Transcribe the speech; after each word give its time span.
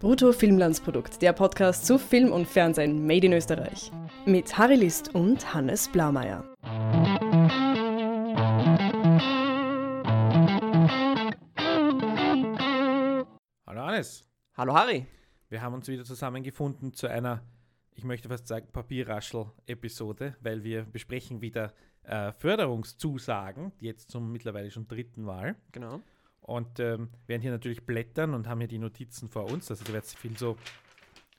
Brutto 0.00 0.32
Filmlandsprodukt, 0.32 1.22
der 1.22 1.32
Podcast 1.32 1.86
zu 1.86 1.98
Film 1.98 2.32
und 2.32 2.46
Fernsehen 2.46 3.06
made 3.06 3.26
in 3.26 3.32
Österreich. 3.32 3.90
Mit 4.26 4.56
Harry 4.58 4.76
List 4.76 5.14
und 5.14 5.54
Hannes 5.54 5.88
Blaumeier. 5.88 6.44
Hallo 13.66 13.82
Hannes, 13.86 14.24
Hallo 14.56 14.74
Harry. 14.74 15.06
wir 15.48 15.62
haben 15.62 15.74
uns 15.74 15.88
wieder 15.88 16.04
zusammengefunden 16.04 16.92
zu 16.92 17.06
einer, 17.08 17.42
ich 17.94 18.04
möchte 18.04 18.28
fast 18.28 18.46
sagen, 18.46 18.68
Papierraschel-Episode, 18.72 20.36
weil 20.40 20.62
wir 20.62 20.84
besprechen 20.84 21.40
wieder 21.40 21.72
äh, 22.04 22.32
Förderungszusagen, 22.32 23.72
jetzt 23.80 24.10
zum 24.10 24.30
mittlerweile 24.30 24.70
schon 24.70 24.86
dritten 24.86 25.22
Mal. 25.22 25.56
Genau. 25.72 26.00
Und 26.44 26.78
ähm, 26.78 27.08
werden 27.26 27.40
hier 27.40 27.50
natürlich 27.50 27.86
blättern 27.86 28.34
und 28.34 28.46
haben 28.48 28.60
hier 28.60 28.68
die 28.68 28.78
Notizen 28.78 29.28
vor 29.28 29.50
uns, 29.50 29.70
also 29.70 29.82
ihr 29.86 29.94
werdet 29.94 30.10
viel 30.10 30.36
so 30.36 30.58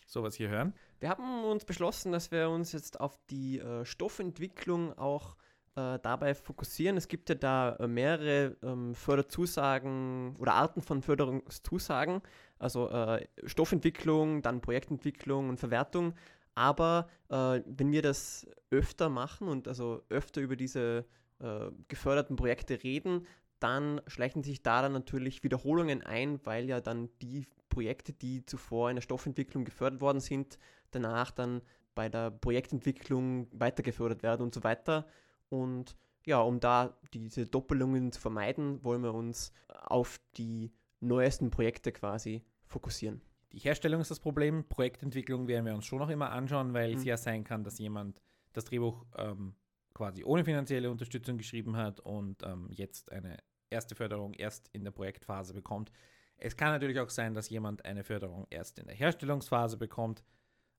sowas 0.07 0.35
hier 0.35 0.49
hören. 0.49 0.73
Wir 0.99 1.09
haben 1.09 1.43
uns 1.43 1.63
beschlossen, 1.63 2.11
dass 2.11 2.31
wir 2.31 2.49
uns 2.49 2.71
jetzt 2.71 2.99
auf 2.99 3.19
die 3.29 3.59
äh, 3.59 3.85
Stoffentwicklung 3.85 4.97
auch 4.97 5.35
äh, 5.75 5.99
dabei 5.99 6.33
fokussieren. 6.33 6.97
Es 6.97 7.07
gibt 7.07 7.29
ja 7.29 7.35
da 7.35 7.75
äh, 7.75 7.87
mehrere 7.87 8.55
ähm, 8.63 8.95
Förderzusagen 8.95 10.35
oder 10.37 10.53
Arten 10.53 10.81
von 10.81 11.03
Förderungszusagen, 11.03 12.21
also 12.57 12.89
äh, 12.89 13.27
Stoffentwicklung, 13.45 14.41
dann 14.41 14.61
Projektentwicklung 14.61 15.49
und 15.49 15.59
Verwertung. 15.59 16.15
Aber 16.55 17.09
äh, 17.29 17.61
wenn 17.65 17.91
wir 17.91 18.01
das 18.01 18.47
öfter 18.71 19.09
machen 19.09 19.49
und 19.49 19.67
also 19.67 20.01
öfter 20.09 20.41
über 20.41 20.55
diese 20.55 21.05
äh, 21.39 21.69
geförderten 21.89 22.37
Projekte 22.37 22.81
reden, 22.81 23.27
dann 23.65 23.99
schleichen 24.05 24.43
sich 24.43 24.61
da 24.61 24.83
dann 24.83 24.93
natürlich 24.93 25.43
Wiederholungen 25.43 26.03
ein, 26.03 26.39
weil 26.45 26.65
ja 26.69 26.81
dann 26.81 27.09
die 27.23 27.47
Projekte, 27.69 28.13
die 28.13 28.45
zuvor 28.45 28.91
in 28.91 28.95
der 28.95 29.01
Stoffentwicklung 29.01 29.65
gefördert 29.65 30.01
worden 30.01 30.19
sind, 30.19 30.59
danach 30.91 31.31
dann 31.31 31.63
bei 31.95 32.07
der 32.07 32.29
Projektentwicklung 32.29 33.47
weiter 33.51 33.81
gefördert 33.81 34.21
werden 34.21 34.43
und 34.43 34.53
so 34.53 34.63
weiter. 34.63 35.07
Und 35.49 35.95
ja, 36.25 36.39
um 36.41 36.59
da 36.59 36.95
diese 37.11 37.47
Doppelungen 37.47 38.11
zu 38.11 38.21
vermeiden, 38.21 38.83
wollen 38.83 39.01
wir 39.01 39.15
uns 39.15 39.51
auf 39.67 40.19
die 40.37 40.71
neuesten 40.99 41.49
Projekte 41.49 41.91
quasi 41.91 42.43
fokussieren. 42.67 43.21
Die 43.51 43.59
Herstellung 43.59 43.99
ist 43.99 44.11
das 44.11 44.19
Problem, 44.19 44.63
Projektentwicklung 44.67 45.47
werden 45.47 45.65
wir 45.65 45.73
uns 45.73 45.85
schon 45.87 45.99
noch 45.99 46.09
immer 46.09 46.31
anschauen, 46.31 46.73
weil 46.75 46.93
es 46.93 47.01
Mhm. 47.01 47.07
ja 47.07 47.17
sein 47.17 47.43
kann, 47.43 47.63
dass 47.63 47.79
jemand 47.79 48.21
das 48.53 48.65
Drehbuch 48.65 49.05
ähm, 49.17 49.55
quasi 49.95 50.23
ohne 50.23 50.45
finanzielle 50.45 50.91
Unterstützung 50.91 51.37
geschrieben 51.37 51.75
hat 51.77 51.99
und 52.01 52.43
ähm, 52.43 52.67
jetzt 52.69 53.11
eine 53.11 53.37
erste 53.69 53.95
Förderung 53.95 54.33
erst 54.33 54.69
in 54.73 54.83
der 54.83 54.91
Projektphase 54.91 55.53
bekommt. 55.53 55.91
Es 56.37 56.57
kann 56.57 56.71
natürlich 56.71 56.99
auch 56.99 57.09
sein, 57.09 57.33
dass 57.33 57.49
jemand 57.49 57.85
eine 57.85 58.03
Förderung 58.03 58.45
erst 58.49 58.79
in 58.79 58.87
der 58.87 58.95
Herstellungsphase 58.95 59.77
bekommt. 59.77 60.23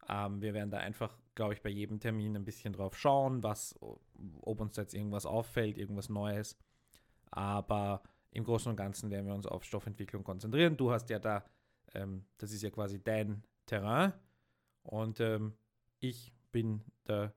Ähm, 0.08 0.40
wir 0.40 0.54
werden 0.54 0.70
da 0.70 0.78
einfach, 0.78 1.16
glaube 1.34 1.54
ich, 1.54 1.62
bei 1.62 1.70
jedem 1.70 1.98
Termin 1.98 2.36
ein 2.36 2.44
bisschen 2.44 2.72
drauf 2.72 2.96
schauen, 2.96 3.42
was, 3.42 3.74
ob 3.80 4.60
uns 4.60 4.76
jetzt 4.76 4.94
irgendwas 4.94 5.26
auffällt, 5.26 5.78
irgendwas 5.78 6.08
Neues. 6.08 6.58
Aber 7.30 8.02
im 8.30 8.44
Großen 8.44 8.70
und 8.70 8.76
Ganzen 8.76 9.10
werden 9.10 9.26
wir 9.26 9.34
uns 9.34 9.46
auf 9.46 9.64
Stoffentwicklung 9.64 10.22
konzentrieren. 10.22 10.76
Du 10.76 10.92
hast 10.92 11.08
ja 11.10 11.18
da, 11.18 11.44
ähm, 11.94 12.26
das 12.38 12.52
ist 12.52 12.62
ja 12.62 12.70
quasi 12.70 13.02
dein 13.02 13.42
Terrain 13.64 14.12
und 14.82 15.20
ähm, 15.20 15.54
ich 15.98 16.32
bin 16.52 16.84
der 17.08 17.34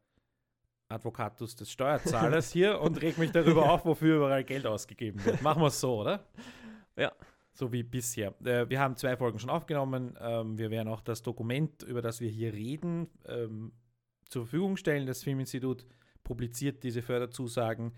Advocatus 0.90 1.56
des 1.56 1.72
Steuerzahlers 1.72 2.52
hier 2.54 2.82
und 2.82 3.02
reg 3.02 3.18
mich 3.18 3.32
darüber 3.32 3.72
auf, 3.72 3.86
wofür 3.86 4.18
überall 4.18 4.44
Geld 4.44 4.66
ausgegeben 4.66 5.24
wird. 5.24 5.42
Machen 5.42 5.62
wir 5.62 5.68
es 5.68 5.80
so, 5.80 6.02
oder? 6.02 6.26
Ja. 6.98 7.12
So 7.52 7.72
wie 7.72 7.84
bisher. 7.84 8.34
Äh, 8.44 8.70
wir 8.70 8.80
haben 8.80 8.96
zwei 8.96 9.16
Folgen 9.16 9.38
schon 9.38 9.50
aufgenommen. 9.50 10.18
Ähm, 10.20 10.58
wir 10.58 10.72
werden 10.72 10.88
auch 10.88 11.02
das 11.02 11.22
Dokument, 11.22 11.84
über 11.84 12.02
das 12.02 12.22
wir 12.22 12.30
hier 12.30 12.54
reden, 12.54 13.08
ähm, 13.26 13.72
zur 14.28 14.44
Verfügung 14.44 14.78
stellen. 14.78 15.06
Das 15.06 15.24
Filminstitut 15.24 15.86
publiziert 16.24 16.84
diese 16.84 17.02
Förderzusagen 17.02 17.94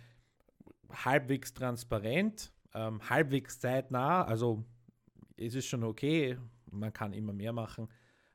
halbwegs 0.89 1.53
transparent, 1.53 2.51
ähm, 2.73 3.07
halbwegs 3.09 3.59
zeitnah. 3.59 4.23
Also 4.23 4.65
es 5.37 5.55
ist 5.55 5.67
schon 5.67 5.83
okay, 5.83 6.37
man 6.69 6.91
kann 6.91 7.13
immer 7.13 7.33
mehr 7.33 7.53
machen. 7.53 7.87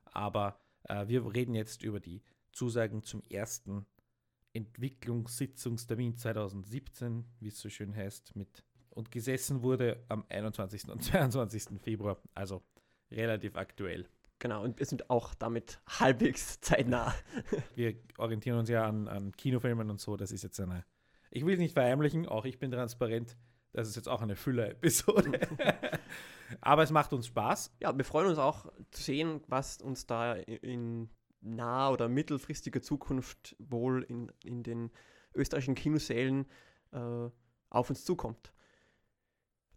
Aber 0.04 0.60
äh, 0.84 1.06
wir 1.08 1.26
reden 1.34 1.54
jetzt 1.54 1.82
über 1.82 2.00
die 2.00 2.22
Zusagen 2.52 3.02
zum 3.02 3.22
ersten 3.28 3.86
Entwicklungssitzungstermin 4.56 6.16
2017, 6.16 7.24
wie 7.40 7.48
es 7.48 7.60
so 7.60 7.68
schön 7.68 7.94
heißt, 7.94 8.34
mit 8.34 8.64
und 8.90 9.10
gesessen 9.10 9.62
wurde 9.62 10.02
am 10.08 10.24
21. 10.30 10.88
und 10.88 11.04
22. 11.04 11.80
Februar, 11.82 12.18
also 12.34 12.62
relativ 13.10 13.56
aktuell. 13.56 14.08
Genau, 14.38 14.64
und 14.64 14.78
wir 14.78 14.86
sind 14.86 15.10
auch 15.10 15.34
damit 15.34 15.80
halbwegs 15.86 16.60
zeitnah. 16.60 17.14
Wir 17.74 17.96
orientieren 18.18 18.58
uns 18.58 18.68
ja 18.68 18.86
an, 18.86 19.08
an 19.08 19.32
Kinofilmen 19.32 19.90
und 19.90 20.00
so, 20.00 20.16
das 20.16 20.32
ist 20.32 20.42
jetzt 20.42 20.60
eine, 20.60 20.84
ich 21.30 21.44
will 21.44 21.54
es 21.54 21.58
nicht 21.58 21.72
verheimlichen, 21.72 22.26
auch 22.26 22.44
ich 22.44 22.58
bin 22.58 22.70
transparent, 22.70 23.36
das 23.72 23.88
ist 23.88 23.96
jetzt 23.96 24.08
auch 24.08 24.22
eine 24.22 24.36
Füller-Episode. 24.36 25.40
Aber 26.60 26.82
es 26.82 26.90
macht 26.90 27.12
uns 27.12 27.26
Spaß. 27.26 27.76
Ja, 27.80 27.96
wir 27.96 28.04
freuen 28.04 28.28
uns 28.28 28.38
auch 28.38 28.72
zu 28.90 29.02
sehen, 29.02 29.42
was 29.48 29.80
uns 29.82 30.06
da 30.06 30.34
in 30.34 31.10
nah- 31.40 31.90
oder 31.90 32.08
mittelfristiger 32.08 32.82
Zukunft 32.82 33.56
wohl 33.58 34.02
in, 34.02 34.32
in 34.44 34.62
den 34.62 34.90
österreichischen 35.34 35.74
Kinosälen 35.74 36.46
äh, 36.92 37.28
auf 37.70 37.90
uns 37.90 38.04
zukommt. 38.04 38.52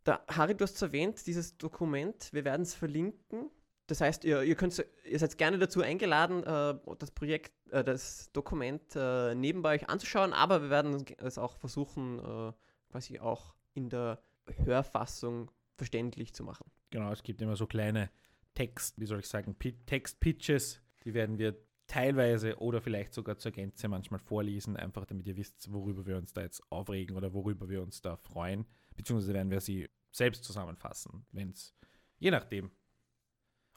Da, 0.03 0.24
Harry, 0.30 0.56
du 0.56 0.64
hast 0.64 0.75
es 0.75 0.81
erwähnt, 0.81 1.25
dieses 1.28 1.58
Dokument, 1.58 2.30
wir 2.31 2.46
werden 2.46 2.62
es 2.62 2.74
verlinken. 2.74 3.52
Das 3.88 4.02
heißt, 4.02 4.24
ihr, 4.24 4.44
ihr, 4.44 4.56
könnt, 4.56 4.86
ihr 5.03 5.19
seid 5.19 5.38
gerne 5.38 5.58
dazu 5.58 5.81
eingeladen, 5.81 6.44
äh, 6.44 6.80
das 7.00 7.12
Projekt, 7.12 7.52
äh, 7.72 7.84
das 7.84 8.31
Dokument 8.31 8.84
äh, 8.96 9.34
nebenbei 9.36 9.75
euch 9.75 9.90
anzuschauen, 9.90 10.31
aber 10.31 10.62
wir 10.62 10.69
werden 10.69 11.03
es 11.18 11.38
auch 11.38 11.58
versuchen, 11.58 12.19
äh, 12.19 12.53
quasi 12.92 13.19
auch 13.19 13.56
in 13.74 13.90
der 13.90 14.22
Hörfassung 14.64 15.52
verständlich 15.75 16.34
zu 16.34 16.44
machen. 16.44 16.72
Genau, 16.92 17.12
es 17.12 17.24
gibt 17.24 17.42
immer 17.42 17.56
so 17.56 17.68
kleine 17.68 18.09
Text, 18.53 19.00
wie 19.00 19.06
soll 19.06 19.19
ich 19.19 19.28
sagen, 19.28 19.56
Pi- 19.56 19.78
Text-Pitches, 19.86 20.81
die 21.09 21.16
werden 21.16 21.40
wir 21.40 21.58
teilweise 21.88 22.59
oder 22.59 22.81
vielleicht 22.81 23.14
sogar 23.16 23.40
zur 23.40 23.52
Gänze 23.52 23.88
manchmal 23.88 24.20
vorlesen, 24.20 24.78
einfach 24.78 25.06
damit 25.06 25.25
ihr 25.25 25.36
wisst, 25.38 25.74
worüber 25.74 26.06
wir 26.06 26.18
uns 26.18 26.34
da 26.34 26.42
jetzt 26.42 26.62
aufregen 26.72 27.18
oder 27.18 27.34
worüber 27.34 27.68
wir 27.68 27.81
uns 27.81 28.02
da 28.02 28.16
freuen. 28.16 28.66
Beziehungsweise 28.96 29.34
werden 29.34 29.50
wir 29.50 29.59
sie 29.59 29.90
selbst 30.12 30.44
zusammenfassen, 30.44 31.25
wenn 31.31 31.50
es, 31.50 31.74
je 32.19 32.30
nachdem, 32.30 32.69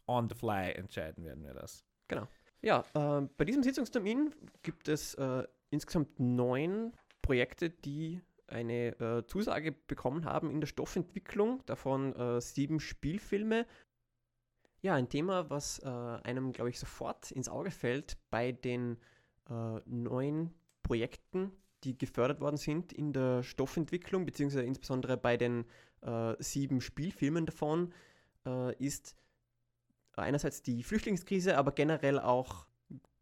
on 0.06 0.28
the 0.28 0.34
fly 0.34 0.72
entscheiden 0.72 1.25
werden 1.25 1.42
wir 1.42 1.54
das. 1.54 1.87
Ja, 2.60 2.84
äh, 2.92 3.26
bei 3.38 3.47
diesem 3.47 3.62
Sitzungstermin 3.62 4.34
gibt 4.62 4.88
es 4.88 5.15
äh, 5.15 5.44
insgesamt 5.71 6.21
neun 6.21 6.92
Projekte, 7.22 7.71
die 7.71 8.21
eine 8.47 9.00
äh, 9.00 9.26
Zusage 9.26 9.72
bekommen 9.72 10.26
haben 10.26 10.50
in 10.50 10.60
der 10.60 10.66
Stoffentwicklung, 10.66 11.65
davon 11.65 12.15
äh, 12.15 12.42
sieben 12.42 12.78
Spielfilme. 12.78 13.66
Ja, 14.82 14.94
ein 14.97 15.09
Thema, 15.09 15.48
was 15.48 15.78
äh, 15.78 15.88
einem, 15.88 16.53
glaube 16.53 16.70
ich, 16.70 16.81
sofort 16.81 17.31
ins 17.31 17.48
Auge 17.48 17.70
fällt 17.70 18.16
bei 18.31 18.50
den 18.50 18.98
äh, 19.48 19.81
neuen 19.87 20.53
Projekten, 20.82 21.53
die 21.84 21.97
gefördert 21.97 22.41
worden 22.41 22.56
sind 22.56 22.92
in 22.92 23.12
der 23.12 23.44
Stoffentwicklung, 23.44 24.26
beziehungsweise 24.26 24.65
insbesondere 24.65 25.16
bei 25.16 25.37
den 25.37 25.66
äh, 26.00 26.34
sieben 26.41 26.81
Spielfilmen 26.81 27.47
davon, 27.47 27.94
äh, 28.44 28.75
ist 28.84 29.15
einerseits 30.15 30.62
die 30.62 30.82
Flüchtlingskrise, 30.82 31.56
aber 31.56 31.71
generell 31.71 32.19
auch 32.19 32.66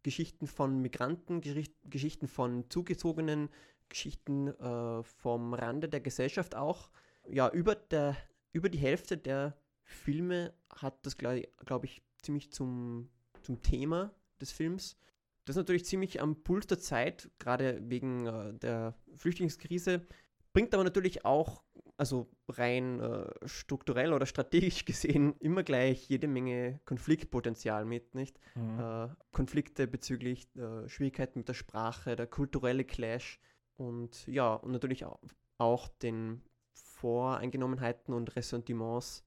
Geschichten 0.01 0.47
von 0.47 0.79
Migranten, 0.81 1.41
Geschichten 1.83 2.27
von 2.27 2.71
Zugezogenen, 2.71 3.49
Geschichten 3.87 4.47
äh, 4.47 5.03
vom 5.03 5.53
Rande 5.53 5.89
der 5.89 6.01
Gesellschaft 6.01 6.55
auch. 6.55 6.89
Ja, 7.29 7.51
über, 7.51 7.75
der, 7.75 8.17
über 8.51 8.69
die 8.69 8.79
Hälfte 8.79 9.15
der 9.15 9.60
Filme 9.91 10.53
hat 10.69 11.05
das, 11.05 11.17
glaube 11.17 11.47
glaub 11.65 11.83
ich, 11.83 12.01
ziemlich 12.21 12.51
zum, 12.51 13.09
zum 13.41 13.61
Thema 13.61 14.13
des 14.39 14.51
Films. 14.51 14.97
Das 15.45 15.55
ist 15.55 15.61
natürlich 15.61 15.85
ziemlich 15.85 16.21
am 16.21 16.43
Puls 16.43 16.67
der 16.67 16.79
Zeit, 16.79 17.29
gerade 17.39 17.81
wegen 17.89 18.25
äh, 18.27 18.53
der 18.53 18.95
Flüchtlingskrise. 19.15 20.05
Bringt 20.53 20.73
aber 20.73 20.83
natürlich 20.83 21.25
auch, 21.25 21.63
also 21.97 22.29
rein 22.49 22.99
äh, 22.99 23.29
strukturell 23.45 24.13
oder 24.13 24.25
strategisch 24.25 24.85
gesehen, 24.85 25.35
immer 25.39 25.63
gleich 25.63 26.09
jede 26.09 26.27
Menge 26.27 26.79
Konfliktpotenzial 26.85 27.85
mit, 27.85 28.13
nicht? 28.15 28.39
Äh, 28.55 29.07
Konflikte 29.31 29.87
bezüglich 29.87 30.47
äh, 30.55 30.87
Schwierigkeiten 30.87 31.39
mit 31.39 31.49
der 31.49 31.53
Sprache, 31.53 32.15
der 32.15 32.27
kulturelle 32.27 32.83
Clash 32.83 33.39
und 33.77 34.27
ja, 34.27 34.53
und 34.53 34.71
natürlich 34.71 35.05
auch, 35.05 35.19
auch 35.57 35.87
den 35.87 36.41
Voreingenommenheiten 36.73 38.13
und 38.13 38.35
Ressentiments 38.35 39.25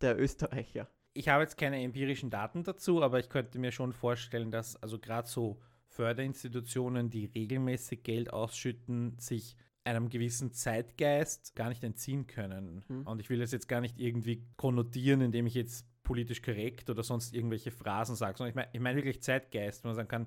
der 0.00 0.18
Österreicher. 0.18 0.88
Ich 1.12 1.28
habe 1.28 1.42
jetzt 1.42 1.56
keine 1.56 1.82
empirischen 1.82 2.30
Daten 2.30 2.64
dazu, 2.64 3.02
aber 3.02 3.20
ich 3.20 3.28
könnte 3.28 3.58
mir 3.58 3.70
schon 3.70 3.92
vorstellen, 3.92 4.50
dass 4.50 4.76
also 4.82 4.98
gerade 4.98 5.28
so 5.28 5.60
Förderinstitutionen, 5.88 7.10
die 7.10 7.26
regelmäßig 7.26 8.02
Geld 8.02 8.32
ausschütten, 8.32 9.16
sich 9.18 9.56
einem 9.84 10.08
gewissen 10.08 10.52
Zeitgeist 10.52 11.54
gar 11.54 11.68
nicht 11.68 11.84
entziehen 11.84 12.26
können. 12.26 12.84
Hm. 12.88 13.06
Und 13.06 13.20
ich 13.20 13.30
will 13.30 13.38
das 13.38 13.52
jetzt 13.52 13.68
gar 13.68 13.80
nicht 13.80 14.00
irgendwie 14.00 14.44
konnotieren, 14.56 15.20
indem 15.20 15.46
ich 15.46 15.54
jetzt 15.54 15.86
politisch 16.02 16.42
korrekt 16.42 16.90
oder 16.90 17.02
sonst 17.02 17.34
irgendwelche 17.34 17.70
Phrasen 17.70 18.16
sagt, 18.16 18.38
sondern 18.38 18.50
ich 18.50 18.56
meine 18.56 18.68
ich 18.72 18.80
mein 18.80 18.96
wirklich 18.96 19.22
Zeitgeist, 19.22 19.84
wo 19.84 19.88
man 19.88 19.96
sagen 19.96 20.08
kann, 20.08 20.26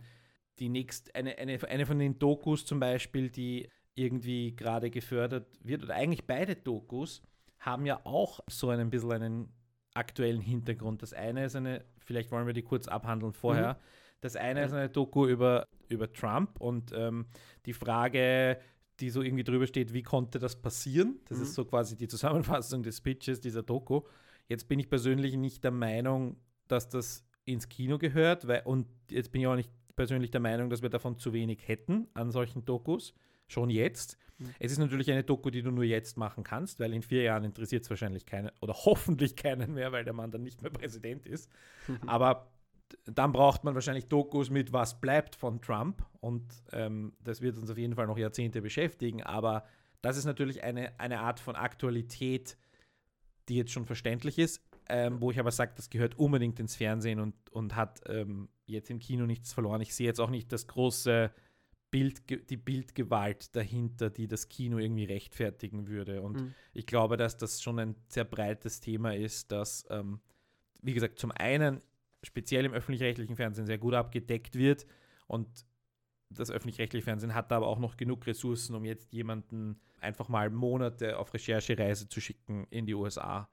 die 0.60 0.70
nächst, 0.70 1.16
eine, 1.16 1.38
eine, 1.38 1.60
eine 1.68 1.86
von 1.86 2.00
den 2.00 2.18
Dokus 2.18 2.66
zum 2.66 2.80
Beispiel, 2.80 3.30
die 3.30 3.70
irgendwie 3.94 4.56
gerade 4.56 4.90
gefördert 4.90 5.48
wird, 5.64 5.84
oder 5.84 5.96
eigentlich 5.96 6.26
beide 6.26 6.56
Dokus, 6.56 7.22
haben 7.60 7.86
ja 7.86 8.00
auch 8.04 8.40
so 8.48 8.70
ein 8.70 8.90
bisschen 8.90 9.12
einen 9.12 9.54
aktuellen 9.94 10.42
Hintergrund. 10.42 11.02
Das 11.02 11.14
eine 11.14 11.46
ist 11.46 11.56
eine, 11.56 11.84
vielleicht 11.98 12.32
wollen 12.32 12.48
wir 12.48 12.54
die 12.54 12.62
kurz 12.64 12.88
abhandeln 12.88 13.34
vorher. 13.34 13.74
Mhm. 13.74 13.78
Das 14.22 14.36
eine 14.36 14.64
ist 14.64 14.74
eine 14.74 14.90
Doku 14.90 15.28
über, 15.28 15.68
über 15.90 16.12
Trump 16.12 16.60
und 16.60 16.92
ähm, 16.96 17.28
die 17.66 17.74
Frage, 17.74 18.60
die 19.00 19.10
so 19.10 19.22
irgendwie 19.22 19.44
drüber 19.44 19.68
steht, 19.68 19.94
wie 19.94 20.02
konnte 20.02 20.40
das 20.40 20.56
passieren? 20.56 21.20
Das 21.26 21.38
mhm. 21.38 21.44
ist 21.44 21.54
so 21.54 21.66
quasi 21.66 21.96
die 21.96 22.08
Zusammenfassung 22.08 22.84
des 22.84 23.02
Pitches 23.02 23.40
dieser 23.40 23.64
Doku. 23.64 24.02
Jetzt 24.48 24.68
bin 24.68 24.80
ich 24.80 24.90
persönlich 24.90 25.36
nicht 25.36 25.64
der 25.64 25.72
Meinung, 25.72 26.38
dass 26.68 26.90
das 26.90 27.26
ins 27.46 27.70
Kino 27.70 27.98
gehört, 27.98 28.48
weil, 28.48 28.62
und 28.66 28.88
jetzt 29.10 29.32
bin 29.32 29.42
ich 29.42 29.48
auch 29.48 29.56
nicht 29.56 29.72
persönlich 29.96 30.32
der 30.32 30.42
Meinung, 30.42 30.70
dass 30.70 30.82
wir 30.82 30.90
davon 30.90 31.18
zu 31.18 31.34
wenig 31.34 31.68
hätten 31.68 32.08
an 32.14 32.32
solchen 32.32 32.66
Dokus, 32.66 33.14
schon 33.48 33.70
jetzt. 33.70 34.18
Mhm. 34.38 34.54
Es 34.60 34.72
ist 34.72 34.78
natürlich 34.78 35.12
eine 35.12 35.24
Doku, 35.24 35.50
die 35.50 35.62
du 35.62 35.72
nur 35.72 35.84
jetzt 35.84 36.18
machen 36.18 36.44
kannst, 36.44 36.80
weil 36.80 36.94
in 36.94 37.02
vier 37.02 37.24
Jahren 37.24 37.44
interessiert 37.44 37.84
es 37.84 37.90
wahrscheinlich 37.90 38.26
keinen 38.26 38.52
oder 38.62 38.74
hoffentlich 38.86 39.36
keinen 39.36 39.74
mehr, 39.74 39.92
weil 39.92 40.04
der 40.04 40.14
Mann 40.14 40.32
dann 40.32 40.44
nicht 40.44 40.62
mehr 40.62 40.72
Präsident 40.72 41.26
ist. 41.26 41.50
Aber 42.06 42.52
dann 43.06 43.32
braucht 43.32 43.64
man 43.64 43.74
wahrscheinlich 43.74 44.08
Dokus 44.08 44.50
mit 44.50 44.72
was 44.72 45.00
bleibt 45.00 45.36
von 45.36 45.62
Trump 45.62 46.06
und 46.20 46.46
ähm, 46.72 47.14
das 47.24 47.42
wird 47.42 47.58
uns 47.58 47.70
auf 47.70 47.78
jeden 47.78 47.96
Fall 47.96 48.08
noch 48.08 48.18
Jahrzehnte 48.18 48.62
beschäftigen, 48.62 49.24
aber 49.24 49.66
das 50.02 50.18
ist 50.18 50.26
natürlich 50.26 50.64
eine, 50.64 50.98
eine 51.00 51.20
Art 51.20 51.40
von 51.40 51.56
Aktualität, 51.56 52.58
die 53.50 53.56
jetzt 53.56 53.72
schon 53.72 53.86
verständlich 53.86 54.38
ist, 54.38 54.62
ähm, 54.90 55.20
wo 55.20 55.32
ich 55.32 55.40
aber 55.40 55.52
sage, 55.52 55.74
das 55.76 55.90
gehört 55.90 56.18
unbedingt 56.18 56.60
ins 56.60 56.76
Fernsehen 56.76 57.20
und, 57.20 57.36
und 57.52 57.76
hat 57.76 58.02
ähm, 58.08 58.50
jetzt 58.66 58.90
im 58.90 59.00
Kino 59.00 59.26
nichts 59.26 59.54
verloren. 59.54 59.82
Ich 59.82 59.96
sehe 59.96 60.08
jetzt 60.08 60.20
auch 60.20 60.30
nicht 60.30 60.52
das 60.52 60.68
große 60.68 61.32
Bild, 61.98 62.50
die 62.50 62.58
Bildgewalt 62.58 63.56
dahinter, 63.56 64.10
die 64.10 64.28
das 64.28 64.50
Kino 64.50 64.78
irgendwie 64.78 65.06
rechtfertigen 65.06 65.88
würde. 65.88 66.22
Und 66.22 66.42
mhm. 66.42 66.54
ich 66.74 66.86
glaube, 66.86 67.18
dass 67.18 67.38
das 67.38 67.62
schon 67.62 67.80
ein 67.80 67.96
sehr 68.08 68.24
breites 68.24 68.80
Thema 68.80 69.16
ist, 69.16 69.52
das, 69.52 69.86
ähm, 69.90 70.20
wie 70.82 70.94
gesagt, 70.94 71.18
zum 71.20 71.32
einen 71.32 71.82
speziell 72.24 72.66
im 72.66 72.74
öffentlich-rechtlichen 72.74 73.36
Fernsehen 73.36 73.66
sehr 73.66 73.78
gut 73.78 73.94
abgedeckt 73.94 74.56
wird. 74.56 74.86
Und 75.28 75.48
das 76.30 76.52
öffentlich-rechtliche 76.52 77.04
Fernsehen 77.04 77.34
hat 77.34 77.52
da 77.52 77.58
aber 77.58 77.68
auch 77.68 77.80
noch 77.80 77.98
genug 77.98 78.28
Ressourcen, 78.28 78.76
um 78.76 78.86
jetzt 78.86 79.12
jemanden 79.14 79.80
einfach 80.00 80.30
mal 80.30 80.50
Monate 80.50 81.18
auf 81.18 81.34
Recherchereise 81.34 82.10
zu 82.10 82.22
schicken 82.22 82.68
in 82.70 82.86
die 82.86 82.94
USA. 82.94 83.50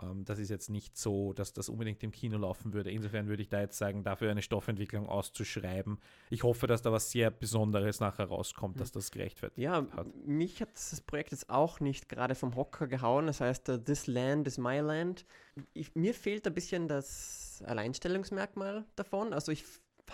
Ähm, 0.00 0.24
das 0.24 0.38
ist 0.38 0.48
jetzt 0.48 0.70
nicht 0.70 0.96
so, 0.96 1.32
dass 1.32 1.52
das 1.52 1.68
unbedingt 1.68 2.02
im 2.02 2.12
Kino 2.12 2.38
laufen 2.38 2.72
würde. 2.72 2.90
Insofern 2.90 3.26
würde 3.26 3.42
ich 3.42 3.48
da 3.48 3.60
jetzt 3.60 3.78
sagen, 3.78 4.04
dafür 4.04 4.30
eine 4.30 4.42
Stoffentwicklung 4.42 5.08
auszuschreiben. 5.08 5.98
Ich 6.30 6.42
hoffe, 6.42 6.66
dass 6.66 6.82
da 6.82 6.92
was 6.92 7.10
sehr 7.10 7.30
Besonderes 7.30 8.00
nachher 8.00 8.26
rauskommt, 8.26 8.80
dass 8.80 8.92
das 8.92 9.10
gerechtfertigt 9.10 9.58
ja, 9.58 9.86
hat. 9.92 10.06
Mich 10.26 10.60
hat 10.60 10.70
das 10.74 11.00
Projekt 11.00 11.32
jetzt 11.32 11.50
auch 11.50 11.80
nicht 11.80 12.08
gerade 12.08 12.34
vom 12.34 12.56
Hocker 12.56 12.86
gehauen. 12.86 13.26
Das 13.26 13.40
heißt, 13.40 13.68
uh, 13.68 13.78
This 13.78 14.06
Land 14.06 14.46
is 14.46 14.58
My 14.58 14.78
Land. 14.78 15.26
Ich, 15.74 15.94
mir 15.94 16.14
fehlt 16.14 16.46
ein 16.46 16.54
bisschen 16.54 16.88
das 16.88 17.62
Alleinstellungsmerkmal 17.66 18.84
davon. 18.96 19.32
Also 19.32 19.52
ich 19.52 19.64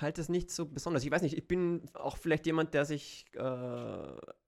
halte 0.01 0.21
es 0.21 0.29
nicht 0.29 0.51
so 0.51 0.67
besonders. 0.67 1.05
Ich 1.05 1.11
weiß 1.11 1.23
nicht, 1.23 1.37
ich 1.37 1.49
bin 1.49 1.83
auch 1.95 2.17
vielleicht 2.17 2.47
jemand, 2.47 2.75
der 2.75 2.85
sich 2.85 3.25
äh, 3.35 3.41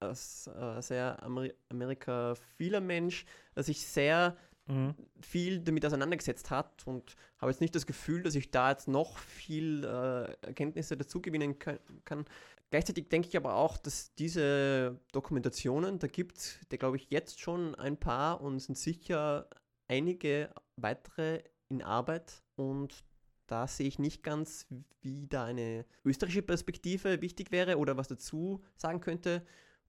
als 0.00 0.48
äh, 0.48 0.80
sehr 0.80 1.22
Amer 1.22 1.48
Amerika-vieler 1.68 2.80
Mensch, 2.80 3.24
dass 3.54 3.68
ich 3.68 3.84
sehr 3.86 4.36
mhm. 4.70 4.94
viel 5.20 5.60
damit 5.60 5.84
auseinandergesetzt 5.84 6.50
hat 6.50 6.86
und 6.86 7.16
habe 7.38 7.50
jetzt 7.50 7.60
nicht 7.60 7.74
das 7.74 7.86
Gefühl, 7.86 8.22
dass 8.22 8.34
ich 8.34 8.50
da 8.50 8.70
jetzt 8.70 8.88
noch 8.88 9.18
viel 9.18 9.84
äh, 9.84 10.46
Erkenntnisse 10.46 10.96
dazu 10.96 11.20
gewinnen 11.20 11.58
kann. 11.58 12.24
Gleichzeitig 12.70 13.08
denke 13.08 13.28
ich 13.28 13.36
aber 13.36 13.56
auch, 13.56 13.76
dass 13.76 14.14
diese 14.14 15.00
Dokumentationen, 15.12 15.98
da 15.98 16.06
gibt 16.06 16.38
es, 16.38 16.58
glaube 16.68 16.96
ich, 16.96 17.10
jetzt 17.10 17.40
schon 17.40 17.74
ein 17.74 17.98
paar 17.98 18.40
und 18.40 18.60
sind 18.60 18.78
sicher 18.78 19.48
einige 19.88 20.50
weitere 20.76 21.42
in 21.68 21.82
Arbeit 21.82 22.42
und 22.54 23.04
da 23.48 23.66
sehe 23.66 23.88
ich 23.88 23.98
nicht 23.98 24.22
ganz, 24.22 24.68
wie 25.00 25.26
da 25.26 25.46
eine 25.46 25.84
österreichische 26.04 26.42
Perspektive 26.42 27.20
wichtig 27.20 27.50
wäre 27.50 27.78
oder 27.78 27.96
was 27.96 28.06
dazu 28.06 28.62
sagen 28.76 29.00
könnte. 29.00 29.44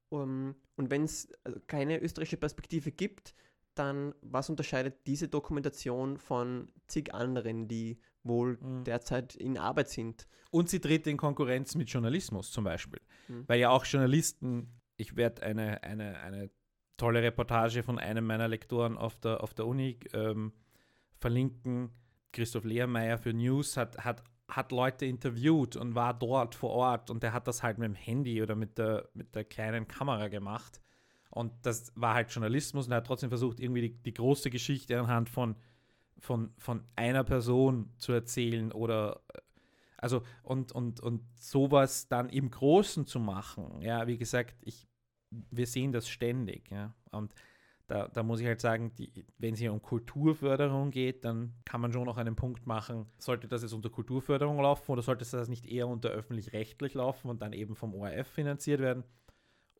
Um, 0.10 0.56
und 0.76 0.90
wenn 0.90 1.04
es 1.04 1.30
also 1.44 1.60
keine 1.68 2.02
österreichische 2.02 2.38
Perspektive 2.38 2.92
gibt, 2.92 3.34
dann 3.76 4.14
was 4.22 4.50
unterscheidet 4.50 5.08
diese 5.08 5.28
Dokumentation 5.28 6.18
von 6.18 6.72
zig 6.88 7.14
anderen, 7.14 7.68
die 7.68 8.00
wohl 8.24 8.58
mhm. 8.58 8.84
derzeit 8.84 9.36
in 9.36 9.58
Arbeit 9.58 9.90
sind? 9.90 10.28
Und 10.52 10.70
sie 10.70 10.80
tritt 10.80 11.08
in 11.08 11.18
Konkurrenz 11.18 11.76
mit 11.76 11.90
Journalismus 11.90 12.52
zum 12.52 12.64
Beispiel. 12.64 13.02
Mhm. 13.28 13.46
Weil 13.48 13.60
ja 13.60 13.70
auch 13.70 13.86
Journalisten, 13.86 14.82
ich 14.98 15.16
werde 15.16 15.44
eine, 15.44 15.84
eine, 15.84 16.20
eine 16.20 16.50
tolle 16.98 17.24
Reportage 17.24 17.84
von 17.84 17.98
einem 17.98 18.26
meiner 18.26 18.48
Lektoren 18.48 18.98
auf 18.98 19.18
der, 19.18 19.42
auf 19.42 19.54
der 19.54 19.66
Uni 19.66 20.00
ähm, 20.14 20.54
verlinken, 21.16 21.92
Christoph 22.32 22.64
Lehrmeier 22.64 23.18
für 23.18 23.34
News 23.34 23.78
hat, 23.78 23.98
hat, 23.98 24.24
hat 24.48 24.72
Leute 24.72 25.06
interviewt 25.06 25.76
und 25.76 25.96
war 25.96 26.14
dort 26.14 26.56
vor 26.56 26.72
Ort 26.72 27.10
und 27.10 27.24
der 27.24 27.34
hat 27.34 27.48
das 27.48 27.64
halt 27.64 27.78
mit 27.78 27.88
dem 27.88 27.96
Handy 27.96 28.42
oder 28.42 28.56
mit 28.56 28.78
der, 28.78 29.10
mit 29.14 29.36
der 29.36 29.46
kleinen 29.46 29.88
Kamera 29.88 30.28
gemacht. 30.28 30.82
Und 31.32 31.54
das 31.64 31.92
war 31.96 32.14
halt 32.14 32.32
Journalismus 32.32 32.86
und 32.86 32.92
er 32.92 32.98
hat 32.98 33.08
trotzdem 33.08 33.30
versucht, 33.30 33.60
irgendwie 33.60 33.82
die, 33.82 34.04
die 34.04 34.14
große 34.14 34.50
Geschichte 34.50 35.00
anhand 35.00 35.30
von, 35.30 35.56
von, 36.20 36.54
von 36.58 36.84
einer 36.96 37.24
Person 37.24 37.90
zu 37.98 38.12
erzählen 38.12 38.72
oder 38.72 39.22
also 39.98 40.24
und, 40.44 40.72
und, 40.72 41.00
und 41.00 41.22
sowas 41.40 42.08
dann 42.08 42.28
im 42.30 42.50
Großen 42.50 43.06
zu 43.06 43.20
machen. 43.20 43.82
Ja, 43.82 44.08
wie 44.08 44.18
gesagt, 44.18 44.56
ich, 44.62 44.88
wir 45.30 45.68
sehen 45.68 45.94
das 45.94 46.10
ständig. 46.10 46.70
Ja. 46.72 46.94
Und 47.12 47.34
da, 47.88 48.08
da 48.08 48.24
muss 48.24 48.40
ich 48.40 48.48
halt 48.48 48.62
sagen, 48.62 48.92
wenn 49.38 49.54
es 49.54 49.60
hier 49.60 49.72
um 49.72 49.82
Kulturförderung 49.82 50.92
geht, 50.92 51.24
dann 51.24 51.54
kann 51.66 51.82
man 51.82 51.94
schon 51.94 52.06
noch 52.06 52.18
einen 52.18 52.36
Punkt 52.36 52.66
machen, 52.66 53.06
sollte 53.18 53.48
das 53.48 53.62
jetzt 53.62 53.74
unter 53.74 53.90
Kulturförderung 53.90 54.60
laufen 54.62 54.92
oder 54.92 55.02
sollte 55.02 55.26
das 55.30 55.50
nicht 55.50 55.66
eher 55.66 55.88
unter 55.88 56.10
öffentlich-rechtlich 56.10 56.94
laufen 56.94 57.30
und 57.30 57.42
dann 57.42 57.54
eben 57.54 57.76
vom 57.76 57.94
ORF 57.94 58.28
finanziert 58.28 58.82
werden? 58.82 59.04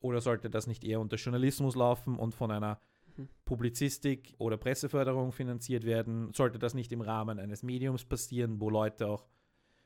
Oder 0.02 0.20
sollte 0.20 0.50
das 0.50 0.66
nicht 0.66 0.84
eher 0.84 1.00
unter 1.00 1.16
Journalismus 1.16 1.74
laufen 1.76 2.18
und 2.18 2.34
von 2.34 2.50
einer 2.50 2.80
mhm. 3.16 3.28
Publizistik 3.44 4.34
oder 4.38 4.56
Presseförderung 4.56 5.32
finanziert 5.32 5.84
werden? 5.84 6.32
Sollte 6.34 6.58
das 6.58 6.74
nicht 6.74 6.92
im 6.92 7.00
Rahmen 7.00 7.38
eines 7.38 7.62
Mediums 7.62 8.04
passieren, 8.04 8.60
wo 8.60 8.68
Leute 8.68 9.06
auch 9.06 9.26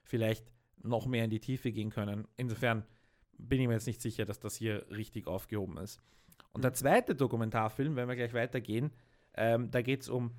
vielleicht 0.02 0.52
noch 0.82 1.06
mehr 1.06 1.24
in 1.24 1.30
die 1.30 1.40
Tiefe 1.40 1.70
gehen 1.70 1.90
können? 1.90 2.26
Insofern 2.36 2.84
bin 3.38 3.60
ich 3.60 3.68
mir 3.68 3.74
jetzt 3.74 3.86
nicht 3.86 4.00
sicher, 4.00 4.24
dass 4.24 4.40
das 4.40 4.56
hier 4.56 4.86
richtig 4.90 5.26
aufgehoben 5.26 5.76
ist. 5.76 6.00
Und 6.52 6.64
der 6.64 6.72
zweite 6.72 7.14
Dokumentarfilm, 7.14 7.96
wenn 7.96 8.08
wir 8.08 8.16
gleich 8.16 8.32
weitergehen, 8.32 8.90
ähm, 9.34 9.70
da 9.70 9.82
geht 9.82 10.02
es 10.02 10.08
um 10.08 10.30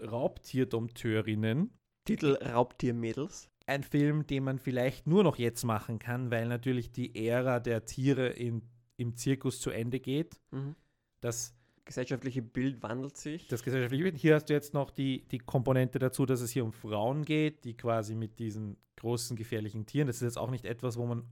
Raubtierdompteurinnen. 0.00 1.70
Titel 2.04 2.36
Raubtiermädels. 2.42 3.48
Ein 3.66 3.82
Film, 3.82 4.26
den 4.26 4.44
man 4.44 4.58
vielleicht 4.58 5.06
nur 5.06 5.22
noch 5.22 5.36
jetzt 5.36 5.64
machen 5.64 5.98
kann, 5.98 6.30
weil 6.30 6.46
natürlich 6.46 6.92
die 6.92 7.28
Ära 7.28 7.60
der 7.60 7.86
Tiere 7.86 8.28
in, 8.28 8.62
im 8.96 9.16
Zirkus 9.16 9.60
zu 9.60 9.70
Ende 9.70 10.00
geht. 10.00 10.38
Mhm. 10.50 10.74
Das 11.20 11.56
gesellschaftliche 11.84 12.42
Bild 12.42 12.82
wandelt 12.82 13.16
sich. 13.16 13.48
Das 13.48 13.62
gesellschaftliche 13.62 14.04
Bild. 14.04 14.16
Hier 14.16 14.34
hast 14.34 14.46
du 14.46 14.54
jetzt 14.54 14.74
noch 14.74 14.90
die, 14.90 15.26
die 15.28 15.38
Komponente 15.38 15.98
dazu, 15.98 16.26
dass 16.26 16.40
es 16.40 16.50
hier 16.50 16.64
um 16.64 16.72
Frauen 16.72 17.24
geht, 17.24 17.64
die 17.64 17.76
quasi 17.76 18.14
mit 18.14 18.38
diesen 18.38 18.76
großen 18.96 19.36
gefährlichen 19.36 19.86
Tieren, 19.86 20.06
das 20.06 20.16
ist 20.16 20.22
jetzt 20.22 20.38
auch 20.38 20.50
nicht 20.50 20.64
etwas, 20.64 20.96
wo 20.96 21.06
man, 21.06 21.24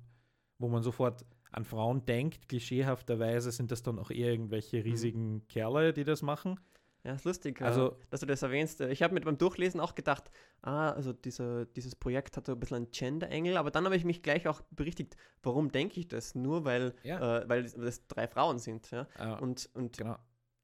wo 0.58 0.68
man 0.68 0.82
sofort 0.82 1.24
an 1.50 1.64
Frauen 1.64 2.04
denkt, 2.04 2.48
klischeehafterweise 2.48 3.52
sind 3.52 3.70
das 3.70 3.82
dann 3.82 3.98
auch 3.98 4.10
eher 4.10 4.30
irgendwelche 4.30 4.78
mhm. 4.78 4.82
riesigen 4.82 5.34
mhm. 5.34 5.48
Kerle, 5.48 5.92
die 5.92 6.04
das 6.04 6.22
machen. 6.22 6.58
Ja, 7.04 7.14
ist 7.14 7.24
lustig, 7.24 7.60
also, 7.60 7.96
dass 8.10 8.20
du 8.20 8.26
das 8.26 8.42
erwähnst. 8.42 8.80
Ich 8.80 9.02
habe 9.02 9.12
mit 9.12 9.24
beim 9.24 9.36
Durchlesen 9.36 9.80
auch 9.80 9.96
gedacht, 9.96 10.30
ah, 10.60 10.90
also 10.90 11.12
diese, 11.12 11.66
dieses 11.74 11.96
Projekt 11.96 12.36
hat 12.36 12.46
so 12.46 12.52
ein 12.52 12.60
bisschen 12.60 12.76
einen 12.76 12.90
Gender-Engel, 12.92 13.56
aber 13.56 13.72
dann 13.72 13.84
habe 13.84 13.96
ich 13.96 14.04
mich 14.04 14.22
gleich 14.22 14.46
auch 14.46 14.60
berichtigt, 14.70 15.16
warum 15.42 15.72
denke 15.72 15.98
ich 15.98 16.06
das? 16.06 16.36
Nur 16.36 16.64
weil, 16.64 16.94
ja. 17.02 17.40
äh, 17.40 17.48
weil 17.48 17.64
das 17.64 18.06
drei 18.06 18.28
Frauen 18.28 18.60
sind. 18.60 18.88
Ja? 18.92 19.08
ja. 19.18 19.34
Und, 19.38 19.68
und 19.74 19.98
genau. 19.98 20.16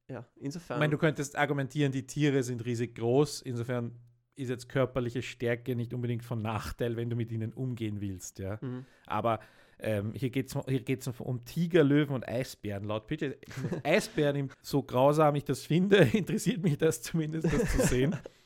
ja, 0.09 0.25
insofern. 0.37 0.77
Ich 0.77 0.81
meine, 0.81 0.93
du 0.93 0.99
könntest 0.99 1.37
argumentieren, 1.37 1.91
die 1.91 2.07
Tiere 2.07 2.45
sind 2.45 2.65
riesig 2.65 2.95
groß, 2.95 3.43
insofern 3.43 3.99
ist 4.37 4.49
jetzt 4.49 4.69
körperliche 4.69 5.23
Stärke 5.23 5.75
nicht 5.75 5.93
unbedingt 5.93 6.23
von 6.23 6.41
Nachteil, 6.41 6.97
wenn 6.97 7.11
du 7.11 7.17
mit 7.17 7.33
ihnen 7.33 7.53
umgehen 7.53 8.01
willst. 8.01 8.39
Ja? 8.39 8.59
Mhm. 8.61 8.87
Aber 9.07 9.41
ähm, 9.81 10.13
hier 10.15 10.31
geht 10.31 10.49
es 10.49 11.07
hier 11.07 11.21
um 11.21 11.45
Tiger, 11.45 11.85
Löwen 11.85 12.15
und 12.15 12.29
Eisbären. 12.29 12.85
Laut 12.85 13.07
Pitcher, 13.07 13.33
Eisbären, 13.85 14.51
so 14.63 14.83
grausam 14.83 15.35
ich 15.37 15.45
das 15.45 15.63
finde, 15.63 15.97
interessiert 16.13 16.63
mich 16.63 16.79
das 16.79 17.03
zumindest, 17.03 17.53
das 17.53 17.73
zu 17.73 17.87
sehen. 17.87 18.17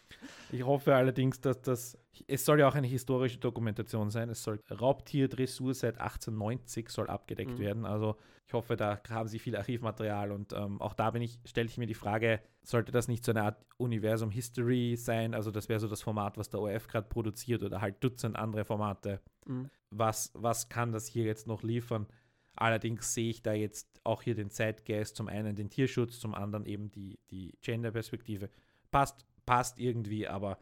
Ich 0.52 0.64
hoffe 0.64 0.94
allerdings, 0.94 1.40
dass 1.40 1.60
das, 1.62 1.98
es 2.26 2.44
soll 2.44 2.60
ja 2.60 2.68
auch 2.68 2.74
eine 2.74 2.86
historische 2.86 3.38
Dokumentation 3.38 4.10
sein. 4.10 4.28
Es 4.28 4.42
soll 4.42 4.60
Raubtierdressur 4.70 5.74
seit 5.74 5.98
1890 5.98 6.88
soll 6.90 7.08
abgedeckt 7.08 7.52
Mhm. 7.52 7.58
werden. 7.58 7.84
Also 7.86 8.16
ich 8.46 8.52
hoffe, 8.54 8.76
da 8.76 9.00
haben 9.08 9.28
sie 9.28 9.38
viel 9.38 9.56
Archivmaterial 9.56 10.30
und 10.30 10.52
ähm, 10.52 10.80
auch 10.80 10.92
da 10.94 11.10
bin 11.10 11.22
ich, 11.22 11.38
stelle 11.46 11.68
ich 11.68 11.78
mir 11.78 11.86
die 11.86 11.94
Frage, 11.94 12.40
sollte 12.62 12.92
das 12.92 13.08
nicht 13.08 13.24
so 13.24 13.32
eine 13.32 13.44
Art 13.44 13.64
Universum 13.78 14.30
History 14.30 14.94
sein? 14.96 15.34
Also 15.34 15.50
das 15.50 15.68
wäre 15.70 15.80
so 15.80 15.88
das 15.88 16.02
Format, 16.02 16.36
was 16.36 16.50
der 16.50 16.60
ORF 16.60 16.86
gerade 16.86 17.08
produziert 17.08 17.62
oder 17.62 17.80
halt 17.80 18.04
Dutzend 18.04 18.36
andere 18.36 18.64
Formate. 18.64 19.20
Mhm. 19.46 19.70
Was, 19.90 20.30
was 20.34 20.68
kann 20.68 20.92
das 20.92 21.06
hier 21.06 21.24
jetzt 21.24 21.46
noch 21.46 21.62
liefern? 21.62 22.06
Allerdings 22.54 23.14
sehe 23.14 23.30
ich 23.30 23.42
da 23.42 23.54
jetzt 23.54 23.88
auch 24.04 24.22
hier 24.22 24.34
den 24.34 24.50
Zeitgeist, 24.50 25.16
zum 25.16 25.28
einen 25.28 25.56
den 25.56 25.70
Tierschutz, 25.70 26.20
zum 26.20 26.34
anderen 26.34 26.66
eben 26.66 26.90
die, 26.90 27.18
die 27.30 27.54
Gender-Perspektive. 27.62 28.50
Passt, 28.90 29.24
passt 29.46 29.78
irgendwie, 29.78 30.26
aber 30.28 30.58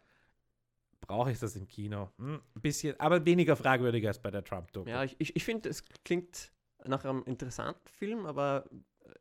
brauche 1.00 1.30
ich 1.32 1.38
das 1.38 1.56
im 1.56 1.66
Kino? 1.66 2.10
Hm, 2.18 2.40
ein 2.54 2.60
bisschen, 2.60 2.99
aber 3.00 3.25
weniger 3.25 3.56
fragwürdig 3.56 4.06
als 4.06 4.20
bei 4.20 4.30
der 4.30 4.44
Trump-Doku. 4.44 4.88
Ja, 4.88 5.04
ich, 5.04 5.16
ich, 5.18 5.34
ich 5.37 5.44
finde, 5.44 5.68
es 5.68 5.84
klingt 6.04 6.52
nach 6.84 7.04
einem 7.04 7.22
interessanten 7.25 7.88
Film, 7.88 8.26
aber 8.26 8.68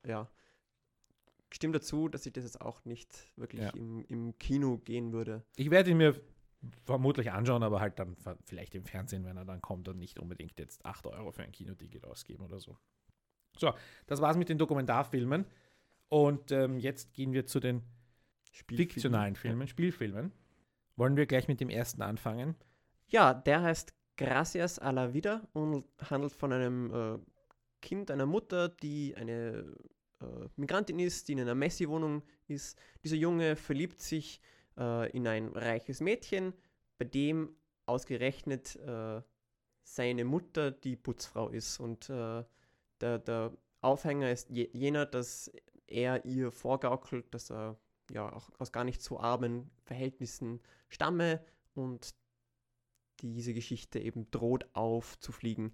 äh, 0.04 0.10
ja, 0.10 0.30
stimmt 1.52 1.76
dazu, 1.76 2.08
dass 2.08 2.26
ich 2.26 2.34
das 2.34 2.44
jetzt 2.44 2.62
auch 2.62 2.86
nicht 2.86 3.32
wirklich 3.36 3.62
Ja. 3.62 3.70
im, 3.72 4.06
im 4.06 4.38
Kino 4.38 4.78
gehen 4.78 5.12
würde. 5.12 5.44
Ich 5.56 5.72
werde 5.72 5.92
ihn 5.92 5.98
mir 5.98 6.20
vermutlich 6.86 7.32
anschauen, 7.32 7.64
aber 7.64 7.80
halt 7.80 8.00
dann 8.00 8.16
vielleicht 8.46 8.76
im 8.76 8.84
Fernsehen, 8.86 9.24
wenn 9.26 9.38
er 9.38 9.46
dann 9.46 9.62
kommt 9.62 9.88
und 9.88 9.98
nicht 9.98 10.20
unbedingt 10.20 10.60
jetzt 10.60 10.86
8 10.86 11.08
Euro 11.08 11.32
für 11.32 11.44
ein 11.44 11.52
Kinoticket 11.52 12.06
ausgeben 12.06 12.44
oder 12.44 12.60
so. 12.60 12.78
So, 13.58 13.74
das 14.08 14.22
war's 14.22 14.38
mit 14.38 14.50
den 14.50 14.58
Dokumentarfilmen. 14.58 15.46
Und 16.10 16.52
ähm, 16.52 16.80
jetzt 16.80 17.14
gehen 17.14 17.34
wir 17.34 17.46
zu 17.46 17.60
den 17.60 17.84
Spielfilm. 18.52 18.90
fiktionalen 18.90 19.36
Filmen, 19.36 19.68
Spielfilmen. 19.68 20.32
Wollen 20.96 21.16
wir 21.16 21.26
gleich 21.26 21.48
mit 21.48 21.60
dem 21.60 21.70
ersten 21.70 22.02
anfangen? 22.02 22.56
Ja, 23.08 23.34
der 23.34 23.62
heißt 23.62 23.94
Gracias 24.18 24.80
a 24.80 24.92
la 24.92 25.14
Vida 25.14 25.48
und 25.54 25.86
handelt 26.10 26.34
von 26.34 26.52
einem 26.52 26.94
äh, 26.94 27.20
Kind, 27.82 28.12
einer 28.12 28.26
Mutter, 28.26 28.68
die 28.68 29.16
eine 29.16 29.74
äh, 30.22 30.26
Migrantin 30.58 31.00
ist, 31.00 31.28
die 31.28 31.34
in 31.34 31.40
einer 31.40 31.56
Messi-Wohnung 31.56 32.24
ist. 32.48 32.78
Dieser 33.04 33.16
Junge 33.16 33.56
verliebt 33.56 34.02
sich 34.02 34.42
äh, 34.78 35.10
in 35.12 35.28
ein 35.28 35.48
reiches 35.50 36.02
Mädchen, 36.02 36.54
bei 36.98 37.06
dem 37.06 37.56
ausgerechnet 37.86 38.76
äh, 38.76 39.22
seine 39.84 40.26
Mutter 40.26 40.72
die 40.72 40.96
Putzfrau 40.96 41.50
ist. 41.50 41.80
Und 41.80 42.10
äh, 42.10 42.44
der, 43.00 43.20
der 43.20 43.54
Aufhänger 43.82 44.32
ist 44.32 44.50
je, 44.50 44.70
jener, 44.74 45.06
dass 45.06 45.52
er 45.88 46.26
ihr 46.26 46.52
vorgaukelt, 46.52 47.34
dass 47.34 47.50
er 47.50 47.80
ja 48.12 48.32
auch 48.32 48.50
aus 48.60 48.72
gar 48.72 48.84
nicht 48.84 49.02
so 49.02 49.20
armen 49.20 49.70
Verhältnissen 49.84 50.60
stamme 50.88 51.44
und 51.74 52.14
diese 53.22 53.54
Geschichte 53.54 54.00
eben 54.00 54.30
droht 54.32 54.68
aufzufliegen. 54.74 55.74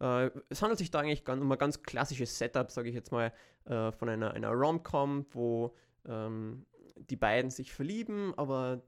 Äh, 0.00 0.30
es 0.48 0.62
handelt 0.62 0.78
sich 0.78 0.90
da 0.90 1.00
eigentlich 1.00 1.24
ganz, 1.24 1.40
um 1.40 1.50
ein 1.50 1.58
ganz 1.58 1.82
klassisches 1.82 2.36
Setup, 2.38 2.70
sage 2.70 2.88
ich 2.88 2.94
jetzt 2.94 3.12
mal, 3.12 3.32
äh, 3.64 3.92
von 3.92 4.08
einer, 4.08 4.32
einer 4.32 4.50
Rom-Com, 4.50 5.26
wo 5.30 5.74
ähm, 6.06 6.66
die 6.96 7.16
beiden 7.16 7.50
sich 7.50 7.72
verlieben, 7.72 8.34
aber 8.36 8.82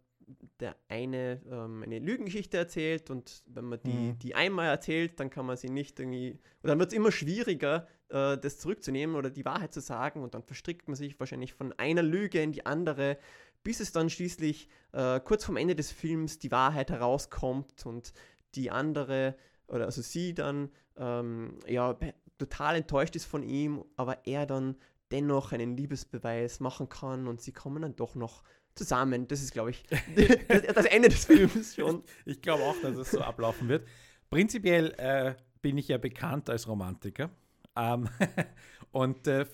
der 0.58 0.74
eine 0.88 1.42
ähm, 1.50 1.82
eine 1.82 1.98
Lügengeschichte 1.98 2.56
erzählt 2.56 3.10
und 3.10 3.42
wenn 3.46 3.64
man 3.66 3.80
die, 3.84 3.90
Mhm. 3.90 4.18
die 4.20 4.34
einmal 4.34 4.68
erzählt, 4.68 5.20
dann 5.20 5.28
kann 5.28 5.44
man 5.44 5.56
sie 5.58 5.68
nicht 5.68 6.00
irgendwie, 6.00 6.38
oder 6.62 6.72
dann 6.72 6.78
wird 6.78 6.92
es 6.92 6.96
immer 6.96 7.12
schwieriger, 7.12 7.86
äh, 8.14 8.38
das 8.38 8.58
zurückzunehmen 8.58 9.16
oder 9.16 9.28
die 9.28 9.44
Wahrheit 9.44 9.74
zu 9.74 9.80
sagen 9.80 10.22
und 10.22 10.34
dann 10.34 10.44
verstrickt 10.44 10.86
man 10.86 10.94
sich 10.94 11.18
wahrscheinlich 11.18 11.52
von 11.52 11.72
einer 11.72 12.02
Lüge 12.02 12.40
in 12.40 12.52
die 12.52 12.64
andere, 12.64 13.18
bis 13.64 13.80
es 13.80 13.90
dann 13.90 14.08
schließlich 14.08 14.68
äh, 14.92 15.18
kurz 15.18 15.44
vorm 15.44 15.56
Ende 15.56 15.74
des 15.74 15.90
Films 15.90 16.38
die 16.38 16.52
Wahrheit 16.52 16.90
herauskommt 16.90 17.84
und 17.84 18.12
die 18.54 18.70
andere, 18.70 19.34
oder 19.66 19.86
also 19.86 20.00
sie 20.00 20.32
dann 20.32 20.70
ähm, 20.96 21.58
ja 21.66 21.98
total 22.38 22.76
enttäuscht 22.76 23.16
ist 23.16 23.24
von 23.24 23.42
ihm, 23.42 23.84
aber 23.96 24.26
er 24.26 24.46
dann 24.46 24.76
dennoch 25.10 25.50
einen 25.50 25.76
Liebesbeweis 25.76 26.60
machen 26.60 26.88
kann 26.88 27.26
und 27.26 27.40
sie 27.40 27.52
kommen 27.52 27.82
dann 27.82 27.96
doch 27.96 28.14
noch 28.14 28.44
zusammen. 28.76 29.26
Das 29.26 29.42
ist, 29.42 29.52
glaube 29.52 29.70
ich, 29.70 29.84
das, 30.48 30.62
das 30.72 30.86
Ende 30.86 31.08
des 31.08 31.24
Films 31.24 31.74
schon. 31.74 32.04
Ich 32.26 32.40
glaube 32.42 32.62
auch, 32.62 32.76
dass 32.80 32.96
es 32.96 33.10
so 33.10 33.20
ablaufen 33.20 33.68
wird. 33.68 33.88
Prinzipiell 34.30 34.94
äh, 34.98 35.34
bin 35.62 35.78
ich 35.78 35.88
ja 35.88 35.98
bekannt 35.98 36.48
als 36.48 36.68
Romantiker 36.68 37.30
ähm, 37.76 38.08
und 38.92 39.26
äh, 39.26 39.46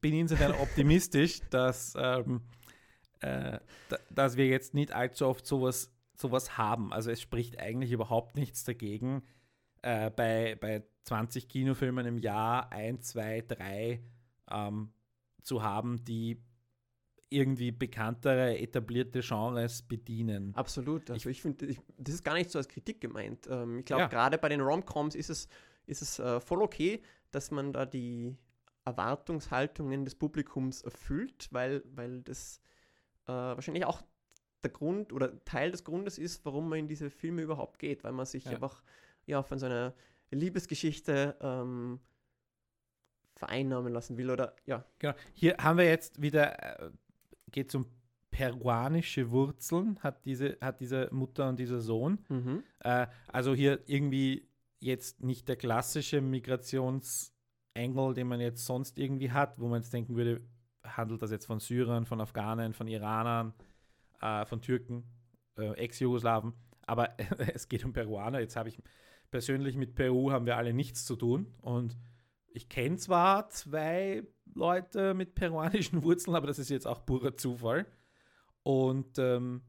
bin 0.00 0.14
insofern 0.14 0.52
optimistisch, 0.52 1.40
dass, 1.50 1.94
ähm, 1.96 2.42
äh, 3.20 3.58
da, 3.88 3.98
dass 4.10 4.36
wir 4.36 4.46
jetzt 4.46 4.74
nicht 4.74 4.92
allzu 4.92 5.26
oft 5.26 5.46
sowas, 5.46 5.92
sowas 6.14 6.56
haben. 6.58 6.92
Also 6.92 7.10
es 7.10 7.20
spricht 7.20 7.58
eigentlich 7.58 7.92
überhaupt 7.92 8.36
nichts 8.36 8.64
dagegen, 8.64 9.22
äh, 9.82 10.10
bei, 10.10 10.56
bei 10.60 10.82
20 11.04 11.48
Kinofilmen 11.48 12.06
im 12.06 12.18
Jahr 12.18 12.70
ein, 12.72 13.00
zwei, 13.00 13.42
drei 13.42 14.02
ähm, 14.50 14.92
zu 15.42 15.62
haben, 15.62 16.04
die 16.04 16.42
irgendwie 17.30 17.70
bekanntere, 17.70 18.58
etablierte 18.58 19.20
Genres 19.20 19.82
bedienen. 19.82 20.52
Absolut. 20.56 21.10
Also 21.10 21.30
ich 21.30 21.40
finde, 21.40 21.66
ich, 21.66 21.78
das 21.96 22.16
ist 22.16 22.24
gar 22.24 22.34
nicht 22.34 22.50
so 22.50 22.58
als 22.58 22.68
Kritik 22.68 23.00
gemeint. 23.00 23.46
Ähm, 23.48 23.78
ich 23.78 23.84
glaube, 23.84 24.02
Ja. 24.02 24.08
gerade 24.08 24.36
bei 24.36 24.48
den 24.48 24.60
Rom-Coms 24.60 25.14
ist 25.14 25.30
es, 25.30 25.48
ist 25.86 26.02
es 26.02 26.18
äh, 26.18 26.40
voll 26.40 26.60
okay, 26.62 27.00
dass 27.30 27.50
man 27.50 27.72
da 27.72 27.86
die 27.86 28.36
Erwartungshaltungen 28.84 30.04
des 30.04 30.14
Publikums 30.14 30.82
erfüllt, 30.82 31.48
weil, 31.50 31.82
weil 31.94 32.22
das 32.22 32.60
äh, 33.26 33.32
wahrscheinlich 33.32 33.84
auch 33.84 34.02
der 34.62 34.70
Grund 34.70 35.12
oder 35.12 35.42
Teil 35.44 35.70
des 35.70 35.84
Grundes 35.84 36.18
ist, 36.18 36.44
warum 36.44 36.68
man 36.68 36.80
in 36.80 36.88
diese 36.88 37.10
Filme 37.10 37.42
überhaupt 37.42 37.78
geht, 37.78 38.04
weil 38.04 38.12
man 38.12 38.26
sich 38.26 38.44
Ja. 38.44 38.52
einfach 38.52 38.82
ja, 39.26 39.42
von 39.42 39.58
so 39.58 39.66
einer 39.66 39.94
Liebesgeschichte 40.30 41.36
ähm, 41.40 42.00
vereinnahmen 43.36 43.92
lassen 43.92 44.16
will 44.18 44.30
oder 44.30 44.54
ja. 44.66 44.84
Genau. 44.98 45.14
Hier 45.34 45.56
haben 45.58 45.78
wir 45.78 45.86
jetzt 45.86 46.20
wieder, 46.20 46.82
äh, 46.82 46.90
geht 47.50 47.74
um 47.74 47.86
peruanische 48.30 49.30
Wurzeln, 49.30 49.98
hat 50.02 50.24
diese, 50.24 50.56
hat 50.60 50.80
diese 50.80 51.08
Mutter 51.12 51.48
und 51.48 51.58
dieser 51.58 51.80
Sohn. 51.80 52.18
Mhm. 52.28 52.62
Äh, 52.80 53.06
also 53.28 53.54
hier 53.54 53.80
irgendwie 53.86 54.46
jetzt 54.80 55.22
nicht 55.22 55.48
der 55.48 55.56
klassische 55.56 56.20
Migrationsangle, 56.20 58.14
den 58.14 58.26
man 58.26 58.40
jetzt 58.40 58.64
sonst 58.64 58.98
irgendwie 58.98 59.30
hat, 59.30 59.58
wo 59.58 59.68
man 59.68 59.82
jetzt 59.82 59.92
denken 59.92 60.16
würde, 60.16 60.40
handelt 60.84 61.22
das 61.22 61.30
jetzt 61.30 61.46
von 61.46 61.60
Syrern, 61.60 62.06
von 62.06 62.20
Afghanen, 62.20 62.72
von 62.72 62.88
Iranern, 62.88 63.54
äh, 64.20 64.44
von 64.46 64.60
Türken, 64.60 65.04
äh, 65.56 65.72
Ex-Jugoslawen. 65.74 66.54
Aber 66.86 67.14
es 67.54 67.68
geht 67.68 67.84
um 67.84 67.92
Peruaner. 67.92 68.40
Jetzt 68.40 68.56
habe 68.56 68.70
ich 68.70 68.82
persönlich 69.30 69.76
mit 69.76 69.94
Peru 69.94 70.32
haben 70.32 70.46
wir 70.46 70.56
alle 70.56 70.72
nichts 70.72 71.04
zu 71.04 71.14
tun 71.14 71.54
und 71.60 71.96
ich 72.52 72.68
kenne 72.68 72.96
zwar 72.96 73.48
zwei 73.50 74.24
Leute 74.54 75.14
mit 75.14 75.34
peruanischen 75.34 76.02
Wurzeln, 76.02 76.34
aber 76.34 76.48
das 76.48 76.58
ist 76.58 76.68
jetzt 76.68 76.86
auch 76.86 77.06
purer 77.06 77.36
Zufall. 77.36 77.86
Und 78.62 79.18
ähm, 79.18 79.62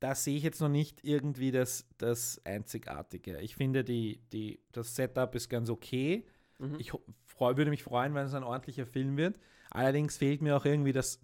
da 0.00 0.14
sehe 0.14 0.36
ich 0.36 0.42
jetzt 0.42 0.60
noch 0.60 0.68
nicht 0.68 1.04
irgendwie 1.04 1.50
das, 1.50 1.86
das 1.98 2.40
Einzigartige. 2.44 3.40
Ich 3.40 3.56
finde, 3.56 3.84
die, 3.84 4.20
die, 4.32 4.60
das 4.72 4.94
Setup 4.94 5.34
ist 5.34 5.48
ganz 5.48 5.70
okay. 5.70 6.24
Mhm. 6.58 6.76
Ich 6.78 6.92
freu, 7.24 7.56
würde 7.56 7.70
mich 7.70 7.82
freuen, 7.82 8.14
wenn 8.14 8.26
es 8.26 8.34
ein 8.34 8.44
ordentlicher 8.44 8.86
Film 8.86 9.16
wird. 9.16 9.38
Allerdings 9.70 10.16
fehlt 10.16 10.40
mir 10.40 10.56
auch 10.56 10.64
irgendwie 10.64 10.92
das, 10.92 11.20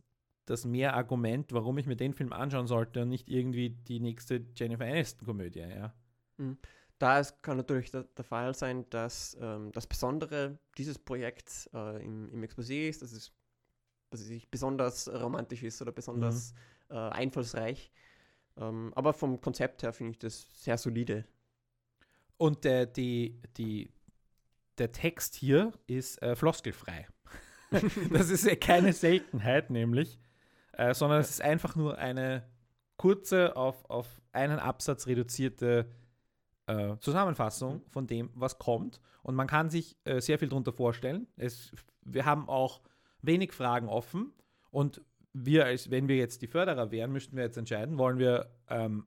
das 0.47 0.65
mehr 0.65 0.95
Argument, 0.95 1.53
warum 1.53 1.79
ich 1.79 1.87
mir 1.87 1.97
den 1.97 2.15
Film 2.15 2.33
anschauen 2.33 2.67
sollte 2.67 3.03
und 3.03 3.09
nicht 3.09 3.29
irgendwie 3.29 3.71
die 3.71 4.01
nächste 4.01 4.45
Jennifer 4.57 4.85
Aniston-Komödie. 4.85 5.61
Ja. 5.61 5.95
Da 6.99 7.21
es 7.21 7.41
kann 7.43 7.57
natürlich 7.57 7.91
der, 7.91 8.05
der 8.05 8.25
Fall 8.25 8.55
sein, 8.55 8.89
dass 8.91 9.37
ähm, 9.41 9.73
das 9.73 9.87
Besondere 9.87 10.59
dieses 10.77 10.99
Projekts 10.99 11.69
äh, 11.73 12.05
im, 12.05 12.29
im 12.31 12.43
Exposé 12.43 12.89
ist, 12.89 13.03
dass 13.03 13.13
es, 13.13 13.33
dass 14.11 14.21
es 14.21 14.31
nicht 14.31 14.51
besonders 14.51 15.09
romantisch 15.09 15.63
ist 15.63 15.81
oder 15.81 15.93
besonders 15.93 16.55
äh, 16.91 16.95
einfallsreich. 16.95 17.93
Ähm, 18.57 18.93
aber 18.95 19.13
vom 19.13 19.41
Konzept 19.41 19.83
her 19.83 19.93
finde 19.93 20.13
ich 20.13 20.19
das 20.19 20.47
sehr 20.55 20.79
solide. 20.79 21.25
Und 22.37 22.65
der, 22.65 22.87
die, 22.87 23.41
die, 23.57 23.91
der 24.79 24.93
Text 24.93 25.35
hier 25.35 25.73
ist 25.87 26.21
äh, 26.23 26.37
floskelfrei. 26.37 27.07
das 28.11 28.31
ist 28.31 28.45
ja 28.45 28.57
keine 28.57 28.93
Seltenheit, 28.93 29.71
nämlich, 29.71 30.19
äh, 30.73 30.95
sondern 30.95 31.21
es 31.21 31.31
ist 31.31 31.41
einfach 31.41 31.75
nur 31.77 31.99
eine 31.99 32.45
kurze, 32.97 33.57
auf, 33.57 33.89
auf 33.91 34.21
einen 34.33 34.59
Absatz 34.59 35.07
reduzierte 35.07 35.91
äh, 36.67 36.97
Zusammenfassung 36.99 37.83
von 37.89 38.07
dem, 38.07 38.31
was 38.35 38.59
kommt. 38.59 39.01
Und 39.23 39.35
man 39.35 39.47
kann 39.47 39.71
sich 39.71 39.97
äh, 40.05 40.21
sehr 40.21 40.39
viel 40.39 40.49
darunter 40.49 40.73
vorstellen. 40.73 41.27
Es, 41.37 41.73
wir 42.03 42.25
haben 42.25 42.49
auch 42.49 42.83
wenig 43.23 43.53
Fragen 43.53 43.89
offen. 43.89 44.33
Und 44.71 45.01
wir, 45.35 45.67
als 45.67 45.91
wenn 45.91 46.09
wir 46.09 46.17
jetzt 46.17 46.41
die 46.41 46.47
Förderer 46.47 46.91
wären, 46.91 47.13
müssten 47.13 47.37
wir 47.37 47.45
jetzt 47.45 47.59
entscheiden, 47.59 47.99
wollen 47.99 48.19
wir 48.19 48.51
ähm, 48.69 49.07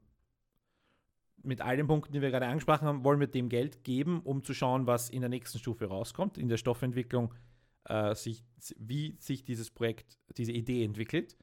mit 1.41 1.61
all 1.61 1.77
den 1.77 1.87
Punkten, 1.87 2.13
die 2.13 2.21
wir 2.21 2.29
gerade 2.29 2.45
angesprochen 2.45 2.85
haben, 2.87 3.03
wollen 3.03 3.19
wir 3.19 3.27
dem 3.27 3.49
Geld 3.49 3.83
geben, 3.83 4.21
um 4.23 4.43
zu 4.43 4.53
schauen, 4.53 4.85
was 4.85 5.09
in 5.09 5.21
der 5.21 5.29
nächsten 5.29 5.57
Stufe 5.57 5.85
rauskommt, 5.85 6.37
in 6.37 6.49
der 6.49 6.57
Stoffentwicklung, 6.57 7.33
äh, 7.85 8.13
sich, 8.13 8.43
wie 8.77 9.15
sich 9.19 9.45
dieses 9.45 9.71
Projekt, 9.71 10.19
diese 10.35 10.51
Idee 10.51 10.83
entwickelt. 10.83 11.37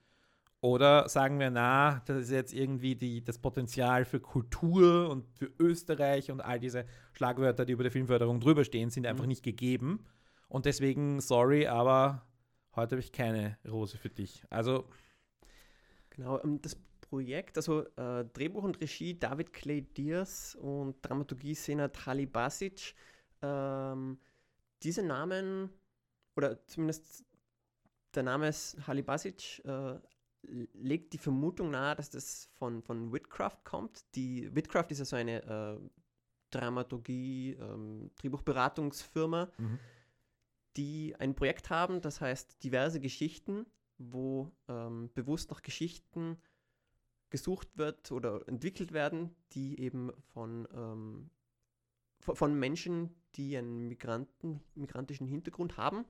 Oder 0.60 1.08
sagen 1.08 1.40
wir, 1.40 1.50
na, 1.50 2.02
das 2.06 2.22
ist 2.22 2.30
jetzt 2.30 2.54
irgendwie 2.54 2.94
die, 2.94 3.22
das 3.22 3.38
Potenzial 3.38 4.04
für 4.04 4.20
Kultur 4.20 5.10
und 5.10 5.26
für 5.36 5.50
Österreich 5.58 6.30
und 6.30 6.40
all 6.40 6.58
diese 6.58 6.86
Schlagwörter, 7.12 7.64
die 7.64 7.72
über 7.74 7.84
die 7.84 7.90
Filmförderung 7.90 8.40
drüber 8.40 8.64
stehen, 8.64 8.90
sind 8.90 9.06
einfach 9.06 9.24
Mhm. 9.24 9.28
nicht 9.28 9.42
gegeben. 9.42 10.06
Und 10.48 10.64
deswegen, 10.66 11.20
sorry, 11.20 11.66
aber 11.66 12.26
heute 12.76 12.96
habe 12.96 13.00
ich 13.00 13.12
keine 13.12 13.58
Rose 13.66 13.98
für 13.98 14.10
dich. 14.10 14.42
Also, 14.50 14.86
Genau, 16.14 16.40
ähm, 16.42 16.60
das 16.62 16.76
Projekt, 17.00 17.56
also 17.56 17.82
äh, 17.96 18.24
Drehbuch 18.24 18.62
und 18.62 18.80
Regie 18.80 19.18
David 19.18 19.52
Clay 19.52 19.82
Diaz 19.82 20.56
und 20.60 20.96
Dramaturgie 21.02 21.54
Senat 21.54 22.06
Halibasic. 22.06 22.94
Ähm, 23.42 24.18
diese 24.82 25.02
Namen, 25.02 25.70
oder 26.36 26.64
zumindest 26.66 27.24
der 28.14 28.22
Name 28.22 28.48
ist 28.48 28.86
Halibasic, 28.86 29.64
äh, 29.64 29.98
legt 30.74 31.12
die 31.12 31.18
Vermutung 31.18 31.70
nahe, 31.70 31.96
dass 31.96 32.10
das 32.10 32.48
von, 32.52 32.82
von 32.82 33.12
Whitcraft 33.12 33.64
kommt. 33.64 34.04
Die 34.14 34.54
Whitcraft 34.54 34.86
ist 34.90 34.98
ja 34.98 35.04
so 35.04 35.16
eine 35.16 35.42
äh, 35.42 35.78
Dramaturgie, 36.50 37.56
ähm, 37.60 38.10
Drehbuchberatungsfirma, 38.16 39.50
mhm. 39.58 39.78
Die 40.76 41.14
ein 41.18 41.34
Projekt 41.34 41.70
haben, 41.70 42.00
das 42.00 42.20
heißt 42.20 42.62
diverse 42.62 43.00
Geschichten, 43.00 43.66
wo 43.98 44.50
ähm, 44.68 45.10
bewusst 45.14 45.50
nach 45.50 45.62
Geschichten 45.62 46.38
gesucht 47.30 47.68
wird 47.76 48.12
oder 48.12 48.46
entwickelt 48.48 48.92
werden, 48.92 49.34
die 49.52 49.80
eben 49.80 50.12
von, 50.32 50.68
ähm, 50.72 51.30
von, 52.20 52.58
Menschen, 52.58 53.14
die 53.34 53.56
einen 53.56 53.88
Migranten, 53.88 54.60
migrantischen 54.74 55.26
Hintergrund 55.26 55.76
haben. 55.76 56.04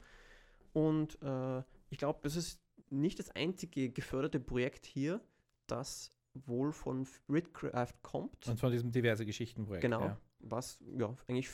Und 0.72 1.20
äh, 1.22 1.62
ich 1.90 1.98
glaube, 1.98 2.20
das 2.22 2.36
ist 2.36 2.60
nicht 2.90 3.18
das 3.18 3.30
einzige 3.30 3.90
geförderte 3.90 4.40
Projekt 4.40 4.86
hier, 4.86 5.20
das 5.66 6.10
wohl 6.34 6.72
von 6.72 7.06
Ritcraft 7.28 7.94
kommt. 8.02 8.46
und 8.46 8.58
von 8.58 8.72
diesem 8.72 8.90
diverse 8.90 9.24
Geschichtenprojekt. 9.24 9.82
Genau. 9.82 10.00
Ja. 10.00 10.20
Was 10.40 10.78
ja 10.98 11.16
eigentlich 11.28 11.48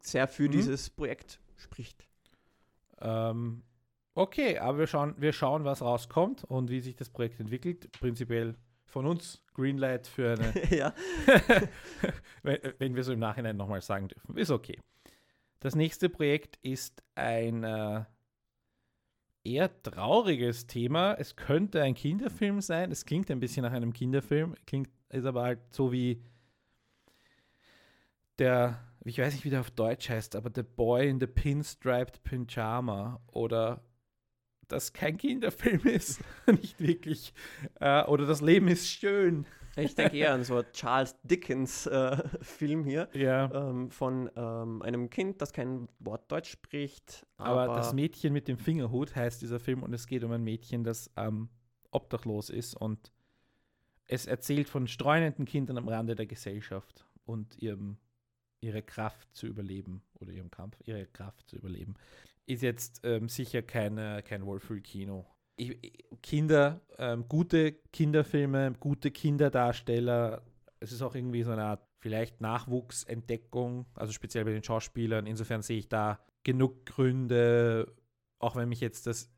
sehr 0.00 0.28
für 0.28 0.44
Mhm. 0.44 0.52
dieses 0.52 0.90
Projekt 0.90 1.40
spricht. 1.56 2.06
Ähm, 3.00 3.62
okay, 4.14 4.58
aber 4.58 4.78
wir 4.78 4.86
schauen, 4.86 5.14
wir 5.18 5.32
schauen, 5.32 5.64
was 5.64 5.82
rauskommt 5.82 6.44
und 6.44 6.70
wie 6.70 6.80
sich 6.80 6.96
das 6.96 7.10
Projekt 7.10 7.40
entwickelt. 7.40 7.90
Prinzipiell 7.92 8.56
von 8.86 9.06
uns 9.06 9.42
Greenlight 9.54 10.06
für 10.06 10.32
eine 10.32 10.70
ja. 10.76 10.94
wenn, 12.42 12.58
wenn 12.78 12.94
wir 12.94 13.04
so 13.04 13.12
im 13.12 13.18
Nachhinein 13.18 13.56
nochmal 13.56 13.82
sagen 13.82 14.08
dürfen. 14.08 14.36
Ist 14.36 14.50
okay. 14.50 14.78
Das 15.60 15.74
nächste 15.74 16.08
Projekt 16.08 16.58
ist 16.62 17.02
ein 17.14 17.64
äh, 17.64 18.04
eher 19.46 19.82
trauriges 19.82 20.66
Thema. 20.66 21.14
Es 21.14 21.36
könnte 21.36 21.82
ein 21.82 21.94
Kinderfilm 21.94 22.60
sein. 22.60 22.90
Es 22.90 23.04
klingt 23.04 23.30
ein 23.30 23.40
bisschen 23.40 23.62
nach 23.62 23.72
einem 23.72 23.92
Kinderfilm, 23.92 24.54
klingt, 24.66 24.90
ist 25.08 25.24
aber 25.24 25.42
halt 25.42 25.60
so 25.74 25.92
wie 25.92 26.22
der, 28.38 28.80
ich 29.08 29.18
weiß 29.18 29.34
nicht, 29.34 29.44
wie 29.44 29.50
der 29.50 29.60
auf 29.60 29.70
Deutsch 29.70 30.08
heißt, 30.08 30.36
aber 30.36 30.50
The 30.54 30.62
Boy 30.62 31.08
in 31.08 31.20
the 31.20 31.26
Pinstriped 31.26 32.22
Pyjama 32.24 33.20
oder 33.28 33.82
das 34.68 34.92
kein 34.92 35.16
Kinderfilm 35.16 35.82
ist, 35.86 36.20
nicht 36.46 36.80
wirklich. 36.80 37.32
Äh, 37.80 38.02
oder 38.04 38.26
das 38.26 38.40
Leben 38.40 38.68
ist 38.68 38.88
schön. 38.88 39.46
Ich 39.76 39.94
denke 39.94 40.16
eher 40.16 40.32
an 40.32 40.42
so 40.42 40.56
einen 40.56 40.72
Charles 40.72 41.14
Dickens-Film 41.22 42.84
hier 42.84 43.08
Ja. 43.12 43.68
ähm, 43.68 43.90
von 43.90 44.30
ähm, 44.34 44.80
einem 44.82 45.10
Kind, 45.10 45.42
das 45.42 45.52
kein 45.52 45.88
Wort 45.98 46.32
Deutsch 46.32 46.50
spricht. 46.50 47.26
Aber, 47.36 47.66
das 47.74 47.92
Mädchen 47.92 48.32
mit 48.32 48.48
dem 48.48 48.56
Fingerhut 48.58 49.14
heißt 49.14 49.42
dieser 49.42 49.60
Film 49.60 49.82
und 49.82 49.92
es 49.92 50.06
geht 50.06 50.24
um 50.24 50.32
ein 50.32 50.42
Mädchen, 50.42 50.82
das 50.82 51.10
ähm, 51.16 51.50
obdachlos 51.90 52.48
ist 52.48 52.74
und 52.74 53.12
es 54.06 54.26
erzählt 54.26 54.68
von 54.68 54.86
streunenden 54.88 55.44
Kindern 55.44 55.76
am 55.78 55.88
Rande 55.88 56.14
der 56.14 56.26
Gesellschaft 56.26 57.06
und 57.26 57.58
ihrem, 57.58 57.98
ihre 58.60 58.82
Kraft 58.82 59.28
zu 59.34 59.46
überleben 59.46 60.02
oder 60.14 60.32
ihrem 60.32 60.50
Kampf, 60.50 60.76
ihre 60.84 61.06
Kraft 61.06 61.48
zu 61.48 61.56
überleben. 61.56 61.94
Ist 62.46 62.62
jetzt 62.62 63.00
ähm, 63.04 63.28
sicher 63.28 63.62
keine, 63.62 64.22
kein 64.22 64.44
Wohlfühlkino. 64.46 65.26
Kinder, 66.22 66.80
ähm, 66.98 67.24
gute 67.28 67.72
Kinderfilme, 67.92 68.74
gute 68.78 69.10
Kinderdarsteller. 69.10 70.42
Es 70.80 70.92
ist 70.92 71.02
auch 71.02 71.14
irgendwie 71.14 71.42
so 71.42 71.52
eine 71.52 71.64
Art 71.64 71.86
vielleicht 71.98 72.40
Nachwuchsentdeckung, 72.40 73.86
also 73.94 74.12
speziell 74.12 74.44
bei 74.44 74.52
den 74.52 74.62
Schauspielern. 74.62 75.26
Insofern 75.26 75.62
sehe 75.62 75.78
ich 75.78 75.88
da 75.88 76.20
genug 76.44 76.84
Gründe, 76.86 77.92
auch 78.38 78.54
wenn 78.54 78.68
mich 78.68 78.80
jetzt 78.80 79.06
das 79.06 79.30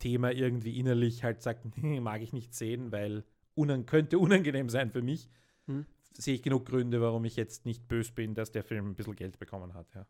Thema 0.00 0.32
irgendwie 0.32 0.78
innerlich 0.78 1.22
halt 1.24 1.40
sagt, 1.42 1.64
"Hm, 1.76 2.02
mag 2.02 2.20
ich 2.20 2.32
nicht 2.32 2.54
sehen, 2.54 2.90
weil 2.92 3.24
unan 3.54 3.86
könnte 3.86 4.18
unangenehm 4.18 4.68
sein 4.68 4.90
für 4.90 5.02
mich, 5.02 5.28
Hm. 5.66 5.86
Sehe 6.12 6.34
ich 6.34 6.42
genug 6.42 6.66
Gründe, 6.66 7.00
warum 7.00 7.24
ich 7.24 7.36
jetzt 7.36 7.66
nicht 7.66 7.86
böse 7.88 8.12
bin, 8.12 8.34
dass 8.34 8.50
der 8.50 8.64
Film 8.64 8.90
ein 8.90 8.94
bisschen 8.94 9.16
Geld 9.16 9.38
bekommen 9.38 9.74
hat. 9.74 9.86
Ja. 9.94 10.06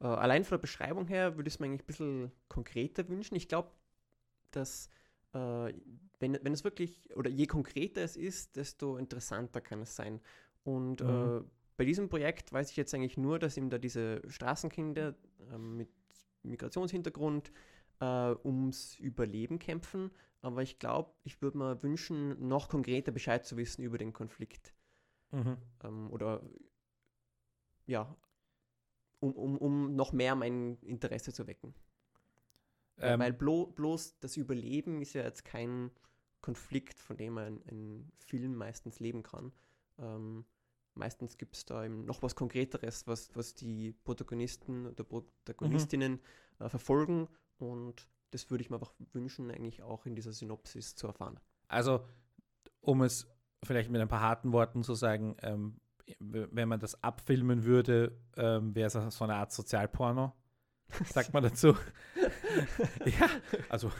Äh, 0.00 0.06
allein 0.06 0.44
von 0.44 0.56
der 0.56 0.62
Beschreibung 0.62 1.06
her 1.06 1.36
würde 1.36 1.48
ich 1.48 1.54
es 1.54 1.60
mir 1.60 1.66
eigentlich 1.66 1.82
ein 1.82 1.86
bisschen 1.86 2.32
konkreter 2.48 3.08
wünschen. 3.08 3.36
Ich 3.36 3.48
glaube, 3.48 3.70
dass 4.50 4.88
äh, 5.32 5.72
wenn, 6.18 6.38
wenn 6.42 6.52
es 6.52 6.64
wirklich, 6.64 7.08
oder 7.16 7.30
je 7.30 7.46
konkreter 7.46 8.02
es 8.02 8.16
ist, 8.16 8.56
desto 8.56 8.96
interessanter 8.96 9.60
kann 9.60 9.82
es 9.82 9.96
sein. 9.96 10.20
Und 10.64 11.00
äh, 11.00 11.04
Mhm. 11.04 11.50
bei 11.76 11.84
diesem 11.84 12.08
Projekt 12.08 12.52
weiß 12.52 12.70
ich 12.70 12.76
jetzt 12.76 12.94
eigentlich 12.94 13.16
nur, 13.16 13.38
dass 13.38 13.56
eben 13.56 13.70
da 13.70 13.78
diese 13.78 14.22
Straßenkinder 14.28 15.14
äh, 15.52 15.58
mit 15.58 15.88
Migrationshintergrund 16.42 17.52
äh, 18.00 18.34
ums 18.44 18.96
Überleben 18.98 19.58
kämpfen. 19.58 20.10
Aber 20.40 20.62
ich 20.62 20.78
glaube, 20.78 21.12
ich 21.24 21.40
würde 21.40 21.58
mir 21.58 21.82
wünschen, 21.82 22.48
noch 22.48 22.68
konkreter 22.68 23.12
Bescheid 23.12 23.46
zu 23.46 23.56
wissen 23.56 23.82
über 23.82 23.98
den 23.98 24.12
Konflikt 24.12 24.74
Mhm. 25.32 25.56
ähm, 25.82 26.10
oder 26.10 26.42
ja, 27.86 28.16
um, 29.20 29.32
um, 29.32 29.58
um 29.58 29.96
noch 29.96 30.12
mehr 30.12 30.34
mein 30.34 30.78
Interesse 30.82 31.32
zu 31.32 31.46
wecken. 31.46 31.74
Ähm, 32.98 33.20
Weil 33.20 33.32
blo 33.32 33.66
bloß 33.66 34.18
das 34.20 34.36
Überleben 34.36 35.00
ist 35.00 35.14
ja 35.14 35.22
jetzt 35.22 35.44
kein 35.44 35.90
Konflikt, 36.40 36.98
von 36.98 37.16
dem 37.16 37.38
ein, 37.38 37.62
ein 37.70 38.12
Film 38.18 38.54
meistens 38.54 39.00
leben 39.00 39.22
kann. 39.22 39.52
Ähm, 39.98 40.44
meistens 40.94 41.38
gibt 41.38 41.56
es 41.56 41.64
da 41.64 41.84
eben 41.84 42.04
noch 42.04 42.22
was 42.22 42.34
Konkreteres, 42.34 43.06
was, 43.06 43.34
was 43.34 43.54
die 43.54 43.92
Protagonisten 43.92 44.86
oder 44.86 45.04
Protagonistinnen 45.04 46.20
äh, 46.58 46.68
verfolgen 46.68 47.28
und 47.58 48.08
das 48.30 48.50
würde 48.50 48.62
ich 48.62 48.70
mir 48.70 48.76
einfach 48.76 48.94
wünschen, 49.12 49.50
eigentlich 49.50 49.82
auch 49.82 50.06
in 50.06 50.14
dieser 50.14 50.32
Synopsis 50.32 50.94
zu 50.96 51.06
erfahren. 51.06 51.38
Also, 51.68 52.04
um 52.80 53.02
es 53.02 53.26
vielleicht 53.64 53.90
mit 53.90 54.00
ein 54.00 54.08
paar 54.08 54.20
harten 54.20 54.52
Worten 54.52 54.82
zu 54.82 54.94
sagen, 54.94 55.36
ähm, 55.42 55.76
wenn 56.18 56.68
man 56.68 56.80
das 56.80 57.02
abfilmen 57.02 57.64
würde, 57.64 58.18
ähm, 58.36 58.74
wäre 58.74 58.86
es 58.86 59.16
so 59.16 59.24
eine 59.24 59.36
Art 59.36 59.52
Sozialporno. 59.52 60.34
Sagt 61.06 61.32
man 61.32 61.42
dazu. 61.42 61.68
ja, 63.06 63.28
also 63.68 63.90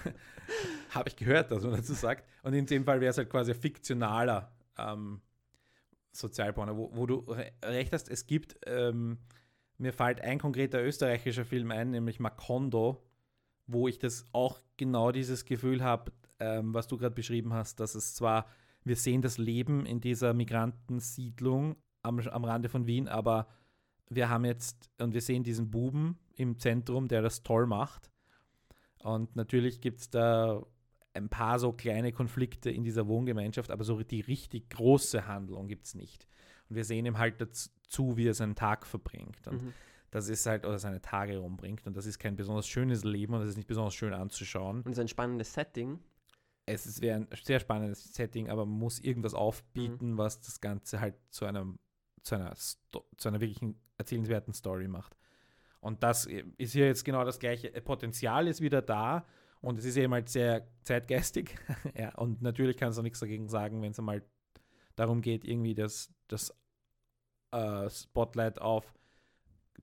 habe 0.90 1.08
ich 1.08 1.16
gehört, 1.16 1.50
dass 1.50 1.62
man 1.62 1.72
dazu 1.72 1.94
sagt. 1.94 2.28
Und 2.42 2.52
in 2.54 2.66
dem 2.66 2.84
Fall 2.84 3.00
wäre 3.00 3.10
es 3.10 3.18
halt 3.18 3.30
quasi 3.30 3.52
ein 3.52 3.58
fiktionaler 3.58 4.52
ähm, 4.76 5.22
Sozialporno, 6.12 6.76
wo, 6.76 6.90
wo 6.94 7.06
du 7.06 7.20
re 7.28 7.52
recht 7.64 7.92
hast, 7.92 8.10
es 8.10 8.26
gibt, 8.26 8.58
ähm, 8.66 9.18
mir 9.78 9.92
fällt 9.92 10.20
ein 10.20 10.38
konkreter 10.38 10.82
österreichischer 10.82 11.44
Film 11.44 11.70
ein, 11.70 11.90
nämlich 11.90 12.20
Macondo, 12.20 13.02
wo 13.66 13.88
ich 13.88 13.98
das 13.98 14.26
auch 14.32 14.60
genau 14.76 15.12
dieses 15.12 15.46
Gefühl 15.46 15.82
habe, 15.82 16.12
ähm, 16.40 16.74
was 16.74 16.88
du 16.88 16.98
gerade 16.98 17.14
beschrieben 17.14 17.54
hast, 17.54 17.80
dass 17.80 17.94
es 17.94 18.14
zwar, 18.14 18.46
wir 18.84 18.96
sehen 18.96 19.22
das 19.22 19.38
Leben 19.38 19.86
in 19.86 20.00
dieser 20.00 20.34
Migrantensiedlung 20.34 21.76
am, 22.02 22.18
am 22.20 22.44
Rande 22.44 22.68
von 22.68 22.86
Wien, 22.86 23.08
aber 23.08 23.46
wir 24.08 24.28
haben 24.28 24.44
jetzt, 24.44 24.90
und 25.00 25.14
wir 25.14 25.20
sehen 25.20 25.42
diesen 25.44 25.70
Buben 25.70 26.18
im 26.34 26.58
Zentrum, 26.58 27.08
der 27.08 27.22
das 27.22 27.42
toll 27.42 27.66
macht. 27.66 28.10
Und 29.02 29.34
natürlich 29.36 29.80
gibt 29.80 30.00
es 30.00 30.10
da 30.10 30.64
ein 31.14 31.28
paar 31.28 31.58
so 31.58 31.72
kleine 31.72 32.12
Konflikte 32.12 32.70
in 32.70 32.84
dieser 32.84 33.06
Wohngemeinschaft, 33.06 33.70
aber 33.70 33.84
so 33.84 34.02
die 34.02 34.20
richtig 34.20 34.70
große 34.70 35.26
Handlung 35.26 35.68
gibt 35.68 35.86
es 35.86 35.94
nicht. 35.94 36.26
Und 36.68 36.76
wir 36.76 36.84
sehen 36.84 37.06
ihm 37.06 37.18
halt 37.18 37.40
dazu, 37.40 38.16
wie 38.16 38.26
er 38.28 38.34
seinen 38.34 38.54
Tag 38.54 38.86
verbringt. 38.86 39.46
Und 39.46 39.62
Mhm. 39.62 39.72
das 40.10 40.28
ist 40.28 40.46
halt, 40.46 40.64
oder 40.64 40.78
seine 40.78 41.00
Tage 41.02 41.38
rumbringt. 41.38 41.86
Und 41.86 41.96
das 41.96 42.06
ist 42.06 42.18
kein 42.18 42.36
besonders 42.36 42.66
schönes 42.66 43.04
Leben 43.04 43.34
und 43.34 43.40
das 43.40 43.50
ist 43.50 43.56
nicht 43.56 43.68
besonders 43.68 43.94
schön 43.94 44.12
anzuschauen. 44.14 44.78
Und 44.82 44.92
es 44.92 44.98
ist 44.98 45.00
ein 45.00 45.08
spannendes 45.08 45.52
Setting. 45.52 45.98
Es 46.66 47.00
wäre 47.00 47.16
ein 47.16 47.28
sehr 47.42 47.60
spannendes 47.60 48.14
Setting, 48.14 48.48
aber 48.48 48.64
man 48.64 48.78
muss 48.78 49.00
irgendwas 49.00 49.34
aufbieten, 49.34 50.16
was 50.16 50.40
das 50.40 50.60
Ganze 50.60 51.00
halt 51.00 51.16
zu 51.30 51.44
einem, 51.44 51.78
zu 52.22 52.36
einer, 52.36 52.54
Sto 52.54 53.04
zu 53.16 53.28
einer 53.28 53.40
wirklichen 53.40 53.80
erzählenswerten 53.98 54.54
Story 54.54 54.88
macht. 54.88 55.16
Und 55.80 56.04
das 56.04 56.26
ist 56.58 56.72
hier 56.72 56.86
jetzt 56.86 57.04
genau 57.04 57.24
das 57.24 57.40
gleiche. 57.40 57.68
Potenzial 57.82 58.46
ist 58.46 58.60
wieder 58.60 58.82
da 58.82 59.26
und 59.60 59.78
es 59.78 59.84
ist 59.84 59.96
eben 59.96 60.12
halt 60.12 60.28
sehr 60.28 60.68
zeitgeistig. 60.82 61.56
ja, 61.98 62.14
und 62.16 62.40
natürlich 62.42 62.76
kannst 62.76 62.98
du 62.98 63.02
nichts 63.02 63.18
dagegen 63.18 63.48
sagen, 63.48 63.82
wenn 63.82 63.90
es 63.90 63.98
einmal 63.98 64.22
darum 64.94 65.22
geht, 65.22 65.44
irgendwie 65.44 65.74
das, 65.74 66.14
das 66.28 66.54
äh, 67.50 67.90
Spotlight 67.90 68.60
auf 68.60 68.94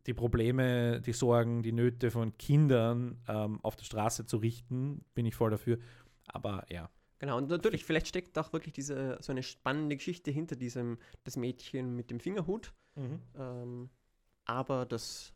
die 0.05 0.13
Probleme, 0.13 1.01
die 1.01 1.13
Sorgen, 1.13 1.63
die 1.63 1.71
Nöte 1.71 2.11
von 2.11 2.37
Kindern 2.37 3.21
ähm, 3.27 3.59
auf 3.63 3.75
der 3.75 3.85
Straße 3.85 4.25
zu 4.25 4.37
richten, 4.37 5.03
bin 5.13 5.25
ich 5.25 5.35
voll 5.35 5.51
dafür. 5.51 5.77
Aber 6.29 6.65
ja, 6.69 6.89
Genau, 7.19 7.37
und 7.37 7.49
natürlich, 7.49 7.83
vielleicht 7.83 8.07
steckt 8.07 8.37
auch 8.37 8.53
wirklich 8.53 8.73
diese, 8.73 9.17
so 9.19 9.33
eine 9.33 9.43
spannende 9.43 9.97
Geschichte 9.97 10.31
hinter 10.31 10.55
diesem, 10.55 10.97
das 11.25 11.35
Mädchen 11.35 11.93
mit 11.93 12.11
dem 12.11 12.21
Fingerhut. 12.21 12.71
Ähm, 13.37 13.89
aber 14.45 14.85
das, 14.85 15.33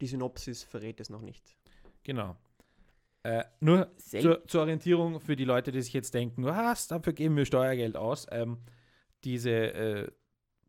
die 0.00 0.06
Synopsis 0.06 0.62
verrät 0.62 0.98
es 0.98 1.10
noch 1.10 1.20
nicht. 1.20 1.56
Genau. 2.04 2.36
Äh, 3.22 3.44
nur 3.60 3.94
zur, 3.98 4.46
zur 4.46 4.60
Orientierung 4.62 5.20
für 5.20 5.36
die 5.36 5.44
Leute, 5.44 5.72
die 5.72 5.82
sich 5.82 5.92
jetzt 5.92 6.14
denken, 6.14 6.44
was, 6.44 6.88
dafür 6.88 7.12
geben 7.12 7.36
wir 7.36 7.44
Steuergeld 7.44 7.96
aus. 7.96 8.26
Ähm, 8.30 8.58
diese 9.24 9.50
äh, 9.50 10.10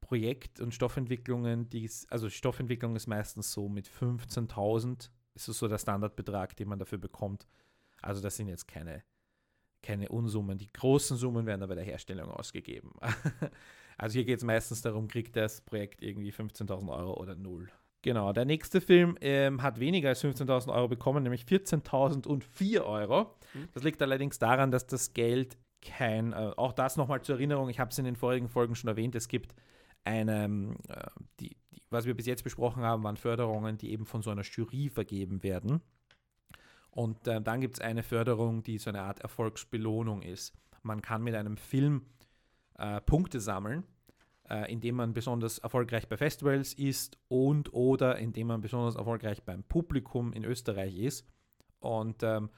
Projekt- 0.01 0.59
und 0.59 0.73
Stoffentwicklungen, 0.73 1.69
die 1.69 1.83
ist, 1.83 2.11
also 2.11 2.29
Stoffentwicklung 2.29 2.95
ist 2.95 3.07
meistens 3.07 3.51
so 3.53 3.69
mit 3.69 3.87
15.000, 3.87 5.11
ist 5.35 5.45
so 5.45 5.67
der 5.67 5.77
Standardbetrag, 5.77 6.55
den 6.55 6.67
man 6.67 6.79
dafür 6.79 6.97
bekommt. 6.97 7.47
Also 8.01 8.21
das 8.21 8.35
sind 8.35 8.47
jetzt 8.47 8.67
keine, 8.67 9.03
keine 9.81 10.09
Unsummen. 10.09 10.57
Die 10.57 10.71
großen 10.71 11.17
Summen 11.17 11.45
werden 11.45 11.67
bei 11.67 11.75
der 11.75 11.83
Herstellung 11.83 12.29
ausgegeben. 12.29 12.91
also 13.97 14.13
hier 14.13 14.25
geht 14.25 14.37
es 14.37 14.43
meistens 14.43 14.81
darum, 14.81 15.07
kriegt 15.07 15.35
das 15.35 15.61
Projekt 15.61 16.01
irgendwie 16.01 16.31
15.000 16.31 16.89
Euro 16.89 17.13
oder 17.13 17.35
null. 17.35 17.69
Genau, 18.03 18.31
der 18.31 18.45
nächste 18.45 18.79
Film 18.79 19.17
ähm, 19.21 19.61
hat 19.61 19.79
weniger 19.79 20.09
als 20.09 20.23
15.000 20.23 20.73
Euro 20.73 20.87
bekommen, 20.87 21.23
nämlich 21.23 21.43
14.004 21.43 22.85
Euro. 22.85 23.35
Mhm. 23.53 23.69
Das 23.73 23.83
liegt 23.83 24.01
allerdings 24.01 24.39
daran, 24.39 24.71
dass 24.71 24.85
das 24.87 25.13
Geld 25.13 25.57
kein, 25.81 26.33
äh, 26.33 26.53
auch 26.57 26.73
das 26.73 26.95
nochmal 26.95 27.21
zur 27.21 27.35
Erinnerung, 27.35 27.69
ich 27.69 27.79
habe 27.79 27.91
es 27.91 27.97
in 27.97 28.05
den 28.05 28.15
vorigen 28.15 28.49
Folgen 28.49 28.75
schon 28.75 28.87
erwähnt, 28.87 29.15
es 29.15 29.27
gibt 29.27 29.55
eine, 30.03 30.45
ähm, 30.45 30.77
äh, 30.87 31.07
die, 31.39 31.57
die, 31.71 31.81
was 31.89 32.05
wir 32.05 32.15
bis 32.15 32.25
jetzt 32.25 32.43
besprochen 32.43 32.83
haben, 32.83 33.03
waren 33.03 33.17
Förderungen, 33.17 33.77
die 33.77 33.91
eben 33.91 34.05
von 34.05 34.21
so 34.21 34.29
einer 34.31 34.43
Jury 34.43 34.89
vergeben 34.89 35.43
werden. 35.43 35.81
Und 36.91 37.27
äh, 37.27 37.41
dann 37.41 37.61
gibt 37.61 37.77
es 37.77 37.81
eine 37.81 38.03
Förderung, 38.03 38.63
die 38.63 38.77
so 38.77 38.89
eine 38.89 39.01
Art 39.01 39.19
Erfolgsbelohnung 39.19 40.21
ist. 40.21 40.53
Man 40.83 41.01
kann 41.01 41.23
mit 41.23 41.35
einem 41.35 41.57
Film 41.57 42.05
äh, 42.77 43.01
Punkte 43.01 43.39
sammeln, 43.39 43.83
äh, 44.49 44.71
indem 44.71 44.95
man 44.95 45.13
besonders 45.13 45.59
erfolgreich 45.59 46.07
bei 46.07 46.17
Festivals 46.17 46.73
ist 46.73 47.17
und 47.27 47.73
oder 47.73 48.17
indem 48.17 48.47
man 48.47 48.61
besonders 48.61 48.95
erfolgreich 48.95 49.43
beim 49.43 49.63
Publikum 49.63 50.33
in 50.33 50.43
Österreich 50.43 50.97
ist. 50.97 51.27
Und 51.79 52.23
ähm, 52.23 52.49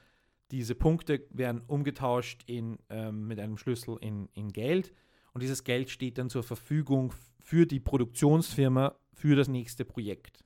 diese 0.50 0.74
Punkte 0.74 1.26
werden 1.30 1.62
umgetauscht 1.66 2.42
in, 2.46 2.78
ähm, 2.88 3.26
mit 3.26 3.38
einem 3.38 3.56
Schlüssel 3.56 3.98
in, 4.00 4.28
in 4.34 4.48
Geld. 4.52 4.92
Und 5.32 5.42
dieses 5.42 5.64
Geld 5.64 5.90
steht 5.90 6.18
dann 6.18 6.30
zur 6.30 6.42
Verfügung 6.42 7.12
für 7.38 7.66
die 7.66 7.80
Produktionsfirma 7.80 8.96
für 9.12 9.36
das 9.36 9.48
nächste 9.48 9.84
Projekt. 9.84 10.44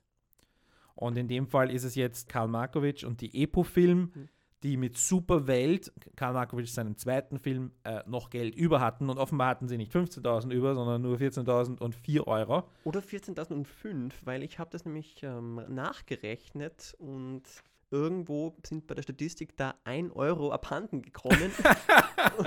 Und 0.95 1.17
in 1.17 1.27
dem 1.27 1.47
Fall 1.47 1.71
ist 1.71 1.83
es 1.83 1.95
jetzt 1.95 2.29
Karl 2.29 2.47
Markovic 2.47 3.03
und 3.05 3.21
die 3.21 3.43
Epo-Film, 3.43 4.11
Mhm. 4.15 4.29
die 4.63 4.77
mit 4.77 4.97
Superwelt, 4.97 5.91
Karl 6.15 6.33
Markovic 6.33 6.67
seinen 6.69 6.97
zweiten 6.97 7.37
Film, 7.37 7.71
äh, 7.83 8.01
noch 8.07 8.29
Geld 8.29 8.55
über 8.55 8.79
hatten. 8.79 9.09
Und 9.09 9.17
offenbar 9.19 9.49
hatten 9.49 9.67
sie 9.67 9.77
nicht 9.77 9.91
15.000 9.91 10.51
über, 10.51 10.73
sondern 10.73 11.01
nur 11.01 11.17
14.004 11.19 12.25
Euro. 12.25 12.63
Oder 12.83 13.01
14.005, 13.01 14.13
weil 14.23 14.41
ich 14.41 14.57
habe 14.57 14.69
das 14.71 14.85
nämlich 14.85 15.21
ähm, 15.23 15.61
nachgerechnet 15.67 16.95
und 16.97 17.43
irgendwo 17.91 18.55
sind 18.65 18.87
bei 18.87 18.95
der 18.95 19.03
Statistik 19.03 19.55
da 19.57 19.75
1 19.83 20.11
Euro 20.15 20.51
abhanden 20.51 21.01
gekommen. 21.01 21.51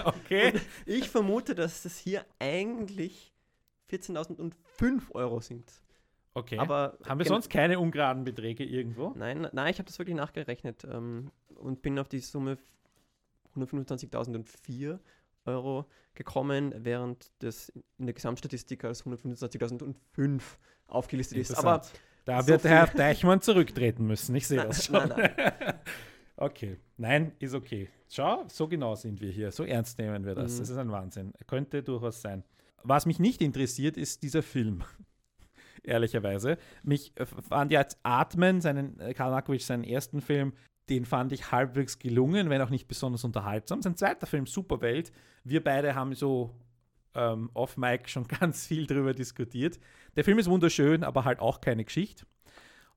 Okay. 0.04 0.52
Und 0.52 0.60
ich 0.86 1.08
vermute, 1.08 1.54
dass 1.54 1.82
das 1.82 1.96
hier 1.98 2.24
eigentlich 2.40 3.32
14.005 3.90 5.10
Euro 5.12 5.40
sind. 5.40 5.70
Okay. 6.38 6.58
Aber 6.58 6.96
Haben 7.06 7.18
wir 7.18 7.26
sonst 7.26 7.50
keine 7.50 7.78
ungeraden 7.80 8.24
Beträge 8.24 8.64
irgendwo? 8.64 9.12
Nein, 9.16 9.48
nein, 9.52 9.70
ich 9.70 9.78
habe 9.78 9.86
das 9.86 9.98
wirklich 9.98 10.16
nachgerechnet 10.16 10.84
ähm, 10.84 11.30
und 11.56 11.82
bin 11.82 11.98
auf 11.98 12.08
die 12.08 12.20
Summe 12.20 12.58
125.004 13.56 14.98
Euro 15.46 15.86
gekommen, 16.14 16.74
während 16.76 17.30
das 17.40 17.70
in 17.98 18.06
der 18.06 18.14
Gesamtstatistik 18.14 18.84
als 18.84 19.04
125.005 19.04 20.42
aufgelistet 20.86 21.38
ist. 21.38 21.54
Aber 21.54 21.82
da 22.24 22.42
so 22.42 22.48
wird 22.48 22.64
Herr 22.64 22.86
Deichmann 22.96 23.40
zurücktreten 23.40 24.06
müssen. 24.06 24.34
Ich 24.34 24.46
sehe 24.46 24.58
Nein, 24.58 24.68
das 24.68 24.84
schon. 24.84 25.08
nein, 25.08 25.32
okay. 26.36 26.78
Nein, 26.96 27.32
ist 27.38 27.54
okay. 27.54 27.88
Schau, 28.08 28.44
so 28.48 28.68
genau 28.68 28.94
sind 28.94 29.20
wir 29.20 29.30
hier. 29.30 29.50
So 29.50 29.64
ernst 29.64 29.98
nehmen 29.98 30.24
wir 30.24 30.34
das. 30.34 30.54
Mhm. 30.54 30.58
Das 30.58 30.70
ist 30.70 30.76
ein 30.76 30.90
Wahnsinn. 30.90 31.32
Könnte 31.46 31.82
durchaus 31.82 32.20
sein. 32.20 32.44
Was 32.82 33.06
mich 33.06 33.18
nicht 33.18 33.42
interessiert, 33.42 33.96
ist 33.96 34.22
dieser 34.22 34.42
Film. 34.42 34.82
Ehrlicherweise. 35.82 36.58
Mich 36.82 37.12
äh, 37.16 37.26
fand 37.26 37.72
ja 37.72 37.80
jetzt 37.80 37.98
Atmen, 38.02 38.60
seinen, 38.60 38.98
äh, 39.00 39.14
Karl 39.14 39.30
Markovic, 39.30 39.62
seinen 39.62 39.84
ersten 39.84 40.20
Film, 40.20 40.52
den 40.88 41.04
fand 41.04 41.32
ich 41.32 41.52
halbwegs 41.52 41.98
gelungen, 41.98 42.50
wenn 42.50 42.62
auch 42.62 42.70
nicht 42.70 42.88
besonders 42.88 43.24
unterhaltsam. 43.24 43.82
Sein 43.82 43.96
zweiter 43.96 44.26
Film, 44.26 44.46
Superwelt. 44.46 45.12
Wir 45.44 45.62
beide 45.62 45.94
haben 45.94 46.14
so 46.14 46.54
ähm, 47.14 47.50
off-Mic 47.54 48.08
schon 48.08 48.26
ganz 48.40 48.66
viel 48.66 48.86
drüber 48.86 49.12
diskutiert. 49.12 49.78
Der 50.16 50.24
Film 50.24 50.38
ist 50.38 50.48
wunderschön, 50.48 51.04
aber 51.04 51.24
halt 51.24 51.40
auch 51.40 51.60
keine 51.60 51.84
Geschichte. 51.84 52.24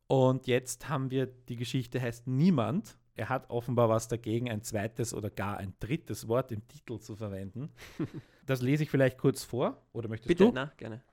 Und 0.08 0.48
jetzt 0.48 0.90
haben 0.90 1.12
wir, 1.12 1.26
die 1.26 1.56
Geschichte 1.56 2.02
heißt 2.02 2.28
Niemand. 2.28 2.98
Er 3.16 3.30
hat 3.30 3.50
offenbar 3.50 3.90
was 3.90 4.08
dagegen, 4.08 4.50
ein 4.50 4.64
zweites 4.64 5.14
oder 5.14 5.30
gar 5.30 5.58
ein 5.58 5.74
drittes 5.80 6.28
Wort 6.28 6.52
im 6.52 6.68
Titel 6.68 7.00
zu 7.00 7.16
verwenden. 7.16 7.70
Das 8.48 8.62
lese 8.62 8.84
ich 8.84 8.90
vielleicht 8.90 9.20
kurz 9.20 9.44
vor. 9.44 9.78
Oder 9.94 10.10
möchtest 10.10 10.28
bitte, 10.28 10.46
du? 10.46 10.52
na, 10.52 10.74
gerne. 10.76 11.04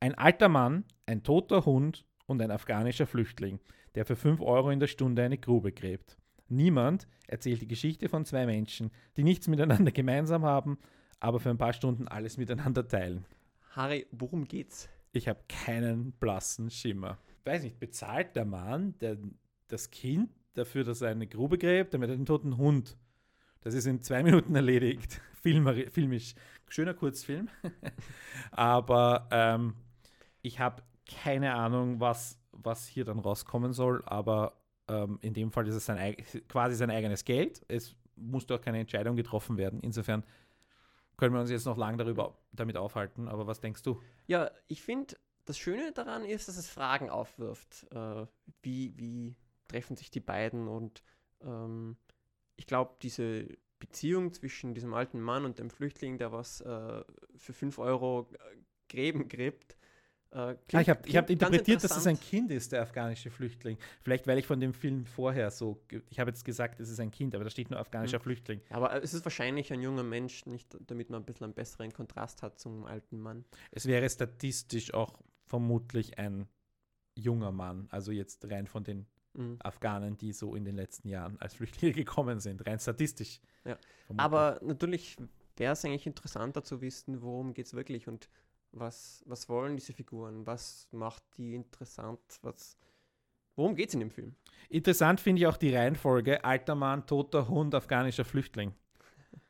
Ein 0.00 0.14
alter 0.14 0.48
Mann, 0.48 0.84
ein 1.06 1.22
toter 1.22 1.64
Hund 1.64 2.04
und 2.26 2.42
ein 2.42 2.50
afghanischer 2.50 3.06
Flüchtling, 3.06 3.60
der 3.94 4.04
für 4.04 4.16
5 4.16 4.40
Euro 4.40 4.70
in 4.70 4.80
der 4.80 4.88
Stunde 4.88 5.22
eine 5.22 5.38
Grube 5.38 5.72
gräbt. 5.72 6.18
Niemand 6.48 7.08
erzählt 7.26 7.62
die 7.62 7.68
Geschichte 7.68 8.08
von 8.08 8.24
zwei 8.24 8.46
Menschen, 8.46 8.90
die 9.16 9.24
nichts 9.24 9.48
miteinander 9.48 9.90
gemeinsam 9.92 10.44
haben, 10.44 10.78
aber 11.18 11.40
für 11.40 11.50
ein 11.50 11.58
paar 11.58 11.72
Stunden 11.72 12.08
alles 12.08 12.36
miteinander 12.36 12.86
teilen. 12.86 13.24
Harry, 13.70 14.06
worum 14.12 14.44
geht's? 14.44 14.88
Ich 15.12 15.28
habe 15.28 15.40
keinen 15.48 16.12
blassen 16.12 16.70
Schimmer. 16.70 17.18
Weiß 17.44 17.62
nicht, 17.62 17.78
bezahlt 17.78 18.36
der 18.36 18.44
Mann 18.44 18.98
der, 18.98 19.16
das 19.68 19.90
Kind 19.90 20.30
dafür, 20.54 20.84
dass 20.84 21.00
er 21.00 21.10
eine 21.10 21.26
Grube 21.26 21.58
gräbt, 21.58 21.94
damit 21.94 22.10
er 22.10 22.16
den 22.16 22.26
toten 22.26 22.58
Hund. 22.58 22.96
Das 23.62 23.74
ist 23.74 23.86
in 23.86 24.02
zwei 24.02 24.22
Minuten 24.22 24.54
erledigt. 24.54 25.20
Filmisch. 25.42 26.34
Schöner 26.68 26.94
Kurzfilm. 26.94 27.48
aber 28.50 29.28
ähm, 29.30 29.74
ich 30.46 30.60
habe 30.60 30.82
keine 31.22 31.54
Ahnung, 31.54 31.98
was, 31.98 32.38
was 32.52 32.86
hier 32.86 33.04
dann 33.04 33.18
rauskommen 33.18 33.72
soll. 33.72 34.02
Aber 34.06 34.60
ähm, 34.88 35.18
in 35.20 35.34
dem 35.34 35.50
Fall 35.50 35.66
ist 35.66 35.74
es 35.74 35.86
sein, 35.86 36.16
quasi 36.48 36.76
sein 36.76 36.90
eigenes 36.90 37.24
Geld. 37.24 37.64
Es 37.68 37.96
muss 38.14 38.46
doch 38.46 38.60
keine 38.60 38.78
Entscheidung 38.78 39.16
getroffen 39.16 39.56
werden. 39.56 39.80
Insofern 39.80 40.24
können 41.16 41.34
wir 41.34 41.40
uns 41.40 41.50
jetzt 41.50 41.66
noch 41.66 41.76
lange 41.76 41.96
darüber 41.96 42.38
damit 42.52 42.76
aufhalten. 42.76 43.28
Aber 43.28 43.46
was 43.46 43.60
denkst 43.60 43.82
du? 43.82 44.00
Ja, 44.26 44.50
ich 44.68 44.82
finde, 44.82 45.16
das 45.46 45.58
Schöne 45.58 45.92
daran 45.92 46.24
ist, 46.24 46.46
dass 46.46 46.56
es 46.56 46.68
Fragen 46.68 47.10
aufwirft. 47.10 47.86
Äh, 47.90 48.26
wie, 48.62 48.96
wie 48.96 49.36
treffen 49.66 49.96
sich 49.96 50.12
die 50.12 50.20
beiden? 50.20 50.68
Und 50.68 51.02
ähm, 51.42 51.96
ich 52.54 52.66
glaube, 52.66 52.94
diese 53.02 53.48
Beziehung 53.80 54.32
zwischen 54.32 54.74
diesem 54.74 54.94
alten 54.94 55.20
Mann 55.20 55.44
und 55.44 55.58
dem 55.58 55.70
Flüchtling, 55.70 56.18
der 56.18 56.30
was 56.30 56.60
äh, 56.60 57.04
für 57.36 57.52
5 57.52 57.78
Euro 57.78 58.28
äh, 58.32 58.56
Gräben 58.88 59.28
gräbt, 59.28 59.76
äh, 60.30 60.36
Ah, 60.72 60.80
ich 60.80 60.88
habe 60.88 61.08
hab 61.10 61.30
interpretiert, 61.30 61.82
dass 61.82 61.96
es 61.96 62.06
ein. 62.06 62.18
Kind 62.18 62.50
ist, 62.50 62.72
der 62.72 62.82
afghanische 62.82 63.30
Flüchtling. 63.30 63.78
Vielleicht, 64.02 64.26
weil 64.26 64.38
ich 64.38 64.46
von 64.46 64.60
dem 64.60 64.74
Film 64.74 65.04
vorher 65.06 65.50
so. 65.50 65.80
Ich 66.10 66.18
habe 66.20 66.30
jetzt 66.30 66.44
gesagt, 66.44 66.80
es 66.80 66.88
ist 66.88 67.00
ein 67.00 67.10
Kind, 67.10 67.34
aber 67.34 67.44
da 67.44 67.50
steht 67.50 67.70
nur 67.70 67.78
afghanischer 67.78 68.20
Flüchtling. 68.20 68.60
Aber 68.70 68.92
äh, 68.92 69.00
es 69.00 69.14
ist 69.14 69.24
wahrscheinlich 69.24 69.72
ein 69.72 69.80
junger 69.80 70.02
Mensch, 70.02 70.46
nicht, 70.46 70.76
damit 70.86 71.10
man 71.10 71.22
ein 71.22 71.24
bisschen 71.26 71.44
einen 71.44 71.54
besseren 71.54 71.92
Kontrast 71.92 72.42
hat 72.42 72.58
zum 72.58 72.84
alten 72.84 73.20
Mann. 73.20 73.44
Es 73.70 73.86
wäre 73.86 74.08
statistisch 74.08 74.92
auch 74.94 75.18
vermutlich 75.46 76.18
ein 76.18 76.48
junger 77.14 77.52
Mann. 77.52 77.86
Also 77.90 78.12
jetzt 78.12 78.50
rein 78.50 78.66
von 78.66 78.84
den 78.84 79.06
Mhm. 79.36 79.56
Afghanen, 79.60 80.16
die 80.16 80.32
so 80.32 80.54
in 80.54 80.64
den 80.64 80.76
letzten 80.76 81.08
Jahren 81.08 81.38
als 81.40 81.54
Flüchtlinge 81.54 81.92
gekommen 82.04 82.40
sind, 82.40 82.66
rein 82.66 82.78
statistisch. 82.78 83.40
Ja. 83.64 83.76
Aber 84.16 84.58
natürlich 84.62 85.16
wäre 85.56 85.72
es 85.72 85.84
eigentlich 85.84 86.06
interessanter 86.06 86.62
zu 86.62 86.80
wissen, 86.80 87.22
worum 87.22 87.54
geht 87.54 87.66
es 87.66 87.74
wirklich 87.74 88.08
und 88.08 88.28
was, 88.78 89.22
was 89.26 89.48
wollen 89.48 89.76
diese 89.76 89.92
Figuren, 89.92 90.46
was 90.46 90.88
macht 90.92 91.22
die 91.36 91.54
interessant, 91.54 92.20
was, 92.42 92.76
worum 93.54 93.74
geht 93.74 93.88
es 93.88 93.94
in 93.94 94.00
dem 94.00 94.10
Film? 94.10 94.34
Interessant 94.68 95.20
finde 95.20 95.40
ich 95.40 95.46
auch 95.46 95.56
die 95.56 95.74
Reihenfolge: 95.74 96.44
alter 96.44 96.74
Mann, 96.74 97.06
toter 97.06 97.48
Hund, 97.48 97.74
afghanischer 97.74 98.24
Flüchtling. 98.24 98.74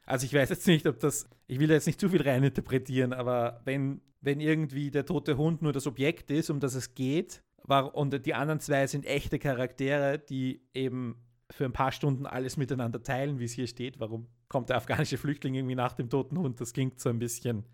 Also 0.05 0.25
ich 0.27 0.35
weiß 0.35 0.51
jetzt 0.51 0.67
nicht, 0.67 0.87
ob 0.87 1.01
das, 1.01 1.29
ich 1.49 1.59
will 1.59 1.71
jetzt 1.71 1.87
nicht 1.87 2.01
zu 2.01 2.09
viel 2.09 2.23
reininterpretieren, 2.23 3.13
aber 3.13 3.61
wenn, 3.65 4.01
wenn 4.21 4.41
irgendwie 4.41 4.91
der 4.91 5.05
tote 5.05 5.37
Hund 5.37 5.63
nur 5.63 5.73
das 5.73 5.87
Objekt 5.87 6.31
ist, 6.31 6.49
um 6.49 6.61
das 6.61 6.75
es 6.75 6.95
geht, 6.95 7.43
war, 7.65 7.95
und 7.97 8.25
die 8.25 8.35
anderen 8.35 8.61
zwei 8.61 8.87
sind 8.87 9.05
echte 9.05 9.41
Charaktere, 9.41 10.19
die 10.21 10.63
eben 10.75 11.17
für 11.51 11.65
ein 11.65 11.73
paar 11.73 11.91
Stunden 11.93 12.27
alles 12.27 12.57
miteinander 12.57 13.03
teilen, 13.03 13.39
wie 13.41 13.45
es 13.45 13.53
hier 13.53 13.67
steht, 13.67 13.99
warum 13.99 14.29
kommt 14.49 14.69
der 14.69 14.77
afghanische 14.77 15.19
Flüchtling 15.19 15.55
irgendwie 15.55 15.75
nach 15.75 15.95
dem 15.95 16.09
toten 16.09 16.39
Hund? 16.39 16.61
Das 16.61 16.73
klingt 16.73 17.01
so 17.01 17.09
ein 17.09 17.19
bisschen. 17.19 17.65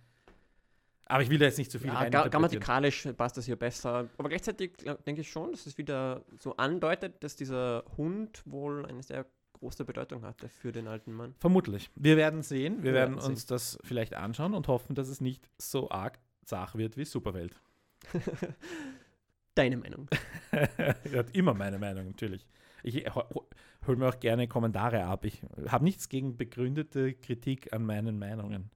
Aber 1.12 1.22
ich 1.22 1.28
will 1.28 1.36
da 1.36 1.44
jetzt 1.44 1.58
nicht 1.58 1.70
zu 1.70 1.78
viel 1.78 1.88
Ja, 1.88 1.94
reininterpretieren. 1.96 2.30
grammatikalisch 2.30 3.06
passt 3.18 3.36
das 3.36 3.44
hier 3.44 3.56
besser, 3.56 4.08
aber 4.16 4.30
gleichzeitig 4.30 4.72
denke 5.06 5.20
ich 5.20 5.30
schon, 5.30 5.52
dass 5.52 5.66
es 5.66 5.76
wieder 5.76 6.24
so 6.38 6.56
andeutet, 6.56 7.22
dass 7.22 7.36
dieser 7.36 7.84
Hund 7.98 8.42
wohl 8.46 8.86
eine 8.86 9.02
sehr 9.02 9.26
große 9.52 9.84
Bedeutung 9.84 10.22
hatte 10.24 10.48
für 10.48 10.72
den 10.72 10.88
alten 10.88 11.12
Mann. 11.12 11.34
Vermutlich. 11.38 11.90
Wir 11.96 12.16
werden 12.16 12.40
sehen. 12.42 12.78
Wir, 12.78 12.84
Wir 12.84 12.92
werden 12.94 13.16
werden 13.16 13.30
uns 13.30 13.44
das 13.44 13.78
vielleicht 13.84 14.14
anschauen 14.14 14.54
und 14.54 14.68
hoffen, 14.68 14.94
dass 14.94 15.08
es 15.08 15.20
nicht 15.20 15.50
so 15.58 15.90
arg 15.90 16.18
zach 16.46 16.76
wird 16.76 16.96
wie 16.96 17.04
Superwelt. 17.04 17.54
Deine 19.54 19.76
Meinung. 19.76 20.08
er 20.50 21.26
immer 21.34 21.52
meine 21.52 21.78
Meinung, 21.78 22.06
natürlich. 22.06 22.46
Ich 22.84 23.04
hole 23.14 23.96
mir 23.98 24.08
auch 24.08 24.18
gerne 24.18 24.48
Kommentare 24.48 25.04
ab. 25.04 25.26
Ich 25.26 25.42
habe 25.68 25.84
nichts 25.84 26.08
gegen 26.08 26.38
begründete 26.38 27.12
Kritik 27.12 27.70
an 27.74 27.84
meinen 27.84 28.18
Meinungen 28.18 28.70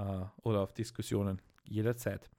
äh, 0.00 0.24
oder 0.42 0.60
auf 0.60 0.72
Diskussionen 0.72 1.40
jederzeit. 1.64 2.30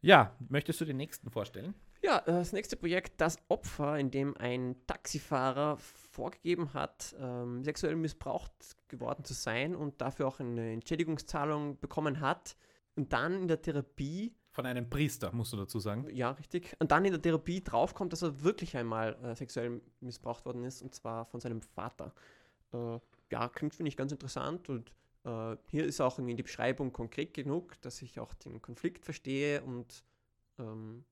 Ja, 0.00 0.34
möchtest 0.48 0.80
du 0.80 0.84
den 0.84 0.96
nächsten 0.96 1.30
vorstellen? 1.30 1.74
Ja, 2.00 2.20
das 2.20 2.52
nächste 2.52 2.76
Projekt, 2.76 3.20
das 3.20 3.38
Opfer, 3.48 3.98
in 3.98 4.12
dem 4.12 4.36
ein 4.36 4.76
Taxifahrer 4.86 5.76
vorgegeben 5.78 6.72
hat, 6.72 7.16
ähm, 7.18 7.64
sexuell 7.64 7.96
missbraucht 7.96 8.52
geworden 8.86 9.24
zu 9.24 9.34
sein 9.34 9.74
und 9.74 10.00
dafür 10.00 10.28
auch 10.28 10.38
eine 10.38 10.72
Entschädigungszahlung 10.72 11.80
bekommen 11.80 12.20
hat 12.20 12.56
und 12.94 13.12
dann 13.12 13.42
in 13.42 13.48
der 13.48 13.60
Therapie 13.60 14.32
von 14.58 14.66
einem 14.66 14.90
Priester, 14.90 15.32
musst 15.32 15.52
du 15.52 15.56
dazu 15.56 15.78
sagen. 15.78 16.08
Ja, 16.12 16.32
richtig. 16.32 16.74
Und 16.80 16.90
dann 16.90 17.04
in 17.04 17.12
der 17.12 17.22
Therapie 17.22 17.62
draufkommt, 17.62 18.12
dass 18.12 18.22
er 18.22 18.42
wirklich 18.42 18.76
einmal 18.76 19.16
äh, 19.22 19.36
sexuell 19.36 19.80
missbraucht 20.00 20.44
worden 20.46 20.64
ist, 20.64 20.82
und 20.82 20.94
zwar 20.94 21.26
von 21.26 21.40
seinem 21.40 21.62
Vater. 21.62 22.12
Äh, 22.72 22.98
ja, 23.30 23.48
klingt, 23.48 23.74
finde 23.74 23.88
ich, 23.88 23.96
ganz 23.96 24.10
interessant. 24.10 24.68
Und 24.68 24.92
äh, 25.24 25.56
hier 25.66 25.84
ist 25.84 26.00
auch 26.00 26.18
irgendwie 26.18 26.36
die 26.36 26.42
Beschreibung 26.42 26.92
konkret 26.92 27.34
genug, 27.34 27.80
dass 27.82 28.02
ich 28.02 28.20
auch 28.20 28.34
den 28.34 28.60
Konflikt 28.62 29.04
verstehe 29.04 29.62
und 29.62 30.04
ähm, 30.58 31.04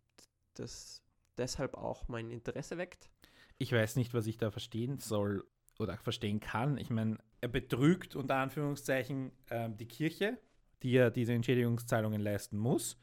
das 0.54 1.02
deshalb 1.36 1.74
auch 1.74 2.08
mein 2.08 2.30
Interesse 2.30 2.78
weckt. 2.78 3.10
Ich 3.58 3.72
weiß 3.72 3.96
nicht, 3.96 4.14
was 4.14 4.26
ich 4.26 4.36
da 4.36 4.50
verstehen 4.50 4.98
soll 4.98 5.46
oder 5.78 5.96
verstehen 5.98 6.40
kann. 6.40 6.78
Ich 6.78 6.90
meine, 6.90 7.18
er 7.40 7.48
betrügt 7.48 8.16
unter 8.16 8.36
Anführungszeichen 8.36 9.32
ähm, 9.50 9.76
die 9.76 9.88
Kirche, 9.88 10.38
die 10.82 10.92
ja 10.92 11.10
diese 11.10 11.32
Entschädigungszahlungen 11.32 12.20
leisten 12.20 12.56
muss 12.56 12.98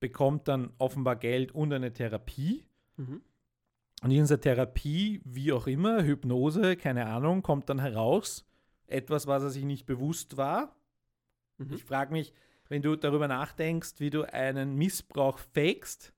bekommt 0.00 0.48
dann 0.48 0.70
offenbar 0.78 1.16
Geld 1.16 1.52
und 1.52 1.72
eine 1.72 1.92
Therapie. 1.92 2.64
Mhm. 2.96 3.22
Und 4.02 4.10
in 4.10 4.20
dieser 4.20 4.40
Therapie, 4.40 5.20
wie 5.24 5.52
auch 5.52 5.66
immer, 5.66 6.04
Hypnose, 6.04 6.76
keine 6.76 7.06
Ahnung, 7.06 7.42
kommt 7.42 7.68
dann 7.68 7.80
heraus 7.80 8.44
etwas, 8.88 9.26
was 9.26 9.42
er 9.42 9.50
sich 9.50 9.64
nicht 9.64 9.86
bewusst 9.86 10.36
war. 10.36 10.76
Mhm. 11.58 11.72
Ich 11.74 11.84
frage 11.84 12.12
mich, 12.12 12.32
wenn 12.68 12.82
du 12.82 12.96
darüber 12.96 13.28
nachdenkst, 13.28 13.94
wie 13.98 14.10
du 14.10 14.22
einen 14.22 14.74
Missbrauch 14.74 15.38
fakest 15.38 16.12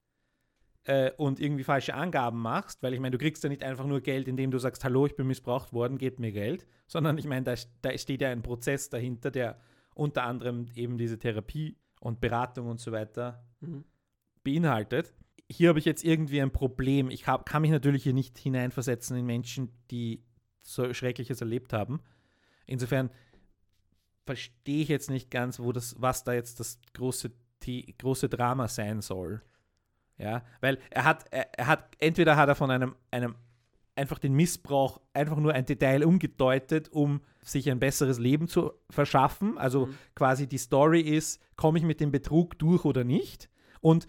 äh, 0.85 1.12
und 1.16 1.40
irgendwie 1.40 1.64
falsche 1.64 1.94
Angaben 1.94 2.40
machst, 2.40 2.83
weil 2.83 2.94
ich 2.94 3.00
meine, 3.00 3.12
du 3.12 3.18
kriegst 3.18 3.42
ja 3.44 3.48
nicht 3.48 3.62
einfach 3.62 3.87
nur 3.87 4.00
Geld, 4.00 4.28
indem 4.28 4.50
du 4.50 4.59
sagst, 4.59 4.85
hallo, 4.85 5.06
ich 5.06 5.16
bin 5.16 5.26
missbraucht 5.26 5.72
worden, 5.72 5.98
gebt 5.98 6.18
mir 6.18 6.33
Geld, 6.33 6.66
sondern 6.87 7.18
ich 7.18 7.26
meine, 7.26 7.44
da, 7.44 7.54
da 7.83 7.96
steht 7.96 8.22
ja 8.22 8.30
ein 8.30 8.42
Prozess 8.42 8.88
dahinter, 8.88 9.30
der 9.30 9.61
unter 9.94 10.24
anderem 10.24 10.66
eben 10.74 10.98
diese 10.98 11.18
Therapie 11.18 11.76
und 12.00 12.20
Beratung 12.20 12.68
und 12.68 12.80
so 12.80 12.92
weiter 12.92 13.44
mhm. 13.61 13.85
beinhaltet. 14.42 15.14
Hier 15.48 15.68
habe 15.68 15.78
ich 15.78 15.85
jetzt 15.85 16.04
irgendwie 16.04 16.40
ein 16.40 16.52
Problem. 16.52 17.11
Ich 17.11 17.26
hab, 17.26 17.44
kann 17.44 17.62
mich 17.62 17.70
natürlich 17.70 18.04
hier 18.04 18.14
nicht 18.14 18.38
hineinversetzen 18.38 19.16
in 19.16 19.26
Menschen, 19.26 19.72
die 19.90 20.24
so 20.62 20.92
Schreckliches 20.94 21.40
erlebt 21.40 21.72
haben. 21.72 22.00
Insofern 22.70 23.11
verstehe 24.24 24.83
ich 24.83 24.88
jetzt 24.88 25.11
nicht 25.11 25.30
ganz, 25.30 25.59
wo 25.59 25.72
das, 25.72 25.96
was 25.98 26.24
da 26.24 26.33
jetzt 26.33 26.61
das 26.61 26.78
große, 26.94 27.33
die, 27.64 27.94
große 27.98 28.28
Drama 28.28 28.68
sein 28.68 29.00
soll. 29.00 29.42
Ja, 30.18 30.42
weil 30.61 30.78
er 30.90 31.04
hat, 31.04 31.24
er, 31.30 31.59
er 31.59 31.66
hat, 31.66 31.96
entweder 31.98 32.37
hat 32.37 32.48
er 32.48 32.54
von 32.54 32.70
einem, 32.70 32.94
einem 33.11 33.35
einfach 33.96 34.18
den 34.18 34.35
Missbrauch 34.35 35.00
einfach 35.14 35.37
nur 35.37 35.52
ein 35.52 35.66
Detail 35.66 36.04
umgedeutet, 36.04 36.90
um 36.90 37.22
sich 37.42 37.70
ein 37.70 37.80
besseres 37.80 38.18
Leben 38.18 38.46
zu 38.46 38.72
verschaffen. 38.88 39.59
Also 39.59 39.87
mhm. 39.87 39.98
quasi 40.14 40.46
die 40.46 40.59
Story 40.59 41.00
ist, 41.00 41.40
komme 41.56 41.78
ich 41.78 41.85
mit 41.85 42.00
dem 42.00 42.12
Betrug 42.12 42.59
durch 42.59 42.85
oder 42.85 43.02
nicht? 43.02 43.50
Und 43.80 44.06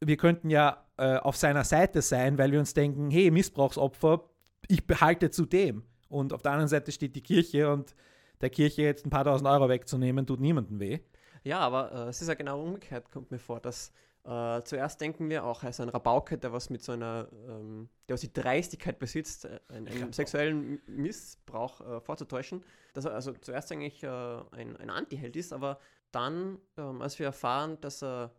wir 0.00 0.16
könnten 0.16 0.50
ja 0.50 0.86
äh, 0.96 1.18
auf 1.18 1.36
seiner 1.36 1.64
Seite 1.64 2.02
sein, 2.02 2.36
weil 2.38 2.50
wir 2.50 2.58
uns 2.58 2.74
denken, 2.74 3.10
hey, 3.10 3.30
Missbrauchsopfer, 3.30 4.28
ich 4.68 4.86
behalte 4.86 5.30
zu 5.30 5.46
dem. 5.46 5.84
Und 6.10 6.34
auf 6.34 6.42
der 6.42 6.52
anderen 6.52 6.68
Seite 6.68 6.92
steht 6.92 7.16
die 7.16 7.22
Kirche 7.22 7.72
und 7.72 7.94
der 8.42 8.50
Kirche 8.50 8.82
jetzt 8.82 9.06
ein 9.06 9.10
paar 9.10 9.24
tausend 9.24 9.48
Euro 9.48 9.68
wegzunehmen, 9.68 10.26
tut 10.26 10.40
niemandem 10.40 10.80
weh. 10.80 10.98
Ja, 11.44 11.60
aber 11.60 11.92
äh, 11.92 12.08
es 12.08 12.20
ist 12.20 12.28
ja 12.28 12.34
genau 12.34 12.62
umgekehrt, 12.62 13.10
kommt 13.10 13.30
mir 13.30 13.38
vor, 13.38 13.60
dass 13.60 13.92
äh, 14.24 14.62
zuerst 14.64 15.00
denken 15.00 15.30
wir 15.30 15.44
auch, 15.44 15.62
ist 15.64 15.80
ein 15.80 15.88
Rabauke, 15.88 16.36
der 16.36 16.52
was 16.52 16.68
mit 16.68 16.82
so 16.82 16.92
einer, 16.92 17.28
ähm, 17.48 17.88
der 18.08 18.14
was 18.14 18.20
die 18.20 18.32
Dreistigkeit 18.32 18.98
besitzt, 18.98 19.46
äh, 19.46 19.60
einen, 19.68 19.88
einen 19.88 20.12
sexuellen 20.12 20.80
Missbrauch 20.86 21.80
äh, 21.80 22.00
vorzutäuschen. 22.00 22.62
Dass 22.92 23.06
er 23.06 23.14
also 23.14 23.32
zuerst 23.32 23.72
eigentlich 23.72 24.02
äh, 24.02 24.08
ein, 24.08 24.76
ein 24.76 24.90
Anti-Held 24.90 25.36
ist, 25.36 25.52
aber 25.52 25.78
dann, 26.10 26.58
ähm, 26.76 27.00
als 27.00 27.18
wir 27.18 27.26
erfahren, 27.26 27.78
dass 27.80 28.02
er 28.02 28.34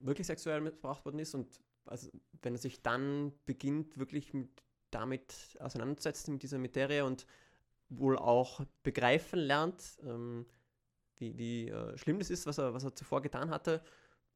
wirklich 0.00 0.26
sexuell 0.26 0.60
missbraucht 0.60 1.04
worden 1.04 1.18
ist 1.18 1.34
und 1.34 1.60
also, 1.86 2.10
wenn 2.42 2.54
er 2.54 2.58
sich 2.58 2.82
dann 2.82 3.32
beginnt, 3.44 3.98
wirklich 3.98 4.34
mit, 4.34 4.62
damit 4.96 5.56
auseinanderzusetzen, 5.60 6.34
mit 6.34 6.42
dieser 6.42 6.58
Materie 6.58 7.04
und 7.04 7.26
wohl 7.88 8.18
auch 8.18 8.60
begreifen 8.82 9.38
lernt, 9.38 9.98
ähm, 10.02 10.46
wie, 11.18 11.36
wie 11.38 11.68
äh, 11.68 11.96
schlimm 11.96 12.18
das 12.18 12.30
ist, 12.30 12.46
was 12.46 12.58
er, 12.58 12.74
was 12.74 12.84
er 12.84 12.94
zuvor 12.94 13.22
getan 13.22 13.50
hatte, 13.50 13.82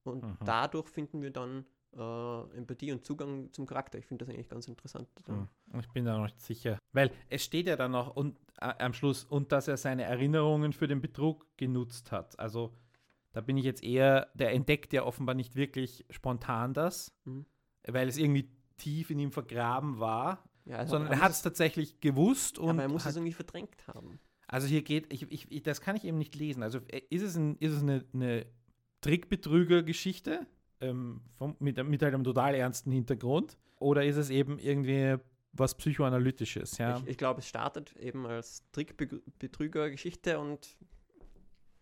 und 0.03 0.25
mhm. 0.25 0.39
dadurch 0.45 0.89
finden 0.89 1.21
wir 1.23 1.31
dann 1.31 1.67
äh, 1.97 2.57
Empathie 2.57 2.93
und 2.93 3.05
Zugang 3.05 3.53
zum 3.53 3.67
Charakter. 3.67 3.99
Ich 3.99 4.07
finde 4.07 4.25
das 4.25 4.35
eigentlich 4.35 4.49
ganz 4.49 4.69
interessant. 4.69 5.09
Mhm. 5.27 5.49
Ich 5.79 5.89
bin 5.91 6.05
da 6.05 6.17
noch 6.17 6.25
nicht 6.25 6.41
sicher. 6.41 6.79
Weil 6.93 7.11
es 7.29 7.45
steht 7.45 7.67
ja 7.67 7.77
dann 7.77 7.93
noch 7.93 8.17
und, 8.17 8.39
äh, 8.61 8.73
am 8.79 8.93
Schluss, 8.93 9.25
und 9.25 9.53
dass 9.53 9.69
er 9.69 9.77
seine 9.77 10.05
Erinnerungen 10.05 10.73
für 10.73 10.89
den 10.89 11.01
Betrug 11.01 11.47
genutzt 11.57 12.13
hat. 12.13 12.39
Also 12.39 12.75
da 13.33 13.41
bin 13.41 13.57
ich 13.57 13.65
jetzt 13.65 13.83
eher, 13.83 14.29
der 14.35 14.53
entdeckt 14.53 14.93
ja 14.93 15.05
offenbar 15.05 15.35
nicht 15.35 15.55
wirklich 15.55 16.05
spontan 16.11 16.75
das, 16.75 17.13
mhm. 17.25 17.47
weil 17.87 18.09
es 18.09 18.17
irgendwie 18.17 18.51
tief 18.77 19.11
in 19.11 19.19
ihm 19.19 19.33
vergraben 19.33 20.01
war. 20.01 20.43
Ja, 20.71 20.87
sondern 20.87 21.11
er 21.13 21.21
hat 21.21 21.33
es 21.33 21.43
tatsächlich 21.43 22.01
gewusst 22.01 22.59
und. 22.59 22.71
Aber 22.71 22.83
er 22.83 22.89
muss 22.89 23.05
es 23.05 23.17
irgendwie 23.17 23.33
verdrängt 23.33 23.87
haben. 23.89 24.21
Also 24.47 24.67
hier 24.67 24.83
geht, 24.83 25.13
ich, 25.13 25.31
ich, 25.51 25.63
das 25.63 25.81
kann 25.81 25.97
ich 25.97 26.05
eben 26.05 26.19
nicht 26.19 26.35
lesen. 26.35 26.63
Also 26.63 26.79
äh, 26.89 27.03
ist 27.11 27.23
es, 27.23 27.37
ein, 27.37 27.57
ist 27.57 27.73
es 27.73 27.83
eine, 27.83 28.05
eine 28.13 28.47
Trickbetrüger-Geschichte 29.01 30.47
ähm, 30.81 31.21
mit, 31.59 31.83
mit 31.85 32.03
einem 32.03 32.25
total 32.25 32.55
ernsten 32.55 32.91
Hintergrund? 32.91 33.57
Oder 33.79 34.05
ist 34.05 34.17
es 34.17 34.31
eben 34.31 34.59
irgendwie 34.59 35.17
was 35.53 35.77
Psychoanalytisches? 35.77 36.79
Ja? 36.79 36.99
Ich, 36.99 37.09
ich 37.09 37.19
glaube, 37.19 37.41
es 37.41 37.49
startet 37.49 37.97
eben 37.97 38.27
als 38.27 38.65
Trickbetrüger-Geschichte 38.73 40.39
und 40.39 40.77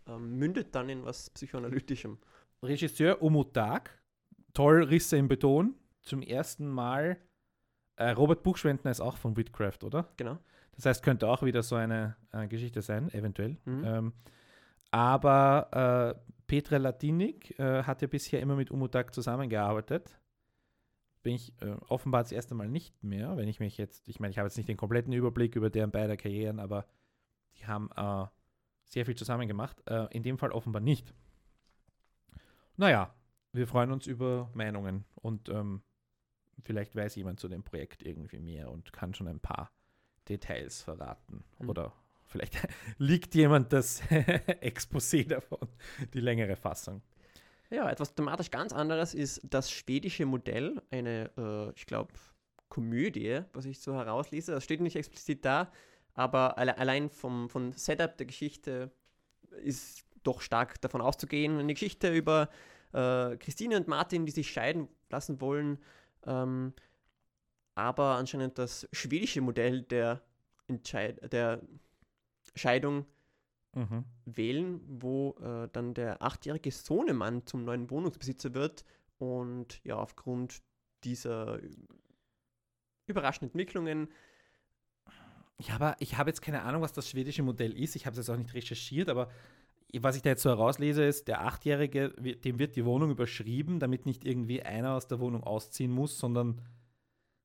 ähm, 0.06 0.38
mündet 0.38 0.74
dann 0.74 0.88
in 0.88 1.04
was 1.04 1.30
Psychoanalytischem. 1.30 2.18
Regisseur 2.62 3.22
Umutag, 3.22 3.98
toll 4.52 4.82
Risse 4.84 5.16
im 5.16 5.28
Beton, 5.28 5.74
zum 6.02 6.22
ersten 6.22 6.68
Mal. 6.68 7.18
Äh, 7.98 8.10
Robert 8.10 8.44
Buchschwendner 8.44 8.92
ist 8.92 9.00
auch 9.00 9.16
von 9.16 9.36
Whitcraft, 9.36 9.82
oder? 9.82 10.08
Genau. 10.16 10.38
Das 10.76 10.86
heißt, 10.86 11.02
könnte 11.02 11.28
auch 11.28 11.42
wieder 11.42 11.64
so 11.64 11.74
eine 11.74 12.16
äh, 12.30 12.46
Geschichte 12.46 12.80
sein, 12.80 13.12
eventuell. 13.12 13.58
Mhm. 13.64 13.84
Ähm, 13.84 14.12
aber 14.92 16.14
äh, 16.16 16.30
Petra 16.46 16.76
Latinik 16.76 17.58
äh, 17.58 17.82
hat 17.82 18.00
ja 18.00 18.06
bisher 18.06 18.40
immer 18.40 18.54
mit 18.54 18.70
Umutak 18.70 19.12
zusammengearbeitet. 19.12 20.16
Bin 21.24 21.34
ich 21.34 21.52
äh, 21.60 21.72
offenbar 21.88 22.22
das 22.22 22.30
erste 22.30 22.54
Mal 22.54 22.68
nicht 22.68 23.02
mehr, 23.02 23.36
wenn 23.36 23.48
ich 23.48 23.58
mich 23.58 23.76
jetzt, 23.76 24.08
ich 24.08 24.20
meine, 24.20 24.30
ich 24.30 24.38
habe 24.38 24.46
jetzt 24.46 24.56
nicht 24.56 24.68
den 24.68 24.76
kompletten 24.76 25.12
Überblick 25.12 25.56
über 25.56 25.68
deren 25.68 25.90
beide 25.90 26.16
Karrieren, 26.16 26.60
aber 26.60 26.86
die 27.56 27.66
haben 27.66 27.90
äh, 27.96 28.26
sehr 28.84 29.06
viel 29.06 29.16
zusammen 29.16 29.48
gemacht. 29.48 29.82
In 30.12 30.22
dem 30.22 30.38
Fall 30.38 30.50
offenbar 30.50 30.80
nicht. 30.80 31.12
Naja, 32.78 33.12
wir 33.52 33.66
freuen 33.66 33.90
uns 33.90 34.06
über 34.06 34.48
Meinungen 34.54 35.04
und 35.16 35.50
ähm, 35.50 35.82
vielleicht 36.62 36.94
weiß 36.94 37.14
jemand 37.16 37.40
zu 37.40 37.48
dem 37.48 37.62
Projekt 37.62 38.02
irgendwie 38.02 38.40
mehr 38.40 38.70
und 38.70 38.92
kann 38.92 39.14
schon 39.14 39.28
ein 39.28 39.40
paar 39.40 39.70
Details 40.28 40.82
verraten 40.82 41.44
mhm. 41.58 41.68
oder 41.68 41.92
Vielleicht 42.28 42.58
liegt 42.98 43.34
jemand 43.34 43.72
das 43.72 44.02
Exposé 44.60 45.26
davon, 45.26 45.66
die 46.12 46.20
längere 46.20 46.56
Fassung. 46.56 47.02
Ja, 47.70 47.90
etwas 47.90 48.14
thematisch 48.14 48.50
ganz 48.50 48.72
anderes 48.72 49.14
ist 49.14 49.40
das 49.44 49.70
schwedische 49.70 50.24
Modell, 50.26 50.80
eine, 50.90 51.30
äh, 51.36 51.70
ich 51.74 51.86
glaube, 51.86 52.12
Komödie, 52.68 53.40
was 53.52 53.64
ich 53.64 53.80
so 53.80 53.94
herauslese. 53.94 54.52
Das 54.52 54.64
steht 54.64 54.80
nicht 54.80 54.96
explizit 54.96 55.44
da, 55.44 55.72
aber 56.14 56.58
alle, 56.58 56.76
allein 56.78 57.08
vom, 57.08 57.48
vom 57.48 57.72
Setup 57.72 58.16
der 58.16 58.26
Geschichte 58.26 58.90
ist 59.62 60.04
doch 60.22 60.42
stark 60.42 60.80
davon 60.82 61.00
auszugehen. 61.00 61.58
Eine 61.58 61.72
Geschichte 61.72 62.14
über 62.14 62.50
äh, 62.92 63.36
Christine 63.38 63.76
und 63.76 63.88
Martin, 63.88 64.26
die 64.26 64.32
sich 64.32 64.50
scheiden 64.50 64.88
lassen 65.10 65.40
wollen, 65.40 65.78
ähm, 66.26 66.72
aber 67.74 68.16
anscheinend 68.16 68.58
das 68.58 68.88
schwedische 68.92 69.40
Modell 69.40 69.82
der, 69.82 70.22
Entscheid 70.66 71.32
der 71.32 71.62
Scheidung 72.54 73.06
mhm. 73.74 74.04
wählen, 74.24 74.80
wo 74.86 75.36
äh, 75.40 75.68
dann 75.72 75.94
der 75.94 76.22
achtjährige 76.22 76.70
Sohnemann 76.72 77.46
zum 77.46 77.64
neuen 77.64 77.90
Wohnungsbesitzer 77.90 78.54
wird 78.54 78.84
und 79.18 79.80
ja, 79.84 79.96
aufgrund 79.96 80.62
dieser 81.04 81.60
überraschenden 83.06 83.50
Entwicklungen 83.50 84.08
Ja, 85.58 85.74
aber 85.74 85.96
ich 85.98 86.16
habe 86.16 86.30
jetzt 86.30 86.42
keine 86.42 86.62
Ahnung, 86.62 86.82
was 86.82 86.92
das 86.92 87.08
schwedische 87.08 87.42
Modell 87.42 87.72
ist. 87.76 87.96
Ich 87.96 88.06
habe 88.06 88.14
es 88.14 88.18
jetzt 88.18 88.30
auch 88.30 88.38
nicht 88.38 88.54
recherchiert, 88.54 89.08
aber 89.08 89.30
was 90.00 90.16
ich 90.16 90.22
da 90.22 90.30
jetzt 90.30 90.42
so 90.42 90.50
herauslese, 90.50 91.04
ist, 91.04 91.28
der 91.28 91.44
Achtjährige, 91.44 92.10
dem 92.10 92.58
wird 92.58 92.76
die 92.76 92.84
Wohnung 92.84 93.10
überschrieben, 93.10 93.80
damit 93.80 94.06
nicht 94.06 94.24
irgendwie 94.24 94.62
einer 94.62 94.94
aus 94.94 95.06
der 95.06 95.18
Wohnung 95.18 95.42
ausziehen 95.42 95.90
muss, 95.90 96.18
sondern 96.18 96.60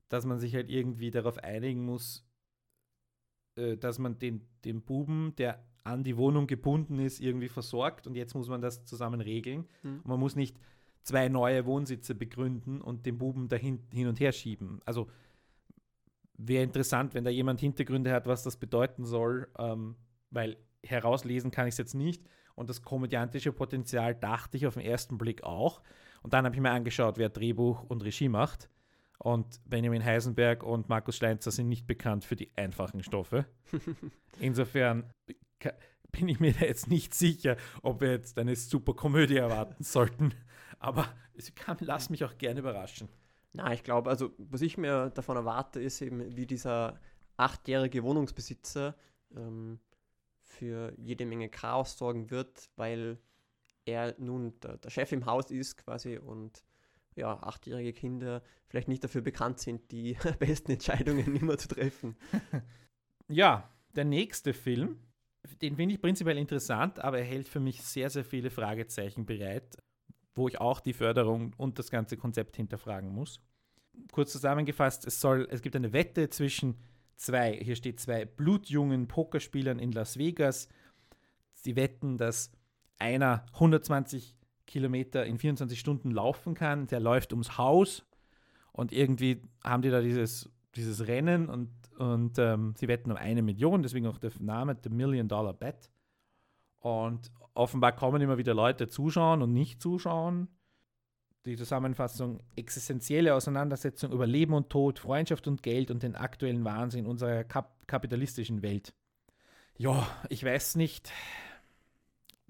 dass 0.10 0.26
man 0.26 0.40
sich 0.40 0.54
halt 0.54 0.70
irgendwie 0.70 1.10
darauf 1.10 1.38
einigen 1.38 1.86
muss, 1.86 2.26
äh, 3.56 3.78
dass 3.78 3.98
man 3.98 4.20
den, 4.20 4.48
den 4.66 4.82
Buben, 4.82 5.36
der 5.38 5.66
an 5.84 6.04
die 6.04 6.18
Wohnung 6.18 6.48
gebunden 6.48 7.00
ist, 7.00 7.20
irgendwie 7.20 7.50
versorgt 7.50 8.08
und 8.08 8.16
jetzt 8.16 8.36
muss 8.36 8.48
man 8.48 8.62
das 8.62 8.86
zusammen 8.86 9.22
regeln. 9.22 9.68
Mhm. 9.82 10.02
man 10.06 10.20
muss 10.20 10.36
nicht 10.36 10.58
zwei 11.02 11.28
neue 11.28 11.66
Wohnsitze 11.66 12.16
begründen 12.16 12.82
und 12.82 13.06
den 13.06 13.18
Buben 13.18 13.50
dahin 13.50 13.80
hin 13.92 14.08
und 14.08 14.20
her 14.20 14.32
schieben. 14.32 14.82
Also 14.86 15.10
wäre 16.38 16.64
interessant, 16.64 17.14
wenn 17.14 17.24
da 17.24 17.30
jemand 17.30 17.60
Hintergründe 17.60 18.12
hat, 18.12 18.26
was 18.26 18.44
das 18.44 18.58
bedeuten 18.58 19.06
soll, 19.06 19.50
ähm, 19.58 19.96
weil 20.30 20.58
herauslesen 20.86 21.52
kann 21.52 21.68
ich 21.68 21.74
es 21.74 21.78
jetzt 21.78 21.96
nicht. 21.96 22.24
Und 22.56 22.70
das 22.70 22.82
komödiantische 22.82 23.52
Potenzial 23.52 24.14
dachte 24.14 24.58
ich 24.58 24.68
auf 24.68 24.76
den 24.76 24.84
ersten 24.84 25.18
Blick 25.18 25.44
auch. 25.44 25.82
Und 26.22 26.34
dann 26.34 26.46
habe 26.46 26.56
ich 26.56 26.62
mir 26.62 26.72
angeschaut, 26.72 27.18
wer 27.18 27.30
Drehbuch 27.30 27.84
und 27.84 28.04
Regie 28.04 28.30
macht. 28.30 28.70
Und 29.18 29.62
Benjamin 29.66 30.04
Heisenberg 30.04 30.64
und 30.64 30.90
Markus 30.90 31.18
Schleinzer 31.18 31.52
sind 31.52 31.70
nicht 31.70 31.88
bekannt 31.88 32.26
für 32.26 32.36
die 32.36 32.52
einfachen 32.56 33.04
Stoffe. 33.04 33.46
Insofern 34.40 35.12
bin 36.12 36.28
ich 36.28 36.40
mir 36.40 36.52
jetzt 36.52 36.88
nicht 36.88 37.14
sicher, 37.14 37.58
ob 37.82 38.02
wir 38.02 38.12
jetzt 38.12 38.38
eine 38.38 38.56
super 38.56 38.94
Komödie 38.94 39.38
erwarten 39.38 39.84
sollten. 39.84 40.34
Aber 40.80 41.08
kann, 41.56 41.78
lass 41.80 42.10
mich 42.10 42.24
auch 42.24 42.38
gerne 42.38 42.60
überraschen. 42.60 43.10
Na, 43.54 43.74
ich 43.74 43.84
glaube, 43.84 44.10
also 44.10 44.32
was 44.38 44.62
ich 44.62 44.78
mir 44.78 45.10
davon 45.12 45.38
erwarte, 45.38 45.82
ist 45.82 46.02
eben, 46.02 46.36
wie 46.36 46.46
dieser 46.46 47.00
achtjährige 47.38 48.04
Wohnungsbesitzer 48.04 48.96
ähm, 49.36 49.80
für 50.54 50.94
jede 50.98 51.26
Menge 51.26 51.50
Chaos 51.50 51.98
sorgen 51.98 52.30
wird, 52.30 52.70
weil 52.76 53.18
er 53.86 54.16
nun 54.18 54.60
der, 54.62 54.78
der 54.78 54.90
Chef 54.90 55.12
im 55.12 55.26
Haus 55.26 55.52
ist 55.52 55.78
quasi 55.78 56.18
und 56.18 56.64
ja, 57.16 57.42
achtjährige 57.44 57.94
Kinder 57.94 58.42
vielleicht 58.68 58.88
nicht 58.88 59.04
dafür 59.04 59.22
bekannt 59.22 59.60
sind, 59.60 59.92
die 59.92 60.18
besten 60.40 60.72
Entscheidungen 60.72 61.36
immer 61.42 61.58
zu 61.58 61.68
treffen. 61.68 62.16
Ja, 63.30 63.70
der 63.96 64.04
nächste 64.04 64.54
Film, 64.54 65.00
den 65.62 65.78
finde 65.78 65.96
ich 65.96 66.02
prinzipiell 66.02 66.38
interessant, 66.38 67.00
aber 67.00 67.20
er 67.20 67.24
hält 67.24 67.48
für 67.48 67.62
mich 67.62 67.82
sehr, 67.82 68.10
sehr 68.10 68.26
viele 68.26 68.52
Fragezeichen 68.52 69.26
bereit, 69.26 69.78
wo 70.36 70.50
ich 70.50 70.60
auch 70.60 70.82
die 70.82 70.92
Förderung 70.92 71.54
und 71.58 71.80
das 71.80 71.90
ganze 71.90 72.18
Konzept 72.18 72.58
hinterfragen 72.58 73.10
muss. 73.10 73.40
Kurz 74.12 74.34
zusammengefasst, 74.34 75.08
es, 75.08 75.22
soll, 75.22 75.48
es 75.50 75.62
gibt 75.62 75.78
eine 75.78 75.94
Wette 75.94 76.30
zwischen 76.30 76.78
zwei, 77.16 77.54
hier 77.54 77.76
steht 77.76 78.00
zwei 78.00 78.26
blutjungen 78.26 79.08
Pokerspielern 79.08 79.80
in 79.80 79.92
Las 79.92 80.18
Vegas. 80.18 80.70
Sie 81.54 81.76
wetten, 81.76 82.18
dass 82.18 82.52
einer 83.00 83.46
120 83.54 84.36
Kilometer 84.66 85.26
in 85.26 85.38
24 85.38 85.80
Stunden 85.80 86.12
laufen 86.12 86.54
kann. 86.54 86.88
Der 86.88 87.00
läuft 87.00 87.34
ums 87.34 87.58
Haus 87.58 88.06
und 88.72 88.92
irgendwie 88.92 89.42
haben 89.64 89.82
die 89.82 89.90
da 89.90 90.02
dieses, 90.02 90.50
dieses 90.76 91.08
Rennen 91.08 91.50
und, 91.50 91.70
und 91.98 92.38
ähm, 92.40 92.74
sie 92.78 92.88
wetten 92.88 93.12
um 93.12 93.18
eine 93.18 93.42
Million, 93.42 93.84
deswegen 93.84 94.08
auch 94.08 94.18
der 94.18 94.32
Name 94.40 94.78
The 94.82 94.90
Million 94.90 95.28
Dollar 95.28 95.54
Bet. 95.54 95.92
Und 96.80 97.32
offenbar 97.54 97.94
kommen 97.94 98.22
immer 98.22 98.38
wieder 98.38 98.54
Leute 98.54 98.90
zuschauen 98.90 99.42
und 99.42 99.54
nicht 99.54 99.82
zuschauen. 99.82 100.48
Die 101.46 101.58
Zusammenfassung: 101.58 102.40
existenzielle 102.56 103.36
Auseinandersetzung 103.36 104.12
über 104.12 104.26
Leben 104.26 104.54
und 104.54 104.70
Tod, 104.70 105.00
Freundschaft 105.00 105.48
und 105.48 105.62
Geld 105.62 105.92
und 105.92 106.04
den 106.04 106.16
aktuellen 106.16 106.64
Wahnsinn 106.64 107.06
unserer 107.06 107.44
kap 107.44 107.86
kapitalistischen 107.88 108.62
Welt. 108.62 108.94
Ja, 109.78 110.08
ich 110.30 110.44
weiß 110.44 110.76
nicht. 110.76 111.12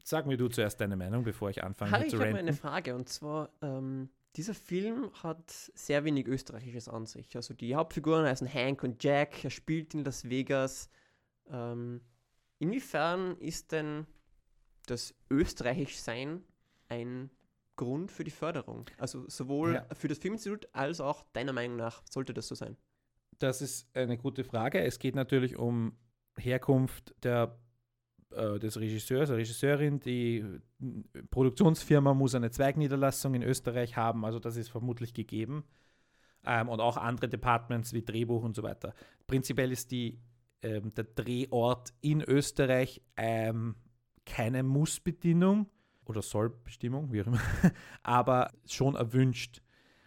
Sag 0.03 0.27
mir 0.27 0.37
du 0.37 0.49
zuerst 0.49 0.79
deine 0.81 0.95
Meinung, 0.95 1.23
bevor 1.23 1.49
ich 1.49 1.63
anfange 1.63 1.91
Harry, 1.91 2.07
zu 2.07 2.17
ich 2.17 2.21
habe 2.21 2.37
eine 2.37 2.53
Frage 2.53 2.93
und 2.93 3.07
zwar, 3.07 3.49
ähm, 3.61 4.09
dieser 4.35 4.53
Film 4.53 5.11
hat 5.21 5.49
sehr 5.49 6.03
wenig 6.03 6.27
Österreichisches 6.27 6.89
an 6.89 7.05
sich. 7.05 7.35
Also 7.35 7.53
die 7.53 7.75
Hauptfiguren 7.75 8.25
heißen 8.25 8.51
Hank 8.51 8.83
und 8.83 9.03
Jack, 9.03 9.43
er 9.43 9.49
spielt 9.49 9.93
in 9.93 10.03
Las 10.03 10.29
Vegas. 10.29 10.89
Ähm, 11.49 12.01
inwiefern 12.59 13.37
ist 13.37 13.71
denn 13.71 14.05
das 14.87 15.15
Österreichischsein 15.29 16.43
ein 16.89 17.29
Grund 17.75 18.11
für 18.11 18.23
die 18.23 18.31
Förderung? 18.31 18.85
Also 18.97 19.27
sowohl 19.27 19.75
ja. 19.75 19.85
für 19.93 20.07
das 20.07 20.17
Filminstitut 20.17 20.67
als 20.73 21.01
auch 21.01 21.23
deiner 21.33 21.53
Meinung 21.53 21.77
nach 21.77 22.01
sollte 22.09 22.33
das 22.33 22.47
so 22.47 22.55
sein? 22.55 22.77
Das 23.39 23.61
ist 23.61 23.95
eine 23.95 24.17
gute 24.17 24.43
Frage. 24.43 24.81
Es 24.81 24.99
geht 24.99 25.15
natürlich 25.15 25.57
um 25.57 25.97
Herkunft 26.37 27.15
der, 27.23 27.57
äh, 28.31 28.59
des 28.59 28.79
Regisseurs, 28.79 29.29
der 29.29 29.37
Regisseurin. 29.37 29.99
Die 29.99 30.45
Produktionsfirma 31.31 32.13
muss 32.13 32.35
eine 32.35 32.51
Zweigniederlassung 32.51 33.33
in 33.33 33.43
Österreich 33.43 33.97
haben, 33.97 34.25
also 34.25 34.39
das 34.39 34.55
ist 34.55 34.69
vermutlich 34.69 35.13
gegeben. 35.13 35.63
Ähm, 36.45 36.69
und 36.69 36.79
auch 36.81 36.97
andere 36.97 37.29
Departments 37.29 37.93
wie 37.93 38.03
Drehbuch 38.03 38.43
und 38.43 38.55
so 38.55 38.63
weiter. 38.63 38.93
Prinzipiell 39.27 39.71
ist 39.71 39.91
die, 39.91 40.19
ähm, 40.61 40.93
der 40.93 41.05
Drehort 41.05 41.93
in 42.01 42.21
Österreich 42.21 43.01
ähm, 43.15 43.75
keine 44.25 44.63
Mussbedingung 44.63 45.69
oder 46.05 46.21
Sollbestimmung, 46.21 47.11
wie 47.11 47.21
auch 47.21 47.27
immer, 47.27 47.41
aber 48.03 48.51
schon 48.65 48.95
erwünscht. 48.95 49.61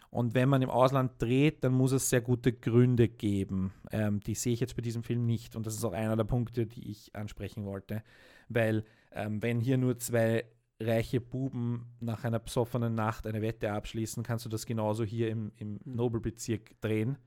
Und 0.09 0.35
wenn 0.35 0.49
man 0.49 0.61
im 0.61 0.69
Ausland 0.69 1.21
dreht, 1.21 1.63
dann 1.63 1.73
muss 1.73 1.91
es 1.91 2.09
sehr 2.09 2.21
gute 2.21 2.53
Gründe 2.53 3.09
geben. 3.09 3.73
Ähm, 3.91 4.21
die 4.21 4.35
sehe 4.35 4.53
ich 4.53 4.59
jetzt 4.59 4.75
bei 4.75 4.81
diesem 4.81 5.03
Film 5.03 5.25
nicht. 5.25 5.55
Und 5.55 5.65
das 5.65 5.75
ist 5.75 5.83
auch 5.83 5.93
einer 5.93 6.15
der 6.15 6.23
Punkte, 6.23 6.65
die 6.65 6.89
ich 6.89 7.13
ansprechen 7.13 7.65
wollte. 7.65 8.03
Weil 8.47 8.85
ähm, 9.11 9.43
wenn 9.43 9.59
hier 9.59 9.77
nur 9.77 9.99
zwei 9.99 10.45
reiche 10.79 11.19
Buben 11.19 11.87
nach 11.99 12.23
einer 12.23 12.39
besoffenen 12.39 12.95
Nacht 12.95 13.27
eine 13.27 13.41
Wette 13.41 13.71
abschließen, 13.71 14.23
kannst 14.23 14.45
du 14.45 14.49
das 14.49 14.65
genauso 14.65 15.03
hier 15.03 15.29
im, 15.29 15.51
im 15.57 15.79
hm. 15.83 15.95
Nobelbezirk 15.95 16.79
drehen 16.79 17.17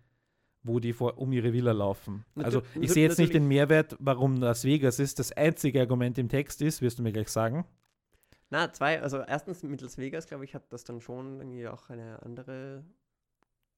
wo 0.62 0.78
die 0.78 0.92
vor, 0.92 1.18
um 1.18 1.32
ihre 1.32 1.52
Villa 1.52 1.72
laufen. 1.72 2.24
Also 2.36 2.62
ich 2.78 2.92
sehe 2.92 3.06
jetzt 3.06 3.18
nicht 3.18 3.32
den 3.32 3.48
Mehrwert, 3.48 3.96
warum 3.98 4.36
Las 4.36 4.64
Vegas 4.64 4.98
ist. 4.98 5.18
Das 5.18 5.32
einzige 5.32 5.80
Argument 5.80 6.18
im 6.18 6.28
Text 6.28 6.60
ist, 6.62 6.82
wirst 6.82 6.98
du 6.98 7.02
mir 7.02 7.12
gleich 7.12 7.28
sagen. 7.28 7.64
Na, 8.50 8.72
zwei, 8.72 9.00
also 9.00 9.18
erstens 9.18 9.62
mit 9.62 9.80
Las 9.80 9.96
Vegas, 9.96 10.26
glaube 10.26 10.44
ich, 10.44 10.54
hat 10.54 10.72
das 10.72 10.84
dann 10.84 11.00
schon 11.00 11.38
irgendwie 11.38 11.68
auch 11.68 11.88
eine 11.88 12.20
andere 12.22 12.84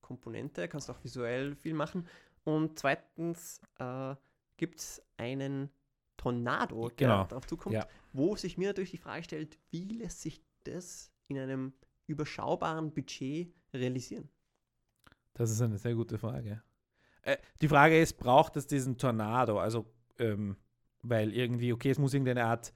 Komponente, 0.00 0.66
kannst 0.66 0.90
auch 0.90 1.04
visuell 1.04 1.54
viel 1.54 1.74
machen. 1.74 2.06
Und 2.44 2.78
zweitens 2.78 3.60
äh, 3.78 4.14
gibt 4.56 4.80
es 4.80 5.02
einen 5.18 5.70
Tornado, 6.16 6.88
der 6.88 7.08
genau. 7.08 7.24
darauf 7.24 7.46
zukommt, 7.46 7.74
ja. 7.74 7.86
wo 8.12 8.34
sich 8.36 8.56
mir 8.56 8.68
natürlich 8.68 8.92
die 8.92 8.98
Frage 8.98 9.24
stellt, 9.24 9.58
wie 9.70 9.88
lässt 9.88 10.22
sich 10.22 10.42
das 10.64 11.12
in 11.28 11.38
einem 11.38 11.74
überschaubaren 12.06 12.92
Budget 12.92 13.54
realisieren? 13.74 14.28
Das 15.34 15.50
ist 15.50 15.60
eine 15.60 15.78
sehr 15.78 15.94
gute 15.94 16.18
Frage. 16.18 16.62
Äh, 17.22 17.36
die 17.60 17.68
Frage 17.68 18.00
ist, 18.00 18.14
braucht 18.14 18.56
es 18.56 18.66
diesen 18.66 18.98
Tornado? 18.98 19.58
Also, 19.58 19.86
ähm, 20.18 20.56
weil 21.02 21.32
irgendwie, 21.34 21.72
okay, 21.72 21.90
es 21.90 21.98
muss 21.98 22.14
irgendeine 22.14 22.44
Art, 22.44 22.72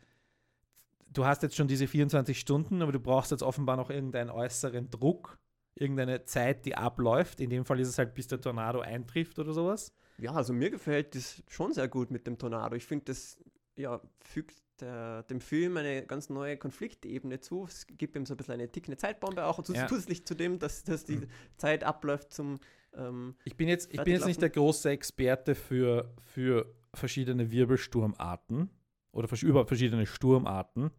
du 1.17 1.25
hast 1.25 1.43
jetzt 1.43 1.57
schon 1.57 1.69
diese 1.69 1.87
24 1.87 2.39
Stunden, 2.39 2.83
aber 2.83 2.93
du 2.93 3.01
brauchst 3.01 3.31
jetzt 3.31 3.43
offenbar 3.43 3.77
noch 3.77 3.91
irgendeinen 3.91 4.31
äußeren 4.31 4.91
Druck, 4.91 5.39
irgendeine 5.75 6.25
Zeit, 6.25 6.67
die 6.67 6.75
abläuft. 6.75 7.41
In 7.41 7.51
dem 7.51 7.65
Fall 7.65 7.81
ist 7.81 7.89
es 7.89 7.99
halt, 7.99 8.15
bis 8.15 8.29
der 8.29 8.41
Tornado 8.41 8.81
eintrifft 8.81 9.39
oder 9.39 9.53
sowas. 9.53 9.93
Ja, 10.19 10.33
also 10.33 10.53
mir 10.53 10.71
gefällt 10.71 11.15
das 11.15 11.43
schon 11.49 11.73
sehr 11.73 11.89
gut 11.89 12.11
mit 12.11 12.27
dem 12.27 12.39
Tornado. 12.39 12.75
Ich 12.77 12.87
finde, 12.87 13.07
das 13.07 13.39
ja, 13.77 14.01
fügt 14.21 14.63
der, 14.81 15.23
dem 15.25 15.41
Film 15.41 15.77
eine 15.77 16.07
ganz 16.07 16.31
neue 16.31 16.57
Konfliktebene 16.57 17.41
zu. 17.41 17.65
Es 17.65 17.87
gibt 17.87 18.17
ihm 18.17 18.27
so 18.27 18.35
ein 18.35 18.37
bisschen 18.37 18.55
eine 18.55 18.71
tickende 18.71 18.97
Zeitbombe 18.97 19.45
auch, 19.45 19.59
ja. 19.69 19.87
zusätzlich 19.87 20.27
zu 20.27 20.35
dem, 20.35 20.59
dass, 20.59 20.85
dass 20.85 21.05
die 21.05 21.17
mhm. 21.17 21.29
Zeit 21.57 21.85
abläuft 21.85 22.33
zum. 22.33 22.59
Ähm, 22.95 23.37
ich 23.45 23.57
bin 23.57 23.69
jetzt, 23.69 23.93
ich 23.93 24.03
bin 24.03 24.15
jetzt 24.15 24.27
nicht 24.27 24.41
der 24.41 24.51
große 24.51 24.91
Experte 24.91 25.55
für, 25.55 26.15
für 26.23 26.75
verschiedene 26.95 27.51
Wirbelsturmarten 27.51 28.71
oder 29.13 29.29
überhaupt 29.43 29.69
verschiedene 29.69 30.07
Sturmarten. 30.07 30.91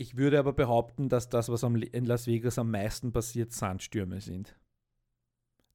Ich 0.00 0.16
würde 0.16 0.38
aber 0.38 0.52
behaupten, 0.52 1.08
dass 1.08 1.28
das, 1.28 1.48
was 1.48 1.64
am, 1.64 1.74
in 1.76 2.04
Las 2.04 2.28
Vegas 2.28 2.58
am 2.58 2.70
meisten 2.70 3.12
passiert, 3.12 3.52
Sandstürme 3.52 4.20
sind. 4.20 4.56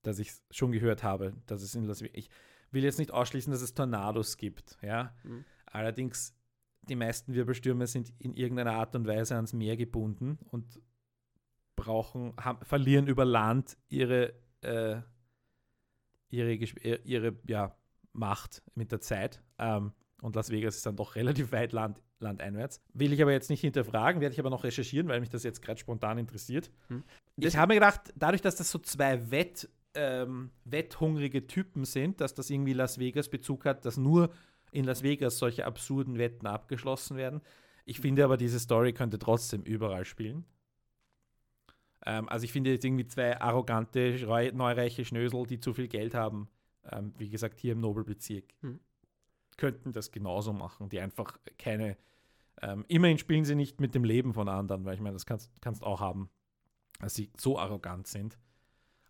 Dass 0.02 0.18
ich 0.18 0.32
schon 0.50 0.72
gehört 0.72 1.04
habe, 1.04 1.34
dass 1.46 1.62
es 1.62 1.76
in 1.76 1.84
Las 1.84 2.02
Vegas. 2.02 2.18
Ich 2.18 2.30
will 2.72 2.84
jetzt 2.84 3.00
nicht 3.00 3.12
ausschließen, 3.12 3.52
dass 3.52 3.62
es 3.62 3.74
Tornados 3.74 4.38
gibt, 4.38 4.78
ja. 4.82 5.14
Mhm. 5.24 5.44
Allerdings 5.66 6.36
die 6.84 6.96
meisten 6.96 7.34
Wirbelstürme 7.34 7.86
sind 7.86 8.14
in 8.18 8.34
irgendeiner 8.34 8.74
Art 8.74 8.96
und 8.96 9.08
Weise 9.08 9.36
ans 9.36 9.54
Meer 9.54 9.78
gebunden 9.78 10.40
und 10.52 10.82
brauchen, 11.76 12.34
haben, 12.38 12.64
verlieren 12.66 13.08
über 13.08 13.26
Land 13.26 13.78
ihre, 13.90 14.34
äh, 14.62 15.02
ihre, 16.30 16.54
ihre 16.54 17.36
ja, 17.48 17.76
Macht 18.14 18.64
mit 18.76 18.92
der 18.92 19.02
Zeit. 19.02 19.42
Ähm, 19.58 19.92
und 20.22 20.36
Las 20.36 20.50
Vegas 20.50 20.78
ist 20.78 20.86
dann 20.86 20.96
doch 20.96 21.16
relativ 21.16 21.52
weit 21.52 21.74
land, 21.74 22.02
landeinwärts. 22.24 22.82
Will 22.94 23.14
ich 23.14 23.22
aber 23.22 23.32
jetzt 23.32 23.50
nicht 23.50 23.62
hinterfragen, 23.62 24.22
werde 24.22 24.34
ich 24.34 24.40
aber 24.40 24.50
noch 24.50 24.64
recherchieren, 24.64 25.08
weil 25.08 25.20
mich 25.20 25.30
das 25.30 25.44
jetzt 25.44 25.62
gerade 25.62 25.80
spontan 25.80 26.18
interessiert. 26.18 26.72
Hm. 26.88 27.04
Ich 27.38 27.56
habe 27.56 27.74
mir 27.74 27.80
gedacht, 27.80 28.14
dadurch, 28.16 28.42
dass 28.42 28.56
das 28.56 28.72
so 28.72 28.80
zwei 28.80 29.30
Wett, 29.32 29.70
ähm, 29.94 30.50
wetthungrige 30.66 31.46
Typen 31.46 31.86
sind, 31.86 32.22
dass 32.22 32.34
das 32.34 32.50
irgendwie 32.50 32.74
Las 32.74 32.98
Vegas 32.98 33.30
Bezug 33.30 33.66
hat, 33.66 33.86
dass 33.86 33.98
nur 33.98 34.32
in 34.72 34.86
Las 34.86 35.04
Vegas 35.04 35.38
solche 35.38 35.66
absurden 35.66 36.18
Wetten 36.18 36.48
abgeschlossen 36.48 37.16
werden. 37.18 37.42
Ich 37.86 38.00
finde 38.00 38.24
aber, 38.24 38.38
diese 38.38 38.60
Story 38.60 38.94
könnte 38.94 39.20
trotzdem 39.20 39.62
überall 39.64 40.06
spielen. 40.06 40.46
Ähm, 42.06 42.28
also 42.30 42.46
ich 42.46 42.52
finde 42.52 42.72
jetzt 42.72 42.86
irgendwie 42.86 43.06
zwei 43.06 43.40
arrogante, 43.40 44.18
neureiche 44.54 45.06
Schnösel, 45.06 45.46
die 45.46 45.60
zu 45.60 45.74
viel 45.74 45.88
Geld 45.88 46.14
haben, 46.14 46.50
ähm, 46.92 47.14
wie 47.18 47.30
gesagt, 47.30 47.60
hier 47.60 47.74
im 47.74 47.82
Nobelbezirk, 47.82 48.46
Hm. 48.62 48.80
könnten 49.58 49.92
das 49.92 50.12
genauso 50.12 50.54
machen, 50.54 50.90
die 50.90 51.00
einfach 51.00 51.38
keine, 51.58 51.98
ähm, 52.62 52.86
immerhin 52.88 53.18
spielen 53.18 53.46
sie 53.46 53.56
nicht 53.56 53.82
mit 53.82 53.96
dem 53.96 54.04
Leben 54.04 54.34
von 54.34 54.48
anderen, 54.48 54.86
weil 54.86 54.96
ich 54.96 55.02
meine, 55.02 55.14
das 55.14 55.26
kannst 55.26 55.50
kannst 55.62 55.84
auch 55.84 56.00
haben, 56.00 56.30
dass 57.00 57.16
sie 57.16 57.32
so 57.38 57.58
arrogant 57.60 58.08
sind. 58.08 58.38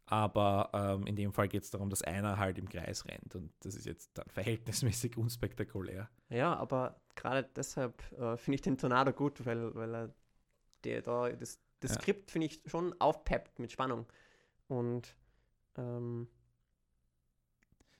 Aber 0.06 0.70
ähm, 0.74 1.08
in 1.08 1.16
dem 1.16 1.32
Fall 1.34 1.48
geht 1.48 1.64
es 1.64 1.72
darum, 1.72 1.90
dass 1.90 2.02
einer 2.02 2.38
halt 2.38 2.58
im 2.58 2.68
Kreis 2.68 3.06
rennt 3.06 3.36
und 3.36 3.52
das 3.62 3.76
ist 3.76 3.86
jetzt 3.86 4.12
dann 4.18 4.28
verhältnismäßig 4.30 5.18
unspektakulär. 5.18 6.10
Ja, 6.30 6.56
aber 6.56 7.00
gerade 7.16 7.50
deshalb 7.56 8.02
äh, 8.20 8.36
finde 8.38 8.56
ich 8.56 8.62
den 8.62 8.78
Tornado 8.78 9.14
gut, 9.14 9.46
weil, 9.46 9.74
weil 9.76 9.96
er 9.96 10.14
der 10.84 11.02
da 11.02 11.30
das, 11.30 11.60
das 11.80 11.92
Ja. 11.92 12.02
Skript 12.02 12.32
finde 12.32 12.48
ich 12.48 12.62
schon 12.66 12.94
aufpeppt 13.00 13.60
mit 13.60 13.72
Spannung. 13.72 14.06
Und 14.68 15.16
ähm, 15.78 16.28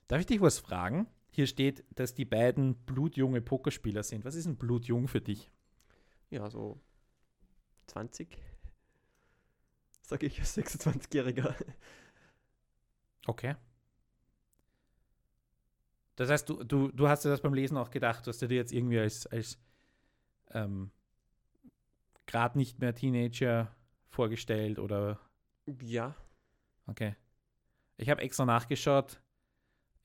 Darf 0.08 0.20
ich 0.20 0.26
dich 0.26 0.40
was 0.40 0.58
fragen? 0.58 1.06
Hier 1.34 1.48
steht, 1.48 1.84
dass 1.96 2.14
die 2.14 2.24
beiden 2.24 2.76
blutjunge 2.86 3.40
Pokerspieler 3.40 4.04
sind. 4.04 4.24
Was 4.24 4.36
ist 4.36 4.46
ein 4.46 4.56
blutjung 4.56 5.08
für 5.08 5.20
dich? 5.20 5.50
ja, 6.34 6.50
so 6.50 6.80
20, 7.86 8.36
sage 10.02 10.26
ich 10.26 10.40
als 10.40 10.56
26-Jähriger. 10.56 11.54
Okay. 13.26 13.56
Das 16.16 16.30
heißt, 16.30 16.48
du, 16.48 16.62
du, 16.62 16.92
du 16.92 17.08
hast 17.08 17.24
dir 17.24 17.30
das 17.30 17.40
beim 17.40 17.54
Lesen 17.54 17.76
auch 17.76 17.90
gedacht, 17.90 18.26
du 18.26 18.30
hast 18.30 18.40
dir 18.42 18.48
jetzt 18.48 18.72
irgendwie 18.72 18.98
als, 18.98 19.26
als 19.26 19.58
ähm, 20.50 20.90
gerade 22.26 22.58
nicht 22.58 22.80
mehr 22.80 22.94
Teenager 22.94 23.74
vorgestellt 24.08 24.78
oder 24.78 25.18
Ja, 25.82 26.14
okay. 26.86 27.16
Ich 27.96 28.10
habe 28.10 28.22
extra 28.22 28.44
nachgeschaut. 28.44 29.20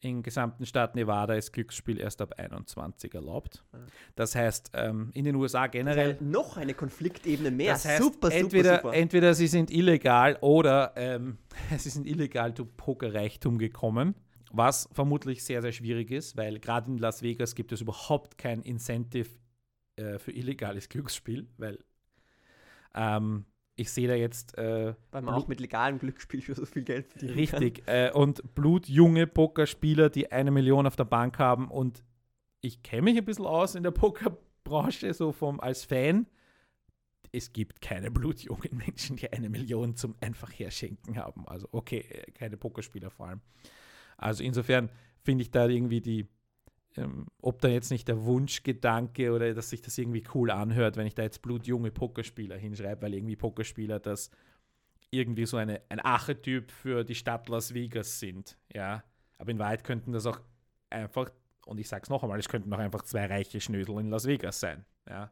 Im 0.02 0.24
gesamten 0.24 0.66
Staat 0.66 0.96
Nevada 0.96 1.34
ist 1.34 1.52
Glücksspiel 1.52 2.00
erst 2.00 2.22
ab 2.22 2.36
21 2.38 3.14
erlaubt. 3.14 3.66
Ah. 3.74 3.80
Das 4.16 4.34
heißt, 4.34 4.72
ähm, 4.74 5.12
in 5.14 5.26
den 5.26 5.36
USA 5.36 5.68
generell 5.68 6.00
generell 6.14 6.18
noch 6.22 6.58
eine 6.58 6.74
Konfliktebene 6.74 7.52
mehr. 7.52 7.74
Das 7.74 7.86
heißt, 7.86 8.02
super, 8.02 8.32
entweder, 8.32 8.78
super, 8.78 8.82
super. 8.90 8.94
entweder 8.96 9.34
sie 9.34 9.48
sind 9.48 9.72
illegal 9.72 10.38
oder 10.42 10.94
ähm, 10.96 11.38
sie 11.78 11.90
sind 11.90 12.08
illegal 12.08 12.54
zu 12.54 12.66
Pokerreichtum 12.66 13.58
gekommen, 13.58 14.16
was 14.52 14.90
vermutlich 14.92 15.44
sehr, 15.44 15.62
sehr 15.62 15.72
schwierig 15.72 16.12
ist, 16.12 16.38
weil 16.38 16.60
gerade 16.60 16.92
in 16.92 16.98
Las 16.98 17.22
Vegas 17.22 17.56
gibt 17.56 17.72
es 17.72 17.82
überhaupt 17.82 18.38
kein 18.38 18.62
Incentive 18.62 19.30
äh, 19.96 20.18
für 20.18 20.32
illegales 20.32 20.90
Glücksspiel, 20.90 21.48
weil 21.58 21.80
ähm, 22.96 23.46
ich 23.80 23.92
sehe 23.92 24.08
da 24.08 24.14
jetzt 24.16 24.58
äh, 24.58 24.94
Weil 25.12 25.22
man 25.22 25.26
Blut- 25.34 25.44
auch 25.44 25.48
mit 25.48 25.60
legalem 25.60 26.00
Glücksspiel 26.00 26.42
für 26.42 26.54
so 26.56 26.66
viel 26.66 26.84
Geld 26.84 27.08
verdienen 27.08 27.34
richtig 27.34 27.84
äh, 27.88 28.12
und 28.14 28.54
blutjunge 28.56 29.26
Pokerspieler, 29.28 30.10
die 30.10 30.32
eine 30.32 30.52
Million 30.52 30.86
auf 30.86 30.96
der 30.96 31.06
Bank 31.06 31.40
haben 31.40 31.70
und 31.70 32.04
ich 32.62 32.84
kenne 32.84 33.04
mich 33.04 33.18
ein 33.18 33.26
bisschen 33.26 33.46
aus 33.46 33.76
in 33.76 33.84
der 33.84 33.92
Pokerbranche, 33.92 35.14
so 35.14 35.32
vom 35.32 35.60
als 35.62 35.86
Fan. 35.86 36.28
Es 37.32 37.54
gibt 37.54 37.80
keine 37.82 38.12
blutjungen 38.12 38.76
Menschen, 38.86 39.16
die 39.16 39.32
eine 39.32 39.50
Million 39.50 39.96
zum 39.96 40.16
einfach 40.20 40.52
herschenken 40.52 41.16
haben. 41.16 41.48
Also 41.48 41.70
okay, 41.72 42.00
äh, 42.10 42.32
keine 42.32 42.58
Pokerspieler 42.58 43.12
vor 43.12 43.28
allem. 43.28 43.42
Also 44.18 44.44
insofern 44.44 44.90
finde 45.22 45.44
ich 45.44 45.52
da 45.52 45.68
irgendwie 45.68 46.02
die, 46.02 46.28
ähm, 46.98 47.28
ob 47.42 47.62
da 47.62 47.68
jetzt 47.68 47.92
nicht 47.92 48.08
der 48.08 48.24
Wunschgedanke 48.24 49.32
oder 49.32 49.54
dass 49.54 49.70
sich 49.70 49.82
das 49.82 49.98
irgendwie 49.98 50.24
cool 50.34 50.52
anhört, 50.52 50.98
wenn 50.98 51.08
ich 51.08 51.16
da 51.16 51.24
jetzt 51.24 51.42
blutjunge 51.42 51.92
Pokerspieler 51.92 52.58
hinschreibe, 52.58 53.04
weil 53.04 53.14
irgendwie 53.14 53.36
Pokerspieler 53.36 54.00
das 54.00 54.32
irgendwie 55.12 55.46
so 55.46 55.58
eine, 55.58 55.82
ein 55.90 56.00
Archetyp 56.00 56.72
für 56.72 57.04
die 57.04 57.16
Stadt 57.16 57.50
Las 57.50 57.74
Vegas 57.74 58.20
sind. 58.20 58.58
Ja, 58.74 59.04
aber 59.38 59.52
in 59.52 59.60
Wahrheit 59.60 59.84
könnten 59.84 60.12
das 60.12 60.26
auch 60.26 60.40
einfach, 60.90 61.32
und 61.66 61.80
ich 61.80 61.88
sag's 61.88 62.10
noch 62.10 62.24
einmal, 62.24 62.40
es 62.40 62.50
könnten 62.50 62.74
auch 62.74 62.80
einfach 62.80 63.04
zwei 63.04 63.26
reiche 63.26 63.62
Schnösel 63.62 64.00
in 64.00 64.10
Las 64.10 64.26
Vegas 64.26 64.60
sein. 64.60 64.86
Ja, 65.08 65.32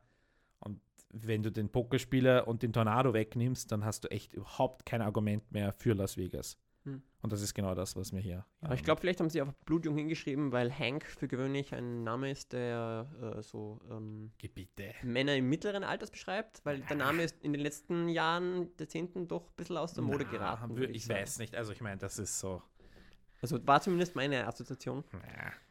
und 0.60 0.80
wenn 1.12 1.44
du 1.44 1.52
den 1.52 1.70
Pokerspieler 1.70 2.48
und 2.48 2.64
den 2.64 2.74
Tornado 2.74 3.14
wegnimmst, 3.14 3.72
dann 3.72 3.86
hast 3.86 4.04
du 4.04 4.12
echt 4.12 4.34
überhaupt 4.34 4.86
kein 4.86 5.02
Argument 5.02 5.52
mehr 5.52 5.74
für 5.74 5.94
Las 5.94 6.18
Vegas. 6.18 6.58
Hm. 6.88 7.02
Und 7.22 7.34
das 7.34 7.42
ist 7.42 7.54
genau 7.54 7.76
das, 7.76 7.98
was 7.98 8.14
mir 8.14 8.22
hier. 8.22 8.46
Aber 8.62 8.76
ich 8.76 8.84
glaube, 8.84 9.02
vielleicht 9.02 9.20
haben 9.20 9.30
sie 9.30 9.42
einfach 9.42 9.54
Blutjung 9.66 9.98
hingeschrieben, 9.98 10.54
weil 10.54 10.72
Hank 10.72 11.06
für 11.06 11.28
gewöhnlich 11.28 11.74
ein 11.74 12.04
Name 12.04 12.32
ist, 12.32 12.54
der 12.54 13.36
äh, 13.38 13.42
so 13.44 13.82
ähm, 13.92 14.32
Gebiete. 14.38 14.94
Männer 15.04 15.36
im 15.36 15.50
mittleren 15.50 15.84
Alters 15.84 16.10
beschreibt, 16.10 16.62
weil 16.64 16.80
der 16.82 16.96
Name 16.96 17.24
ist 17.24 17.44
in 17.44 17.52
den 17.52 17.62
letzten 17.62 18.08
Jahren, 18.08 18.70
Jahrzehnten 18.80 19.28
doch 19.28 19.50
ein 19.50 19.56
bisschen 19.58 19.76
aus 19.76 19.94
der 19.94 20.04
Mode 20.04 20.24
Na, 20.26 20.32
geraten. 20.32 20.78
würd 20.78 20.96
Ich 20.96 21.06
sagen. 21.06 21.20
weiß 21.20 21.40
nicht. 21.40 21.56
Also 21.56 21.74
ich 21.74 21.82
meine, 21.82 21.98
das 21.98 22.20
ist 22.20 22.40
so. 22.40 22.62
Also 23.42 23.66
war 23.68 23.82
zumindest 23.82 24.16
meine 24.16 24.48
Assoziation. 24.48 25.04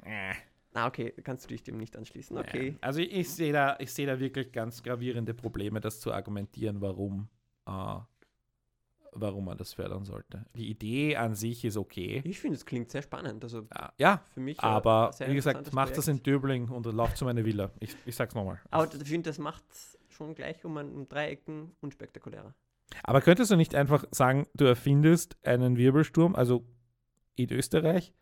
Äh, 0.04 0.30
äh. 0.30 0.34
Ah, 0.74 0.86
okay, 0.88 1.14
kannst 1.24 1.44
du 1.44 1.48
dich 1.48 1.62
dem 1.62 1.78
nicht 1.78 1.96
anschließen. 1.96 2.36
Okay. 2.36 2.72
Ja. 2.72 2.76
Also 2.82 3.00
ich, 3.00 3.10
ich 3.10 3.30
sehe 3.30 3.52
da, 3.54 3.76
ich 3.78 3.94
sehe 3.94 4.06
da 4.06 4.20
wirklich 4.20 4.52
ganz 4.52 4.82
gravierende 4.82 5.32
Probleme, 5.32 5.80
das 5.80 6.00
zu 6.00 6.12
argumentieren, 6.12 6.82
warum, 6.82 7.28
äh, 7.66 7.98
warum 9.20 9.44
man 9.46 9.58
das 9.58 9.72
fördern 9.74 10.04
sollte. 10.04 10.44
Die 10.54 10.68
Idee 10.68 11.16
an 11.16 11.34
sich 11.34 11.64
ist 11.64 11.76
okay. 11.76 12.22
Ich 12.24 12.38
finde, 12.38 12.56
es 12.56 12.64
klingt 12.64 12.90
sehr 12.90 13.02
spannend. 13.02 13.42
Also 13.42 13.66
Ja, 13.74 13.92
ja 13.98 14.22
für 14.32 14.40
mich. 14.40 14.58
äh, 14.58 14.62
aber 14.62 15.10
wie 15.26 15.34
gesagt, 15.34 15.72
macht 15.72 15.96
das 15.96 16.08
in. 16.08 16.22
Döbling 16.22 16.68
und 16.68 16.86
lauft 16.86 17.16
zu 17.16 17.24
meiner 17.24 17.44
Villa. 17.44 17.70
Ich, 17.80 17.94
ich 18.04 18.16
sag's 18.16 18.34
nochmal. 18.34 18.60
Aber 18.70 18.92
ich 18.92 19.08
finde, 19.08 19.30
das 19.30 19.38
macht 19.38 19.64
schon 20.08 20.34
gleich 20.34 20.64
um 20.64 20.76
ein 20.76 20.94
um 20.94 21.08
Dreiecken 21.08 21.72
unspektakulärer. 21.80 22.54
Aber 23.02 23.20
könntest 23.20 23.50
du 23.50 23.56
nicht 23.56 23.74
einfach 23.74 24.04
sagen, 24.10 24.46
du 24.54 24.64
erfindest 24.64 25.36
einen 25.44 25.76
Wirbelsturm, 25.76 26.34
also 26.34 26.64
in 27.34 27.52
Österreich? 27.52 28.12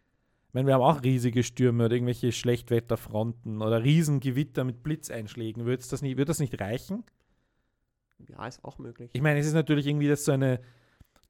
Ich 0.49 0.55
meine, 0.55 0.67
wir 0.69 0.75
haben 0.75 0.83
auch 0.83 1.03
riesige 1.03 1.43
Stürme 1.43 1.87
oder 1.87 1.95
irgendwelche 1.95 2.31
Schlechtwetterfronten 2.33 3.61
oder 3.61 3.83
Riesengewitter 3.83 4.65
mit 4.65 4.83
Blitzeinschlägen. 4.83 5.65
Würde 5.65 5.85
das, 5.89 6.01
nicht, 6.03 6.17
würde 6.17 6.27
das 6.27 6.39
nicht 6.39 6.61
reichen? 6.61 7.05
Ja, 8.29 8.47
ist 8.47 8.65
auch 8.65 8.79
möglich. 8.79 9.11
Ich 9.13 9.21
meine, 9.21 9.41
es 9.41 9.47
ist 9.47 9.55
natürlich 9.55 9.87
irgendwie 9.87 10.09
das 10.09 10.25
so 10.25 10.33
eine 10.33 10.61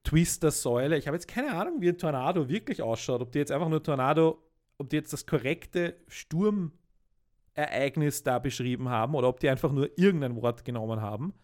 Twister-Säule. 0.05 0.97
Ich 0.97 1.07
habe 1.07 1.17
jetzt 1.17 1.29
keine 1.29 1.55
Ahnung, 1.55 1.81
wie 1.81 1.89
ein 1.89 1.99
Tornado 1.99 2.49
wirklich 2.49 2.83
ausschaut. 2.83 3.21
Ob 3.21 3.33
die 3.33 3.39
jetzt 3.39 3.51
einfach 3.51 3.69
nur 3.69 3.83
Tornado, 3.83 4.43
ob 4.79 4.91
die 4.91 4.97
jetzt 4.97 5.13
das 5.13 5.27
korrekte 5.27 5.97
Sturmereignis 6.09 8.23
da 8.23 8.39
beschrieben 8.39 8.91
haben 8.91 9.15
oder 9.15 9.29
ob 9.29 9.41
die 9.41 9.49
einfach 9.49 9.73
nur 9.73 9.99
irgendein 9.99 10.37
Wort 10.37 10.65
genommen 10.65 11.01
haben, 11.01 11.35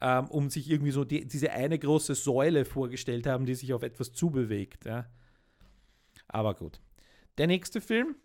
ähm, 0.00 0.28
um 0.28 0.50
sich 0.50 0.70
irgendwie 0.70 0.92
so 0.92 1.04
die, 1.04 1.26
diese 1.26 1.50
eine 1.50 1.78
große 1.78 2.14
Säule 2.14 2.64
vorgestellt 2.64 3.26
haben, 3.26 3.46
die 3.46 3.54
sich 3.54 3.72
auf 3.72 3.82
etwas 3.82 4.12
zubewegt. 4.12 4.84
Ja. 4.84 5.06
Aber 6.28 6.54
gut. 6.54 6.80
Der 7.38 7.46
nächste 7.46 7.80
Film, 7.80 8.16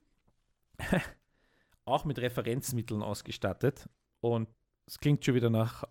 auch 1.86 2.06
mit 2.06 2.20
Referenzmitteln 2.20 3.02
ausgestattet 3.02 3.90
und 4.22 4.50
es 4.86 5.00
klingt 5.00 5.24
schon 5.24 5.36
wieder 5.36 5.50
nach 5.50 5.84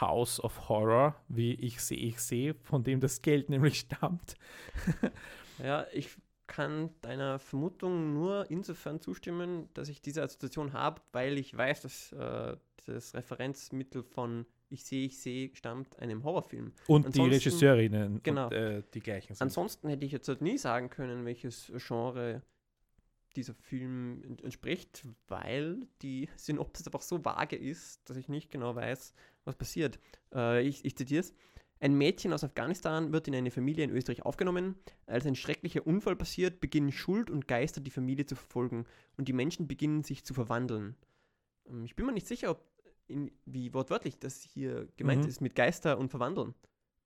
House 0.00 0.42
of 0.42 0.68
Horror, 0.68 1.14
wie 1.28 1.54
ich 1.54 1.80
sehe, 1.80 1.98
ich 1.98 2.20
sehe, 2.20 2.54
von 2.54 2.82
dem 2.82 3.00
das 3.00 3.22
Geld 3.22 3.48
nämlich 3.50 3.80
stammt. 3.80 4.34
Ja, 5.62 5.86
ich 5.92 6.08
kann 6.46 6.90
deiner 7.02 7.38
Vermutung 7.38 8.12
nur 8.14 8.50
insofern 8.50 9.00
zustimmen, 9.00 9.68
dass 9.74 9.88
ich 9.88 10.00
diese 10.02 10.22
Assoziation 10.22 10.72
habe, 10.72 11.00
weil 11.12 11.38
ich 11.38 11.56
weiß, 11.56 11.82
dass 11.82 12.12
äh, 12.12 12.56
das 12.86 13.14
Referenzmittel 13.14 14.02
von 14.02 14.46
Ich 14.68 14.84
sehe, 14.84 15.06
ich 15.06 15.18
sehe 15.20 15.54
stammt 15.54 15.98
einem 16.00 16.24
Horrorfilm. 16.24 16.72
Und 16.88 17.02
die 17.14 17.20
Ansonsten- 17.20 17.32
Regisseurinnen, 17.34 18.20
genau. 18.22 18.46
und, 18.46 18.52
äh, 18.52 18.82
die 18.94 19.00
gleichen 19.00 19.34
sind. 19.34 19.42
Ansonsten 19.42 19.88
hätte 19.90 20.04
ich 20.06 20.12
jetzt 20.12 20.26
halt 20.28 20.40
nie 20.40 20.58
sagen 20.58 20.90
können, 20.90 21.24
welches 21.24 21.70
Genre 21.76 22.42
dieser 23.36 23.54
Film 23.54 24.22
ent- 24.24 24.42
entspricht, 24.42 25.06
weil 25.28 25.86
die 26.02 26.28
Synopsis 26.36 26.86
einfach 26.86 27.02
so 27.02 27.24
vage 27.24 27.56
ist, 27.56 28.08
dass 28.08 28.16
ich 28.16 28.28
nicht 28.28 28.50
genau 28.50 28.74
weiß, 28.74 29.14
was 29.44 29.56
passiert. 29.56 29.98
Äh, 30.34 30.62
ich 30.66 30.84
ich 30.84 30.96
zitiere 30.96 31.20
es. 31.20 31.34
Ein 31.82 31.94
Mädchen 31.94 32.32
aus 32.34 32.44
Afghanistan 32.44 33.10
wird 33.12 33.26
in 33.26 33.34
eine 33.34 33.50
Familie 33.50 33.84
in 33.84 33.90
Österreich 33.90 34.22
aufgenommen. 34.26 34.74
Als 35.06 35.24
ein 35.24 35.34
schrecklicher 35.34 35.86
Unfall 35.86 36.14
passiert, 36.14 36.60
beginnen 36.60 36.92
Schuld 36.92 37.30
und 37.30 37.48
Geister 37.48 37.80
die 37.80 37.90
Familie 37.90 38.26
zu 38.26 38.34
verfolgen 38.36 38.84
und 39.16 39.28
die 39.28 39.32
Menschen 39.32 39.66
beginnen 39.66 40.02
sich 40.02 40.22
zu 40.24 40.34
verwandeln. 40.34 40.94
Ähm, 41.66 41.84
Ich 41.84 41.96
bin 41.96 42.04
mir 42.06 42.12
nicht 42.12 42.26
sicher, 42.26 42.50
ob 42.50 42.62
in, 43.06 43.30
wie 43.46 43.72
wortwörtlich 43.72 44.18
das 44.18 44.42
hier 44.42 44.88
gemeint 44.96 45.22
Mhm. 45.24 45.28
ist 45.30 45.40
mit 45.40 45.54
Geister 45.54 45.98
und 45.98 46.10
Verwandeln. 46.10 46.54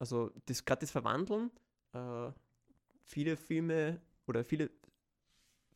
Also 0.00 0.32
das 0.46 0.64
gerade 0.64 0.80
das 0.80 0.90
Verwandeln, 0.90 1.50
äh, 1.92 2.30
viele 3.04 3.36
Filme 3.36 4.00
oder 4.26 4.42
viele 4.44 4.70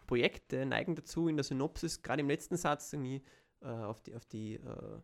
Projekte 0.09 0.67
neigen 0.67 0.97
dazu, 0.97 1.29
in 1.29 1.37
der 1.37 1.45
Synopsis, 1.45 2.03
gerade 2.03 2.21
im 2.23 2.29
letzten 2.29 2.57
Satz, 2.57 2.93
irgendwie 2.93 3.23
äh, 3.61 3.69
auf 3.69 4.03
die, 4.03 4.17
auf 4.17 4.25
die 4.27 4.55
äh, 4.55 5.01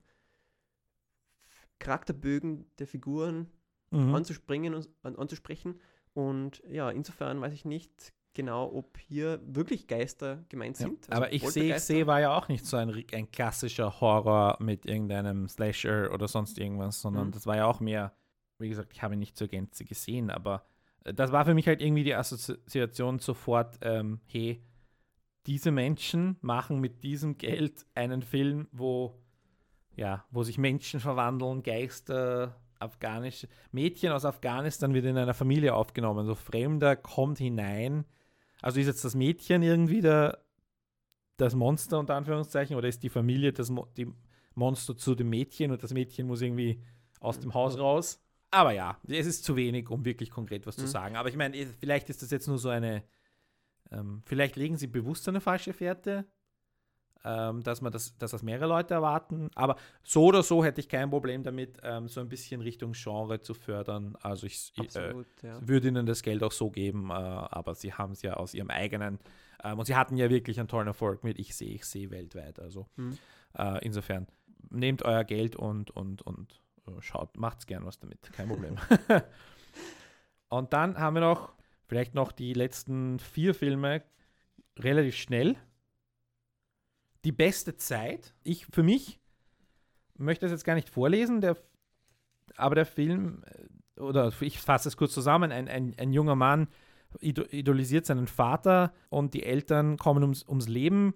Charakterbögen 1.78 2.66
der 2.78 2.86
Figuren 2.86 3.50
Mhm. 3.90 4.14
anzuspringen 4.14 4.74
und 4.74 4.88
an, 5.02 5.14
anzusprechen 5.16 5.80
Und 6.14 6.62
ja, 6.68 6.90
insofern 6.90 7.40
weiß 7.40 7.52
ich 7.52 7.64
nicht 7.64 8.12
genau, 8.32 8.72
ob 8.72 8.98
hier 8.98 9.40
wirklich 9.46 9.86
Geister 9.86 10.44
gemeint 10.48 10.76
Ja, 10.78 10.86
sind. 10.86 11.08
Also 11.08 11.16
aber 11.22 11.32
ich 11.32 11.48
sehe, 11.48 11.76
ich 11.76 11.82
sehe 11.82 12.06
war 12.08 12.20
ja 12.20 12.36
auch 12.36 12.48
nicht 12.48 12.66
so 12.66 12.76
ein, 12.76 13.04
ein 13.12 13.30
klassischer 13.30 14.00
Horror 14.00 14.56
mit 14.60 14.86
irgendeinem 14.86 15.48
Slasher 15.48 16.12
oder 16.12 16.26
sonst 16.26 16.58
irgendwas, 16.58 17.00
sondern 17.00 17.28
Mhm. 17.28 17.32
das 17.32 17.46
war 17.46 17.56
ja 17.56 17.66
auch 17.66 17.78
mehr, 17.80 18.12
wie 18.58 18.68
gesagt, 18.68 18.92
ich 18.92 19.02
habe 19.02 19.14
ihn 19.14 19.20
nicht 19.20 19.36
zur 19.36 19.46
Gänze 19.48 19.84
gesehen, 19.84 20.30
aber 20.30 20.64
äh, 21.04 21.14
das 21.14 21.30
war 21.30 21.44
für 21.44 21.54
mich 21.54 21.68
halt 21.68 21.80
irgendwie 21.80 22.04
die 22.04 22.14
Assoziation 22.14 23.18
sofort, 23.20 23.78
ähm, 23.82 24.20
hey, 24.26 24.62
diese 25.46 25.70
Menschen 25.70 26.36
machen 26.40 26.80
mit 26.80 27.02
diesem 27.02 27.36
Geld 27.38 27.84
einen 27.94 28.22
Film, 28.22 28.68
wo, 28.72 29.14
ja, 29.96 30.24
wo 30.30 30.42
sich 30.42 30.58
Menschen 30.58 31.00
verwandeln, 31.00 31.62
Geister, 31.62 32.56
afghanische, 32.78 33.48
Mädchen 33.72 34.12
aus 34.12 34.24
Afghanistan 34.24 34.94
wird 34.94 35.04
in 35.04 35.16
einer 35.16 35.34
Familie 35.34 35.74
aufgenommen, 35.74 36.26
so 36.26 36.34
Fremder 36.34 36.96
kommt 36.96 37.38
hinein. 37.38 38.04
Also 38.62 38.80
ist 38.80 38.86
jetzt 38.86 39.04
das 39.04 39.14
Mädchen 39.14 39.62
irgendwie 39.62 40.00
der, 40.00 40.38
das 41.36 41.54
Monster 41.54 41.98
unter 41.98 42.14
Anführungszeichen 42.14 42.76
oder 42.76 42.88
ist 42.88 43.02
die 43.02 43.08
Familie 43.10 43.52
das 43.52 43.70
Mo 43.70 43.86
die 43.96 44.12
Monster 44.54 44.96
zu 44.96 45.14
dem 45.14 45.30
Mädchen 45.30 45.72
und 45.72 45.82
das 45.82 45.92
Mädchen 45.92 46.26
muss 46.26 46.40
irgendwie 46.40 46.80
aus 47.20 47.40
dem 47.40 47.54
Haus 47.54 47.78
raus? 47.78 48.20
Aber 48.50 48.70
ja, 48.70 48.98
es 49.08 49.26
ist 49.26 49.44
zu 49.44 49.56
wenig, 49.56 49.90
um 49.90 50.04
wirklich 50.04 50.30
konkret 50.30 50.64
was 50.66 50.76
zu 50.76 50.82
Mhm. 50.82 50.88
sagen. 50.88 51.16
Aber 51.16 51.28
ich 51.28 51.36
meine, 51.36 51.56
vielleicht 51.80 52.08
ist 52.08 52.22
das 52.22 52.30
jetzt 52.30 52.46
nur 52.46 52.58
so 52.58 52.68
eine, 52.68 53.02
ähm, 53.94 54.22
vielleicht 54.24 54.56
legen 54.56 54.76
sie 54.76 54.86
bewusst 54.86 55.28
eine 55.28 55.40
falsche 55.40 55.72
Fährte, 55.72 56.26
ähm, 57.24 57.62
dass 57.62 57.80
man 57.80 57.90
das, 57.92 58.16
dass 58.18 58.32
das 58.32 58.42
mehrere 58.42 58.68
Leute 58.68 58.94
erwarten. 58.94 59.50
Aber 59.54 59.76
so 60.02 60.26
oder 60.26 60.42
so 60.42 60.62
hätte 60.64 60.80
ich 60.80 60.88
kein 60.88 61.10
Problem 61.10 61.42
damit, 61.42 61.78
ähm, 61.82 62.08
so 62.08 62.20
ein 62.20 62.28
bisschen 62.28 62.60
Richtung 62.60 62.92
Genre 62.92 63.40
zu 63.40 63.54
fördern. 63.54 64.16
Also 64.20 64.46
ich, 64.46 64.72
äh, 64.76 64.82
Absolut, 64.82 65.26
ja. 65.42 65.66
würde 65.66 65.88
ihnen 65.88 66.06
das 66.06 66.22
Geld 66.22 66.42
auch 66.42 66.52
so 66.52 66.70
geben, 66.70 67.10
äh, 67.10 67.14
aber 67.14 67.74
sie 67.74 67.94
haben 67.94 68.12
es 68.12 68.22
ja 68.22 68.34
aus 68.34 68.52
ihrem 68.52 68.70
eigenen. 68.70 69.18
Ähm, 69.62 69.78
und 69.78 69.86
sie 69.86 69.96
hatten 69.96 70.16
ja 70.16 70.28
wirklich 70.28 70.58
einen 70.58 70.68
tollen 70.68 70.86
Erfolg 70.86 71.24
mit 71.24 71.38
Ich 71.38 71.54
sehe, 71.56 71.74
ich 71.74 71.86
sehe 71.86 72.10
weltweit. 72.10 72.58
Also 72.60 72.86
Hm. 72.96 73.16
äh, 73.56 73.84
insofern, 73.84 74.26
nehmt 74.70 75.02
euer 75.02 75.24
Geld 75.24 75.56
und, 75.56 75.90
und, 75.92 76.22
und 76.22 76.60
äh, 76.86 77.00
schaut, 77.00 77.36
macht's 77.38 77.66
gern 77.66 77.86
was 77.86 77.98
damit, 77.98 78.30
kein 78.32 78.48
Problem. 78.48 78.76
und 80.48 80.72
dann 80.72 80.98
haben 80.98 81.14
wir 81.14 81.20
noch, 81.20 81.54
vielleicht 81.94 82.16
noch 82.16 82.32
die 82.32 82.54
letzten 82.54 83.20
vier 83.20 83.54
Filme 83.54 84.02
relativ 84.76 85.14
schnell. 85.14 85.54
Die 87.24 87.30
beste 87.30 87.76
Zeit. 87.76 88.34
Ich, 88.42 88.66
für 88.66 88.82
mich, 88.82 89.20
möchte 90.18 90.44
es 90.44 90.50
jetzt 90.50 90.64
gar 90.64 90.74
nicht 90.74 90.88
vorlesen, 90.88 91.40
der, 91.40 91.56
aber 92.56 92.74
der 92.74 92.84
Film, 92.84 93.44
äh, 93.46 94.00
oder 94.00 94.32
ich 94.40 94.58
fasse 94.58 94.88
es 94.88 94.96
kurz 94.96 95.14
zusammen, 95.14 95.52
ein, 95.52 95.68
ein, 95.68 95.94
ein 95.96 96.12
junger 96.12 96.34
Mann 96.34 96.66
ido- 97.20 97.48
idolisiert 97.52 98.06
seinen 98.06 98.26
Vater 98.26 98.92
und 99.08 99.32
die 99.32 99.44
Eltern 99.44 99.96
kommen 99.96 100.24
ums, 100.24 100.42
ums 100.48 100.66
Leben 100.66 101.14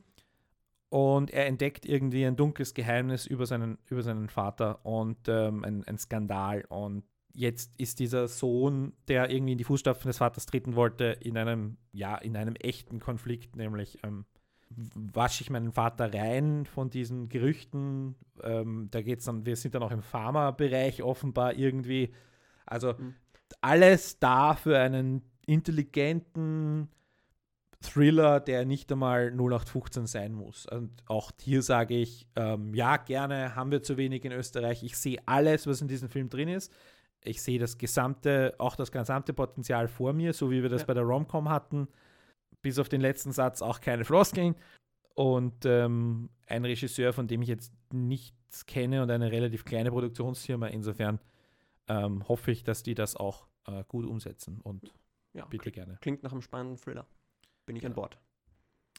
und 0.90 1.32
er 1.32 1.46
entdeckt 1.46 1.86
irgendwie 1.86 2.24
ein 2.24 2.36
dunkles 2.36 2.72
Geheimnis 2.72 3.26
über 3.26 3.46
seinen, 3.46 3.78
über 3.86 4.04
seinen 4.04 4.28
Vater 4.28 4.86
und 4.86 5.26
ähm, 5.26 5.64
ein, 5.64 5.82
ein 5.88 5.98
Skandal. 5.98 6.64
Und 6.68 7.02
jetzt 7.34 7.72
ist 7.78 7.98
dieser 8.00 8.28
Sohn, 8.28 8.92
der 9.08 9.30
irgendwie 9.30 9.52
in 9.52 9.58
die 9.58 9.64
Fußstapfen 9.64 10.08
des 10.08 10.18
Vaters 10.18 10.46
treten 10.46 10.74
wollte, 10.74 11.04
in 11.20 11.36
einem, 11.36 11.76
ja, 11.92 12.16
in 12.16 12.36
einem 12.36 12.56
echten 12.56 13.00
Konflikt, 13.00 13.56
nämlich 13.56 13.98
ähm, 14.02 14.24
wasche 14.70 15.42
ich 15.42 15.50
meinen 15.50 15.72
Vater 15.72 16.12
rein 16.12 16.66
von 16.66 16.90
diesen 16.90 17.28
Gerüchten. 17.28 18.16
Ähm, 18.42 18.88
da 18.90 19.02
geht 19.02 19.20
es 19.20 19.24
dann, 19.24 19.46
wir 19.46 19.56
sind 19.56 19.74
dann 19.74 19.82
auch 19.82 19.92
im 19.92 20.02
Pharma-Bereich 20.02 21.02
offenbar 21.02 21.54
irgendwie. 21.54 22.12
Also 22.66 22.94
Mhm. 22.94 23.14
alles 23.60 24.18
da 24.18 24.54
für 24.54 24.78
einen 24.78 25.22
intelligenten 25.46 26.88
Thriller, 27.80 28.40
der 28.40 28.64
nicht 28.64 28.90
einmal 28.90 29.30
0815 29.30 30.06
sein 30.06 30.32
muss. 30.34 30.66
Und 30.66 30.90
auch 31.06 31.30
hier 31.40 31.62
sage 31.62 31.94
ich, 31.94 32.26
ähm, 32.34 32.74
ja, 32.74 32.96
gerne, 32.96 33.54
haben 33.54 33.70
wir 33.70 33.82
zu 33.82 33.96
wenig 33.96 34.24
in 34.24 34.32
Österreich. 34.32 34.82
Ich 34.82 34.96
sehe 34.98 35.18
alles, 35.26 35.66
was 35.66 35.80
in 35.80 35.88
diesem 35.88 36.08
Film 36.08 36.28
drin 36.28 36.48
ist. 36.48 36.72
Ich 37.24 37.42
sehe 37.42 37.58
das 37.58 37.78
gesamte, 37.78 38.54
auch 38.58 38.76
das 38.76 38.92
gesamte 38.92 39.32
Potenzial 39.32 39.88
vor 39.88 40.12
mir, 40.12 40.32
so 40.32 40.50
wie 40.50 40.62
wir 40.62 40.68
das 40.68 40.82
Ja. 40.82 40.86
bei 40.86 40.94
der 40.94 41.02
Romcom 41.02 41.48
hatten. 41.48 41.88
Bis 42.62 42.78
auf 42.78 42.88
den 42.88 43.00
letzten 43.00 43.32
Satz 43.32 43.60
auch 43.62 43.80
keine 43.80 44.04
Floskeln. 44.04 44.54
Und 45.14 45.64
ähm, 45.64 46.30
ein 46.46 46.64
Regisseur, 46.64 47.12
von 47.12 47.26
dem 47.26 47.42
ich 47.42 47.48
jetzt 47.48 47.72
nichts 47.92 48.66
kenne 48.66 49.02
und 49.02 49.10
eine 49.10 49.32
relativ 49.32 49.64
kleine 49.64 49.90
Produktionsfirma. 49.90 50.68
Insofern 50.68 51.18
ähm, 51.88 52.26
hoffe 52.28 52.50
ich, 52.52 52.62
dass 52.64 52.82
die 52.82 52.94
das 52.94 53.16
auch 53.16 53.48
äh, 53.66 53.82
gut 53.88 54.06
umsetzen. 54.06 54.60
Und 54.60 54.92
ja, 55.34 55.44
bitte 55.46 55.72
gerne. 55.72 55.98
Klingt 56.00 56.22
nach 56.22 56.32
einem 56.32 56.42
spannenden 56.42 56.78
Thriller. 56.78 57.06
Bin 57.66 57.76
ich 57.76 57.84
an 57.84 57.92
Genau. 57.92 58.02
Bord. 58.02 58.18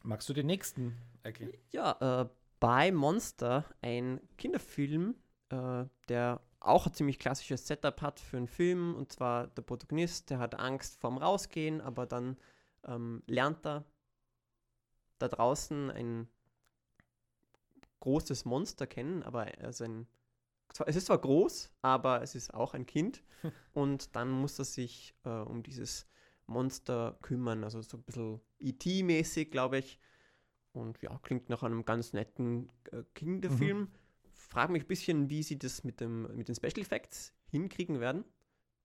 Magst 0.03 0.27
du 0.29 0.33
den 0.33 0.45
nächsten 0.47 0.97
erklären? 1.23 1.53
Ja, 1.71 2.21
äh, 2.23 2.29
bei 2.59 2.91
Monster, 2.91 3.65
ein 3.81 4.19
Kinderfilm, 4.37 5.15
äh, 5.49 5.85
der 6.09 6.41
auch 6.59 6.87
ein 6.87 6.93
ziemlich 6.93 7.19
klassisches 7.19 7.67
Setup 7.67 8.01
hat 8.01 8.19
für 8.19 8.37
einen 8.37 8.47
Film. 8.47 8.95
Und 8.95 9.11
zwar 9.11 9.47
der 9.47 9.61
Protagonist, 9.61 10.29
der 10.29 10.39
hat 10.39 10.55
Angst 10.55 10.99
vorm 10.99 11.17
Rausgehen, 11.17 11.81
aber 11.81 12.05
dann 12.05 12.37
ähm, 12.85 13.23
lernt 13.27 13.65
er 13.65 13.85
da 15.19 15.27
draußen 15.27 15.91
ein 15.91 16.27
großes 17.99 18.45
Monster 18.45 18.87
kennen, 18.87 19.23
aber 19.23 19.47
also 19.59 19.83
ein, 19.83 20.07
es 20.85 20.95
ist 20.95 21.07
zwar 21.07 21.19
groß, 21.19 21.71
aber 21.81 22.21
es 22.21 22.35
ist 22.35 22.53
auch 22.53 22.73
ein 22.73 22.85
Kind. 22.85 23.23
und 23.73 24.15
dann 24.15 24.29
muss 24.29 24.59
er 24.59 24.65
sich 24.65 25.15
äh, 25.25 25.29
um 25.29 25.63
dieses 25.63 26.07
Monster 26.45 27.17
kümmern, 27.21 27.63
also 27.63 27.81
so 27.81 27.97
ein 27.97 28.03
bisschen 28.03 28.41
E.T.-mäßig, 28.59 29.51
glaube 29.51 29.77
ich. 29.79 29.99
Und 30.71 31.01
ja, 31.01 31.17
klingt 31.19 31.49
nach 31.49 31.63
einem 31.63 31.85
ganz 31.85 32.13
netten 32.13 32.71
äh, 32.91 33.03
Kinderfilm. 33.15 33.89
Frage 34.49 34.71
mich 34.71 34.83
ein 34.83 34.87
bisschen, 34.87 35.29
wie 35.29 35.43
sie 35.43 35.57
das 35.57 35.83
mit, 35.83 36.01
dem, 36.01 36.35
mit 36.35 36.47
den 36.47 36.55
Special 36.55 36.81
Effects 36.81 37.33
hinkriegen 37.49 37.99
werden. 37.99 38.25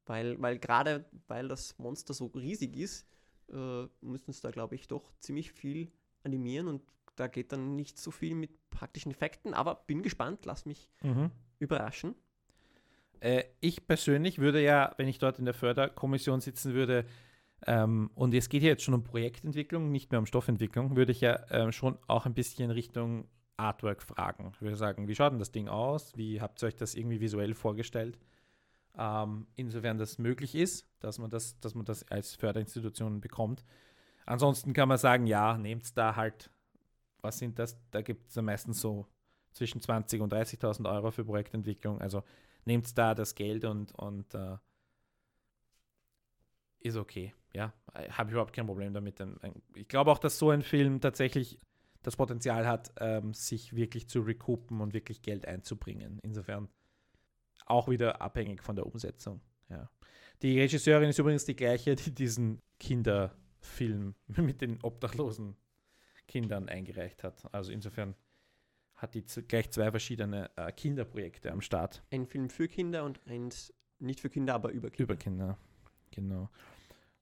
Weil, 0.07 0.41
weil 0.41 0.59
gerade 0.59 1.07
weil 1.29 1.49
das 1.49 1.79
Monster 1.79 2.13
so 2.13 2.27
riesig 2.27 2.77
ist, 2.77 3.07
äh, 3.51 3.87
müssen 4.03 4.33
sie 4.33 4.43
da, 4.43 4.51
glaube 4.51 4.75
ich, 4.75 4.87
doch 4.87 5.15
ziemlich 5.19 5.53
viel 5.53 5.91
animieren 6.23 6.69
und 6.69 6.83
da 7.17 7.27
geht 7.27 7.53
dann 7.53 7.77
nicht 7.77 7.99
so 7.99 8.11
viel 8.11 8.35
mit 8.35 8.71
praktischen 8.71 9.13
Effekten. 9.13 9.55
Aber 9.55 9.77
bin 9.87 10.03
gespannt, 10.03 10.45
lass 10.45 10.67
mich 10.67 10.91
überraschen. 11.59 12.15
Äh, 13.21 13.45
ich 13.61 13.87
persönlich 13.87 14.39
würde 14.39 14.63
ja, 14.63 14.93
wenn 14.99 15.09
ich 15.09 15.19
dort 15.19 15.39
in 15.39 15.47
der 15.47 15.55
Förderkommission 15.55 16.41
sitzen 16.41 16.75
würde, 16.75 17.07
ähm, 17.67 18.11
und 18.15 18.35
es 18.35 18.51
geht 18.51 18.63
ja 18.63 18.69
jetzt 18.69 18.83
schon 18.83 18.95
um 18.95 19.05
Projektentwicklung, 19.05 19.91
nicht 19.91 20.11
mehr 20.11 20.19
um 20.19 20.27
Stoffentwicklung, 20.27 20.97
würde 20.97 21.13
ich 21.13 21.23
ja 21.23 21.41
ähm, 21.51 21.73
schon 21.73 21.97
auch 22.07 22.27
ein 22.27 22.35
bisschen 22.35 22.71
Richtung 22.71 23.27
Artwork 23.57 24.03
fragen. 24.03 24.51
Ich 24.55 24.63
würde 24.63 24.77
sagen, 24.77 25.09
wie 25.09 25.15
schaut 25.15 25.33
denn 25.33 25.39
das 25.39 25.53
Ding 25.53 25.69
aus? 25.69 26.17
Wie 26.17 26.41
habt 26.41 26.63
ihr 26.63 26.69
euch 26.69 26.77
das 26.77 26.95
irgendwie 26.95 27.21
visuell 27.21 27.55
vorgestellt? 27.55 28.19
Ähm, 28.97 29.47
insofern 29.57 29.99
das 29.99 30.19
möglich 30.19 30.55
ist, 30.55 30.87
dass 31.01 31.19
man 31.19 31.31
das, 31.31 31.59
dass 31.61 31.75
man 31.75 31.85
das 31.85 32.09
als 32.11 32.35
Förderinstitution 32.37 33.21
bekommt. 33.21 33.65
Ansonsten 34.27 34.73
kann 34.73 34.89
man 34.89 34.99
sagen, 34.99 35.27
ja, 35.27 35.59
nehmt 35.59 35.97
da 35.99 36.17
halt, 36.17 36.51
was 37.23 37.39
sind 37.39 37.59
das? 37.59 37.79
Da 37.91 38.03
gibt 38.03 38.31
es 38.31 38.37
meistens 38.37 38.81
so 38.81 39.07
zwischen 39.53 39.81
20.000 39.81 40.23
und 40.23 40.33
30.000 40.33 40.91
Euro 40.91 41.11
für 41.11 41.25
Projektentwicklung. 41.25 42.01
Also 42.01 42.23
nehmt 42.65 42.97
da 42.99 43.15
das 43.15 43.35
Geld 43.35 43.65
und, 43.65 43.93
und 43.95 44.35
äh, 44.35 44.57
ist 46.81 46.97
okay. 46.97 47.35
Ja, 47.53 47.73
habe 47.95 48.31
ich 48.31 48.33
überhaupt 48.33 48.53
kein 48.53 48.67
Problem 48.67 48.93
damit. 48.93 49.21
Ähm, 49.21 49.39
Ich 49.75 49.89
glaube 49.89 50.11
auch, 50.11 50.19
dass 50.19 50.39
so 50.39 50.51
ein 50.51 50.63
Film 50.63 51.01
tatsächlich 51.01 51.59
das 52.05 52.17
Potenzial 52.17 52.67
hat, 52.67 52.93
ähm, 53.01 53.35
sich 53.35 53.75
wirklich 53.75 54.09
zu 54.09 54.21
recoupen 54.21 54.81
und 54.81 54.95
wirklich 54.95 55.23
Geld 55.23 55.47
einzubringen. 55.47 56.21
Insofern 56.23 56.69
auch 57.67 57.89
wieder 57.89 58.21
abhängig 58.21 58.63
von 58.63 58.77
der 58.77 58.87
Umsetzung. 58.87 59.41
Ja. 59.69 59.91
Die 60.43 60.61
Regisseurin 60.61 61.09
ist 61.09 61.19
übrigens 61.19 61.45
die 61.45 61.57
gleiche, 61.57 61.97
die 61.97 62.15
diesen 62.15 62.61
Kinderfilm 62.79 64.15
mit 64.37 64.61
den 64.61 64.83
obdachlosen 64.83 65.57
Kindern 66.29 66.69
eingereicht 66.69 67.25
hat. 67.25 67.43
Also 67.53 67.73
insofern 67.73 68.15
hat 68.95 69.15
die 69.15 69.25
gleich 69.49 69.71
zwei 69.71 69.91
verschiedene 69.91 70.51
äh, 70.57 70.71
Kinderprojekte 70.73 71.51
am 71.51 71.61
Start. 71.61 72.05
Ein 72.11 72.27
Film 72.27 72.51
für 72.51 72.69
Kinder 72.69 73.05
und 73.05 73.21
eins 73.27 73.73
nicht 73.99 74.21
für 74.21 74.31
Kinder, 74.31 74.55
aber 74.55 74.71
über 74.71 74.91
Kinder. 74.91 75.05
Über 75.05 75.17
Kinder. 75.17 75.59
Genau. 76.11 76.51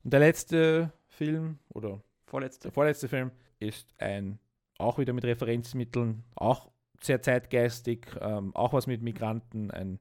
Und 0.03 0.13
der 0.13 0.21
letzte 0.21 0.93
Film 1.07 1.59
oder 1.69 2.03
Vorletzte. 2.27 2.63
der 2.63 2.73
vorletzte 2.73 3.09
Film 3.09 3.31
ist 3.59 3.95
ein, 3.99 4.39
auch 4.83 4.99
wieder 4.99 5.13
mit 5.13 5.25
Referenzmitteln, 5.25 6.25
auch 6.35 6.71
sehr 7.01 7.21
zeitgeistig, 7.23 8.07
ähm, 8.21 8.55
auch 8.55 8.73
was 8.73 8.87
mit 8.87 9.03
Migranten, 9.03 9.71
ein 9.71 9.99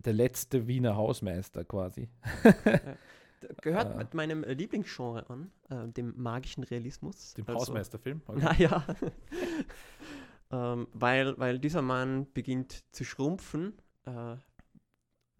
der 0.00 0.12
letzte 0.12 0.66
Wiener 0.68 0.94
Hausmeister 0.96 1.64
quasi. 1.64 2.08
D- 2.44 3.48
Gehört 3.62 3.90
Äh. 3.94 3.98
mit 3.98 4.14
meinem 4.14 4.44
äh, 4.44 4.52
Lieblingsgenre 4.52 5.28
an, 5.28 5.50
äh, 5.70 5.88
dem 5.88 6.14
magischen 6.20 6.62
Realismus. 6.64 7.34
Dem 7.34 7.46
Also- 7.48 7.60
Hausmeisterfilm. 7.60 8.22
Okay. 8.28 8.40
Naja. 8.40 8.86
ähm, 10.50 10.86
weil, 10.92 11.38
weil 11.38 11.58
dieser 11.58 11.82
Mann 11.82 12.26
beginnt 12.32 12.84
zu 12.94 13.04
schrumpfen. 13.04 13.74
Äh, 14.04 14.36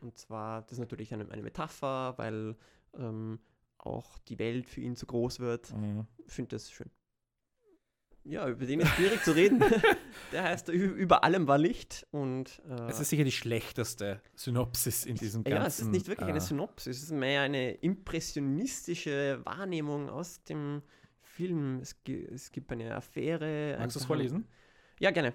und 0.00 0.16
zwar, 0.18 0.62
das 0.62 0.72
ist 0.72 0.78
natürlich 0.78 1.12
eine, 1.14 1.28
eine 1.30 1.42
Metapher, 1.42 2.14
weil 2.18 2.56
ähm, 2.96 3.38
auch 3.78 4.18
die 4.28 4.38
Welt 4.38 4.68
für 4.68 4.80
ihn 4.80 4.96
zu 4.96 5.06
groß 5.06 5.40
wird. 5.40 5.74
Mhm. 5.76 6.06
Ich 6.26 6.32
finde 6.32 6.56
das 6.56 6.70
schön. 6.70 6.90
Ja, 8.28 8.46
über 8.46 8.66
den 8.66 8.80
ist 8.80 8.88
schwierig 8.90 9.22
zu 9.22 9.32
reden. 9.32 9.62
Der 10.32 10.42
heißt 10.42 10.68
Über 10.68 11.24
allem 11.24 11.46
war 11.48 11.56
Licht 11.56 12.06
und 12.10 12.60
äh, 12.68 12.90
Es 12.90 13.00
ist 13.00 13.08
sicher 13.08 13.24
die 13.24 13.32
schlechteste 13.32 14.20
Synopsis 14.34 15.06
in 15.06 15.16
diesem 15.16 15.44
ganzen. 15.44 15.60
ja, 15.60 15.66
es 15.66 15.80
ist 15.80 15.88
nicht 15.88 16.08
wirklich 16.08 16.28
eine 16.28 16.36
äh, 16.36 16.42
Synopsis, 16.42 16.98
es 16.98 17.02
ist 17.04 17.12
mehr 17.12 17.42
eine 17.42 17.72
impressionistische 17.72 19.40
Wahrnehmung 19.44 20.10
aus 20.10 20.44
dem 20.44 20.82
Film. 21.22 21.78
Es, 21.80 21.96
es 22.06 22.52
gibt 22.52 22.70
eine 22.70 22.94
Affäre. 22.94 23.76
Magst 23.78 23.96
du 23.96 24.00
es 24.00 24.06
vorlesen? 24.06 24.46
Ja, 25.00 25.10
gerne. 25.10 25.32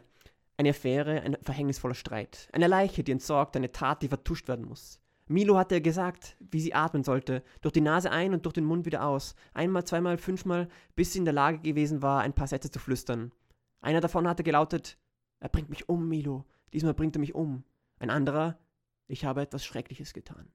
Eine 0.58 0.70
Affäre, 0.70 1.22
ein 1.22 1.38
verhängnisvoller 1.42 1.96
Streit. 1.96 2.48
Eine 2.52 2.68
Leiche, 2.68 3.04
die 3.04 3.12
entsorgt, 3.12 3.56
eine 3.56 3.72
Tat, 3.72 4.04
die 4.04 4.08
vertuscht 4.08 4.48
werden 4.48 4.66
muss. 4.66 5.00
Milo 5.28 5.58
hatte 5.58 5.82
gesagt, 5.82 6.36
wie 6.40 6.60
sie 6.60 6.74
atmen 6.74 7.04
sollte. 7.04 7.44
Durch 7.62 7.72
die 7.74 7.82
Nase 7.82 8.12
ein 8.12 8.34
und 8.34 8.46
durch 8.46 8.54
den 8.54 8.66
Mund 8.66 8.86
wieder 8.86 9.06
aus. 9.06 9.36
Einmal, 9.54 9.86
zweimal, 9.86 10.18
fünfmal, 10.18 10.68
bis 10.96 11.14
sie 11.14 11.20
in 11.20 11.26
der 11.26 11.34
Lage 11.34 11.60
gewesen 11.60 12.02
war, 12.02 12.22
ein 12.22 12.34
paar 12.34 12.48
Sätze 12.48 12.70
zu 12.70 12.80
flüstern. 12.80 13.32
Einer 13.82 14.02
davon 14.02 14.28
hatte 14.28 14.44
gelautet, 14.44 14.98
er 15.40 15.50
bringt 15.50 15.70
mich 15.70 15.90
um, 15.90 16.08
Milo. 16.08 16.46
Diesmal 16.74 16.94
bringt 16.94 17.16
er 17.16 17.20
mich 17.20 17.36
um. 17.36 17.64
Ein 18.00 18.10
anderer, 18.10 18.58
ich 19.08 19.26
habe 19.26 19.42
etwas 19.42 19.66
Schreckliches 19.66 20.14
getan. 20.14 20.52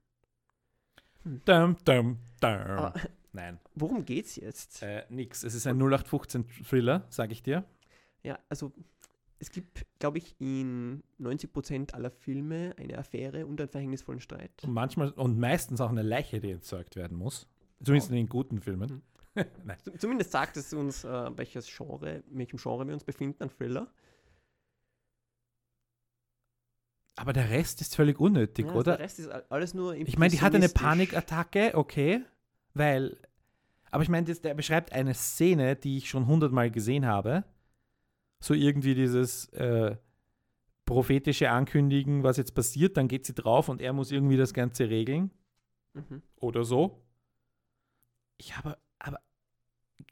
Dum, 1.24 1.76
dum, 1.84 2.16
dum. 2.40 2.48
Aber 2.78 2.94
Nein, 3.32 3.60
worum 3.74 4.04
geht's 4.04 4.36
jetzt? 4.36 4.82
äh, 4.82 5.04
nix. 5.10 5.42
Es 5.44 5.54
ist 5.54 5.66
ein 5.66 5.78
0815-Thriller, 5.78 7.06
sage 7.10 7.32
ich 7.32 7.42
dir. 7.42 7.64
Ja, 8.22 8.38
also 8.48 8.72
es 9.40 9.50
gibt, 9.50 9.86
glaube 9.98 10.18
ich, 10.18 10.34
in 10.40 11.02
90% 11.20 11.92
aller 11.94 12.10
Filme 12.10 12.74
eine 12.78 12.98
Affäre 12.98 13.46
und 13.46 13.60
einen 13.60 13.68
verhängnisvollen 13.70 14.20
Streit. 14.20 14.50
Und 14.64 14.72
manchmal 14.72 15.10
und 15.12 15.38
meistens 15.38 15.80
auch 15.80 15.90
eine 15.90 16.02
Leiche, 16.02 16.40
die 16.40 16.50
entsorgt 16.50 16.96
werden 16.96 17.16
muss. 17.16 17.46
Zumindest 17.82 18.10
in 18.10 18.16
den 18.16 18.28
guten 18.28 18.60
Filmen. 18.60 19.02
Z- 19.36 20.00
Zumindest 20.00 20.32
sagt 20.32 20.56
es 20.56 20.72
uns, 20.72 21.04
äh, 21.04 21.36
welches 21.36 21.68
Genre, 21.68 22.24
in 22.30 22.38
welchem 22.38 22.58
Genre 22.58 22.86
wir 22.86 22.94
uns 22.94 23.04
befinden, 23.04 23.42
ein 23.44 23.50
Thriller. 23.50 23.92
Aber 27.16 27.32
der 27.32 27.50
Rest 27.50 27.80
ist 27.80 27.96
völlig 27.96 28.20
unnötig, 28.20 28.66
Ja, 28.66 28.72
oder? 28.74 28.92
Der 28.96 29.00
Rest 29.04 29.18
ist 29.18 29.28
alles 29.28 29.74
nur 29.74 29.94
Ich 29.94 30.18
meine, 30.18 30.30
die 30.30 30.40
hatte 30.40 30.56
eine. 30.56 30.68
Panikattacke, 30.68 31.72
okay, 31.74 32.24
weil. 32.74 33.16
Aber 33.90 34.02
ich 34.02 34.08
meine, 34.08 34.32
der 34.32 34.54
beschreibt 34.54 34.92
eine 34.92 35.14
Szene, 35.14 35.74
die 35.74 35.96
ich 35.96 36.08
schon 36.10 36.26
hundertmal 36.26 36.70
gesehen 36.70 37.06
habe. 37.06 37.44
So 38.40 38.54
irgendwie 38.54 38.94
dieses 38.94 39.46
äh, 39.50 39.96
prophetische 40.84 41.50
Ankündigen, 41.50 42.22
was 42.22 42.36
jetzt 42.36 42.54
passiert, 42.54 42.96
dann 42.96 43.08
geht 43.08 43.26
sie 43.26 43.34
drauf 43.34 43.68
und 43.68 43.82
er 43.82 43.92
muss 43.92 44.10
irgendwie 44.12 44.36
das 44.36 44.54
Ganze 44.54 44.88
regeln 44.88 45.30
Mhm. 45.94 46.22
oder 46.36 46.64
so. 46.64 47.02
Ich 48.36 48.56
habe, 48.56 48.78
aber, 49.00 49.18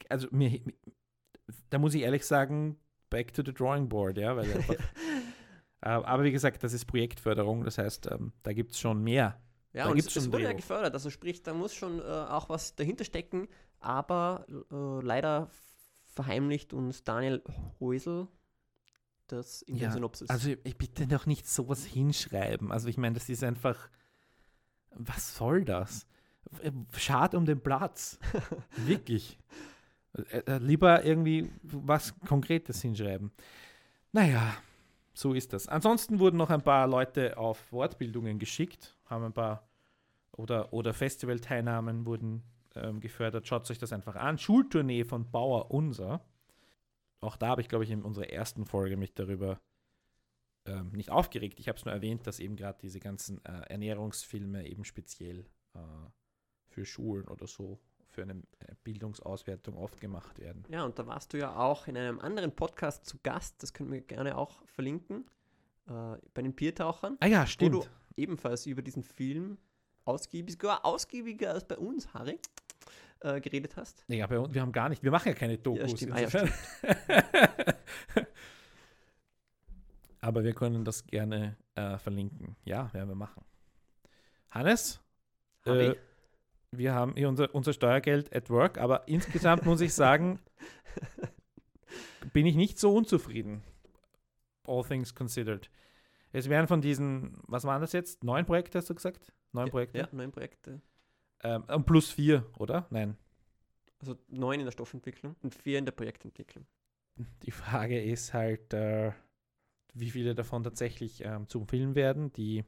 also 0.09 0.27
mir, 0.33 0.61
da 1.71 1.79
muss 1.79 1.95
ich 1.95 2.03
ehrlich 2.03 2.27
sagen, 2.27 2.77
back 3.11 3.33
to 3.33 3.43
the 3.45 3.53
drawing 3.55 3.89
board, 3.89 4.19
ja, 4.19 4.37
weil 4.37 4.53
einfach, 4.53 4.75
äh, 5.83 5.89
aber 5.89 6.25
wie 6.25 6.33
gesagt, 6.33 6.65
das 6.65 6.73
ist 6.73 6.87
Projektförderung, 6.87 7.63
das 7.63 7.79
heißt, 7.79 8.11
ähm, 8.11 8.33
da 8.43 8.53
gibt 8.53 8.73
es 8.73 8.81
schon 8.81 9.03
mehr. 9.05 9.41
Ja, 9.73 9.85
Da 9.85 9.91
und 9.91 9.97
gibt's 9.97 10.11
es, 10.11 10.17
es 10.17 10.25
schon 10.25 10.33
wurde 10.33 10.43
ja 10.45 10.49
Drehbuch. 10.49 10.63
gefördert, 10.63 10.95
also 10.95 11.11
sprich, 11.11 11.43
da 11.43 11.55
muss 11.55 11.75
schon 11.75 12.01
äh, 12.01 12.03
auch 12.03 12.49
was 12.49 12.75
dahinter 12.75 13.05
stecken, 13.05 13.47
aber 13.79 14.47
äh, 14.73 15.05
leider 15.05 15.49
verheimlicht 16.17 16.73
uns 16.73 17.05
Daniel 17.05 17.43
Häusel 17.79 18.27
das 19.29 19.63
in 19.63 19.79
der 19.79 19.91
Synopsis. 19.93 20.31
Also 20.31 20.51
ich 20.63 20.79
bitte 20.79 21.07
doch 21.07 21.27
nicht 21.27 21.49
sowas 21.49 21.85
hinschreiben. 21.85 22.73
Also 22.73 22.89
ich 22.89 22.97
meine, 22.97 23.15
das 23.15 23.29
ist 23.29 23.45
einfach, 23.45 23.91
was 24.91 25.37
soll 25.37 25.65
das? 25.65 26.07
Schade 26.97 27.37
um 27.37 27.45
den 27.45 27.61
Platz. 27.61 28.19
Wirklich. 28.77 29.39
Äh, 30.31 30.39
äh, 30.47 30.59
Lieber 30.59 31.05
irgendwie 31.05 31.51
was 31.63 32.19
Konkretes 32.21 32.81
hinschreiben. 32.83 33.33
Naja, 34.13 34.57
so 35.13 35.35
ist 35.35 35.53
das. 35.53 35.67
Ansonsten 35.67 36.19
wurden 36.21 36.37
noch 36.37 36.51
ein 36.51 36.63
paar 36.63 36.87
Leute 36.87 37.37
auf 37.37 37.73
Wortbildungen 37.73 38.39
geschickt, 38.39 38.97
haben 39.07 39.25
ein 39.25 39.33
paar 39.33 39.69
oder, 40.33 40.73
oder 40.73 40.95
Festivalteilnahmen 40.95 42.07
wurden 42.07 42.43
ähm, 42.77 43.01
gefördert. 43.01 43.47
Schaut 43.47 43.71
euch 43.71 43.79
das 43.79 43.93
einfach 43.93 44.17
an. 44.17 44.39
Schultournee 44.39 45.05
von 45.05 45.31
Bauer 45.31 45.71
Unser. 45.71 46.25
Auch 47.21 47.37
da 47.37 47.49
habe 47.49 47.61
ich, 47.61 47.69
glaube 47.69 47.85
ich, 47.85 47.91
in 47.91 48.03
unserer 48.03 48.31
ersten 48.31 48.67
Folge 48.67 48.97
mich 48.97 49.15
darüber 49.15 49.61
ähm, 50.67 50.91
nicht 50.93 51.11
aufgeregt. 51.11 51.59
Ich 51.61 51.69
habe 51.69 51.79
es 51.79 51.85
nur 51.85 51.95
erwähnt, 51.95 52.27
dass 52.27 52.41
eben 52.41 52.57
gerade 52.57 52.79
diese 52.83 53.01
ganzen 53.01 53.45
äh, 53.45 53.63
Ernährungsfilme 53.69 54.67
eben 54.67 54.85
speziell 54.85 55.47
äh, 55.75 55.79
für 56.69 56.85
Schulen 56.85 57.27
oder 57.29 57.47
so 57.47 57.79
für 58.09 58.23
eine 58.23 58.35
äh, 58.61 58.75
Bildungsauswertung 58.85 59.77
oft 59.77 60.01
gemacht 60.01 60.39
werden. 60.39 60.65
ja, 60.69 60.85
und 60.85 60.99
da 60.99 61.07
warst 61.07 61.33
du 61.33 61.39
ja 61.39 61.57
auch 61.57 61.87
in 61.87 61.97
einem 61.97 62.19
anderen 62.21 62.55
Podcast 62.55 63.05
zu 63.07 63.19
Gast, 63.23 63.63
das 63.63 63.73
können 63.73 63.93
wir 63.93 64.01
gerne 64.01 64.37
auch 64.39 64.63
verlinken, 64.67 65.27
äh, 65.89 66.17
bei 66.35 66.43
den 66.43 66.55
Biertauchern, 66.55 67.17
Ah 67.21 67.27
ja, 67.27 67.43
wo 67.43 67.47
stimmt. 67.47 67.75
du 67.75 67.85
ebenfalls 68.17 68.67
über 68.67 68.83
diesen 68.83 69.03
Film 69.03 69.59
ausgiebig, 70.05 70.55
sogar 70.55 70.85
ausgiebiger 70.85 71.51
als 71.53 71.67
bei 71.67 71.77
uns, 71.77 72.13
Harry, 72.15 72.39
äh, 73.27 73.41
geredet 73.41 73.77
hast. 73.77 74.05
Ja, 74.09 74.27
bei 74.27 74.39
uns, 74.39 74.55
wir 74.55 74.61
haben 74.63 74.73
gar 74.73 74.89
nicht, 74.89 75.03
wir 75.03 75.11
machen 75.11 75.29
ja 75.29 75.35
keine 75.35 75.59
Dokus. 75.59 75.91
stimmt. 75.93 76.13
Ah, 76.13 76.21
ja. 76.21 76.29
Aber 80.21 80.45
wir 80.45 80.55
können 80.55 80.85
das 80.85 81.07
gerne 81.07 81.57
äh, 81.75 81.99
verlinken. 81.99 82.57
Ja, 82.65 82.93
werden 82.93 83.09
wir 83.09 83.15
machen. 83.15 83.45
Hannes, 84.51 85.01
Äh, 85.65 85.95
wir 86.71 86.95
haben 86.95 87.15
hier 87.17 87.29
unser, 87.29 87.55
unser 87.55 87.73
Steuergeld 87.73 88.35
at 88.35 88.51
work, 88.51 88.79
aber 88.79 89.09
insgesamt 89.09 89.65
muss 89.67 89.81
ich 89.81 89.95
sagen, 89.95 90.41
bin 92.33 92.47
ich 92.47 92.55
nicht 92.55 92.79
so 92.79 92.95
unzufrieden. 92.95 93.63
All 94.67 94.85
things 94.85 95.15
considered. 95.15 95.71
Es 96.33 96.49
wären 96.49 96.67
von 96.67 96.81
diesen, 96.81 97.39
was 97.47 97.65
waren 97.65 97.81
das 97.81 97.93
jetzt? 97.93 98.25
Neun 98.25 98.47
Projekte, 98.47 98.79
hast 98.79 98.91
du 98.91 98.95
gesagt? 98.95 99.33
Neun 99.53 99.71
Projekte? 99.71 99.99
Ja, 99.99 100.09
neun 100.13 100.33
Projekte. 100.33 100.81
Ähm, 101.43 101.65
und 101.65 101.87
plus 101.87 102.11
vier, 102.11 102.47
oder? 102.59 102.87
Nein. 102.91 103.17
Also 103.99 104.17
neun 104.29 104.61
in 104.61 104.67
der 104.67 104.73
Stoffentwicklung 104.73 105.37
und 105.43 105.55
vier 105.55 105.79
in 105.79 105.85
der 105.85 105.93
Projektentwicklung. 105.93 106.67
Die 107.43 107.51
Frage 107.51 108.03
ist 108.03 108.35
halt, 108.35 108.75
äh, 108.75 109.13
wie 109.95 110.11
viele 110.11 110.35
davon 110.35 110.63
tatsächlich 110.63 111.23
ähm, 111.25 111.49
zum 111.49 111.67
Film 111.67 111.95
werden. 111.95 112.33
Die, 112.35 112.59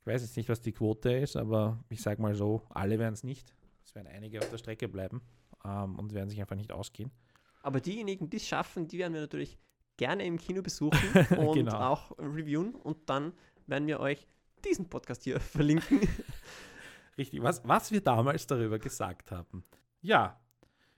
ich 0.00 0.06
weiß 0.06 0.20
jetzt 0.22 0.36
nicht, 0.36 0.48
was 0.48 0.60
die 0.60 0.72
Quote 0.72 1.12
ist, 1.12 1.36
aber 1.36 1.82
ich 1.88 2.02
sage 2.02 2.20
mal 2.20 2.34
so, 2.34 2.62
alle 2.70 2.98
werden 2.98 3.14
es 3.14 3.24
nicht. 3.24 3.54
Es 3.84 3.94
werden 3.94 4.06
einige 4.08 4.40
auf 4.40 4.50
der 4.50 4.58
Strecke 4.58 4.86
bleiben 4.88 5.22
ähm, 5.64 5.98
und 5.98 6.12
werden 6.12 6.28
sich 6.28 6.40
einfach 6.40 6.56
nicht 6.56 6.72
ausgehen. 6.72 7.10
Aber 7.62 7.80
diejenigen, 7.80 8.28
die 8.28 8.36
es 8.36 8.46
schaffen, 8.46 8.86
die 8.86 8.98
werden 8.98 9.14
wir 9.14 9.20
natürlich 9.22 9.58
gerne 9.96 10.24
im 10.26 10.38
Kino 10.38 10.60
besuchen 10.62 10.98
und 11.38 11.54
Genau. 11.54 11.78
auch 11.78 12.18
reviewen. 12.18 12.74
Und 12.74 13.08
dann 13.08 13.32
werden 13.66 13.86
wir 13.88 13.98
euch 14.00 14.26
diesen 14.64 14.88
Podcast 14.90 15.24
hier 15.24 15.40
verlinken. 15.40 16.00
Richtig, 17.18 17.42
was, 17.42 17.66
was 17.66 17.90
wir 17.90 18.00
damals 18.00 18.46
darüber 18.46 18.78
gesagt 18.78 19.32
haben. 19.32 19.64
Ja, 20.00 20.40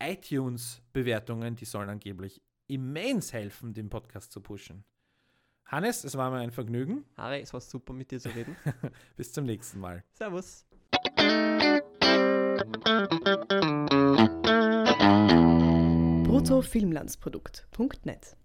iTunes-Bewertungen, 0.00 1.56
die 1.56 1.64
sollen 1.64 1.88
angeblich 1.88 2.40
immens 2.68 3.32
helfen, 3.32 3.74
den 3.74 3.88
Podcast 3.88 4.30
zu 4.30 4.40
pushen. 4.40 4.84
Hannes, 5.64 6.04
es 6.04 6.16
war 6.16 6.30
mir 6.30 6.38
ein 6.38 6.52
Vergnügen. 6.52 7.04
Harry, 7.16 7.40
es 7.40 7.52
war 7.52 7.60
super 7.60 7.92
mit 7.92 8.10
dir 8.10 8.20
zu 8.20 8.30
reden. 8.30 8.56
Bis 9.16 9.32
zum 9.32 9.44
nächsten 9.44 9.80
Mal. 9.80 10.04
Servus. 10.12 10.64
bruttofilmlandsprodukt.net 16.38 18.36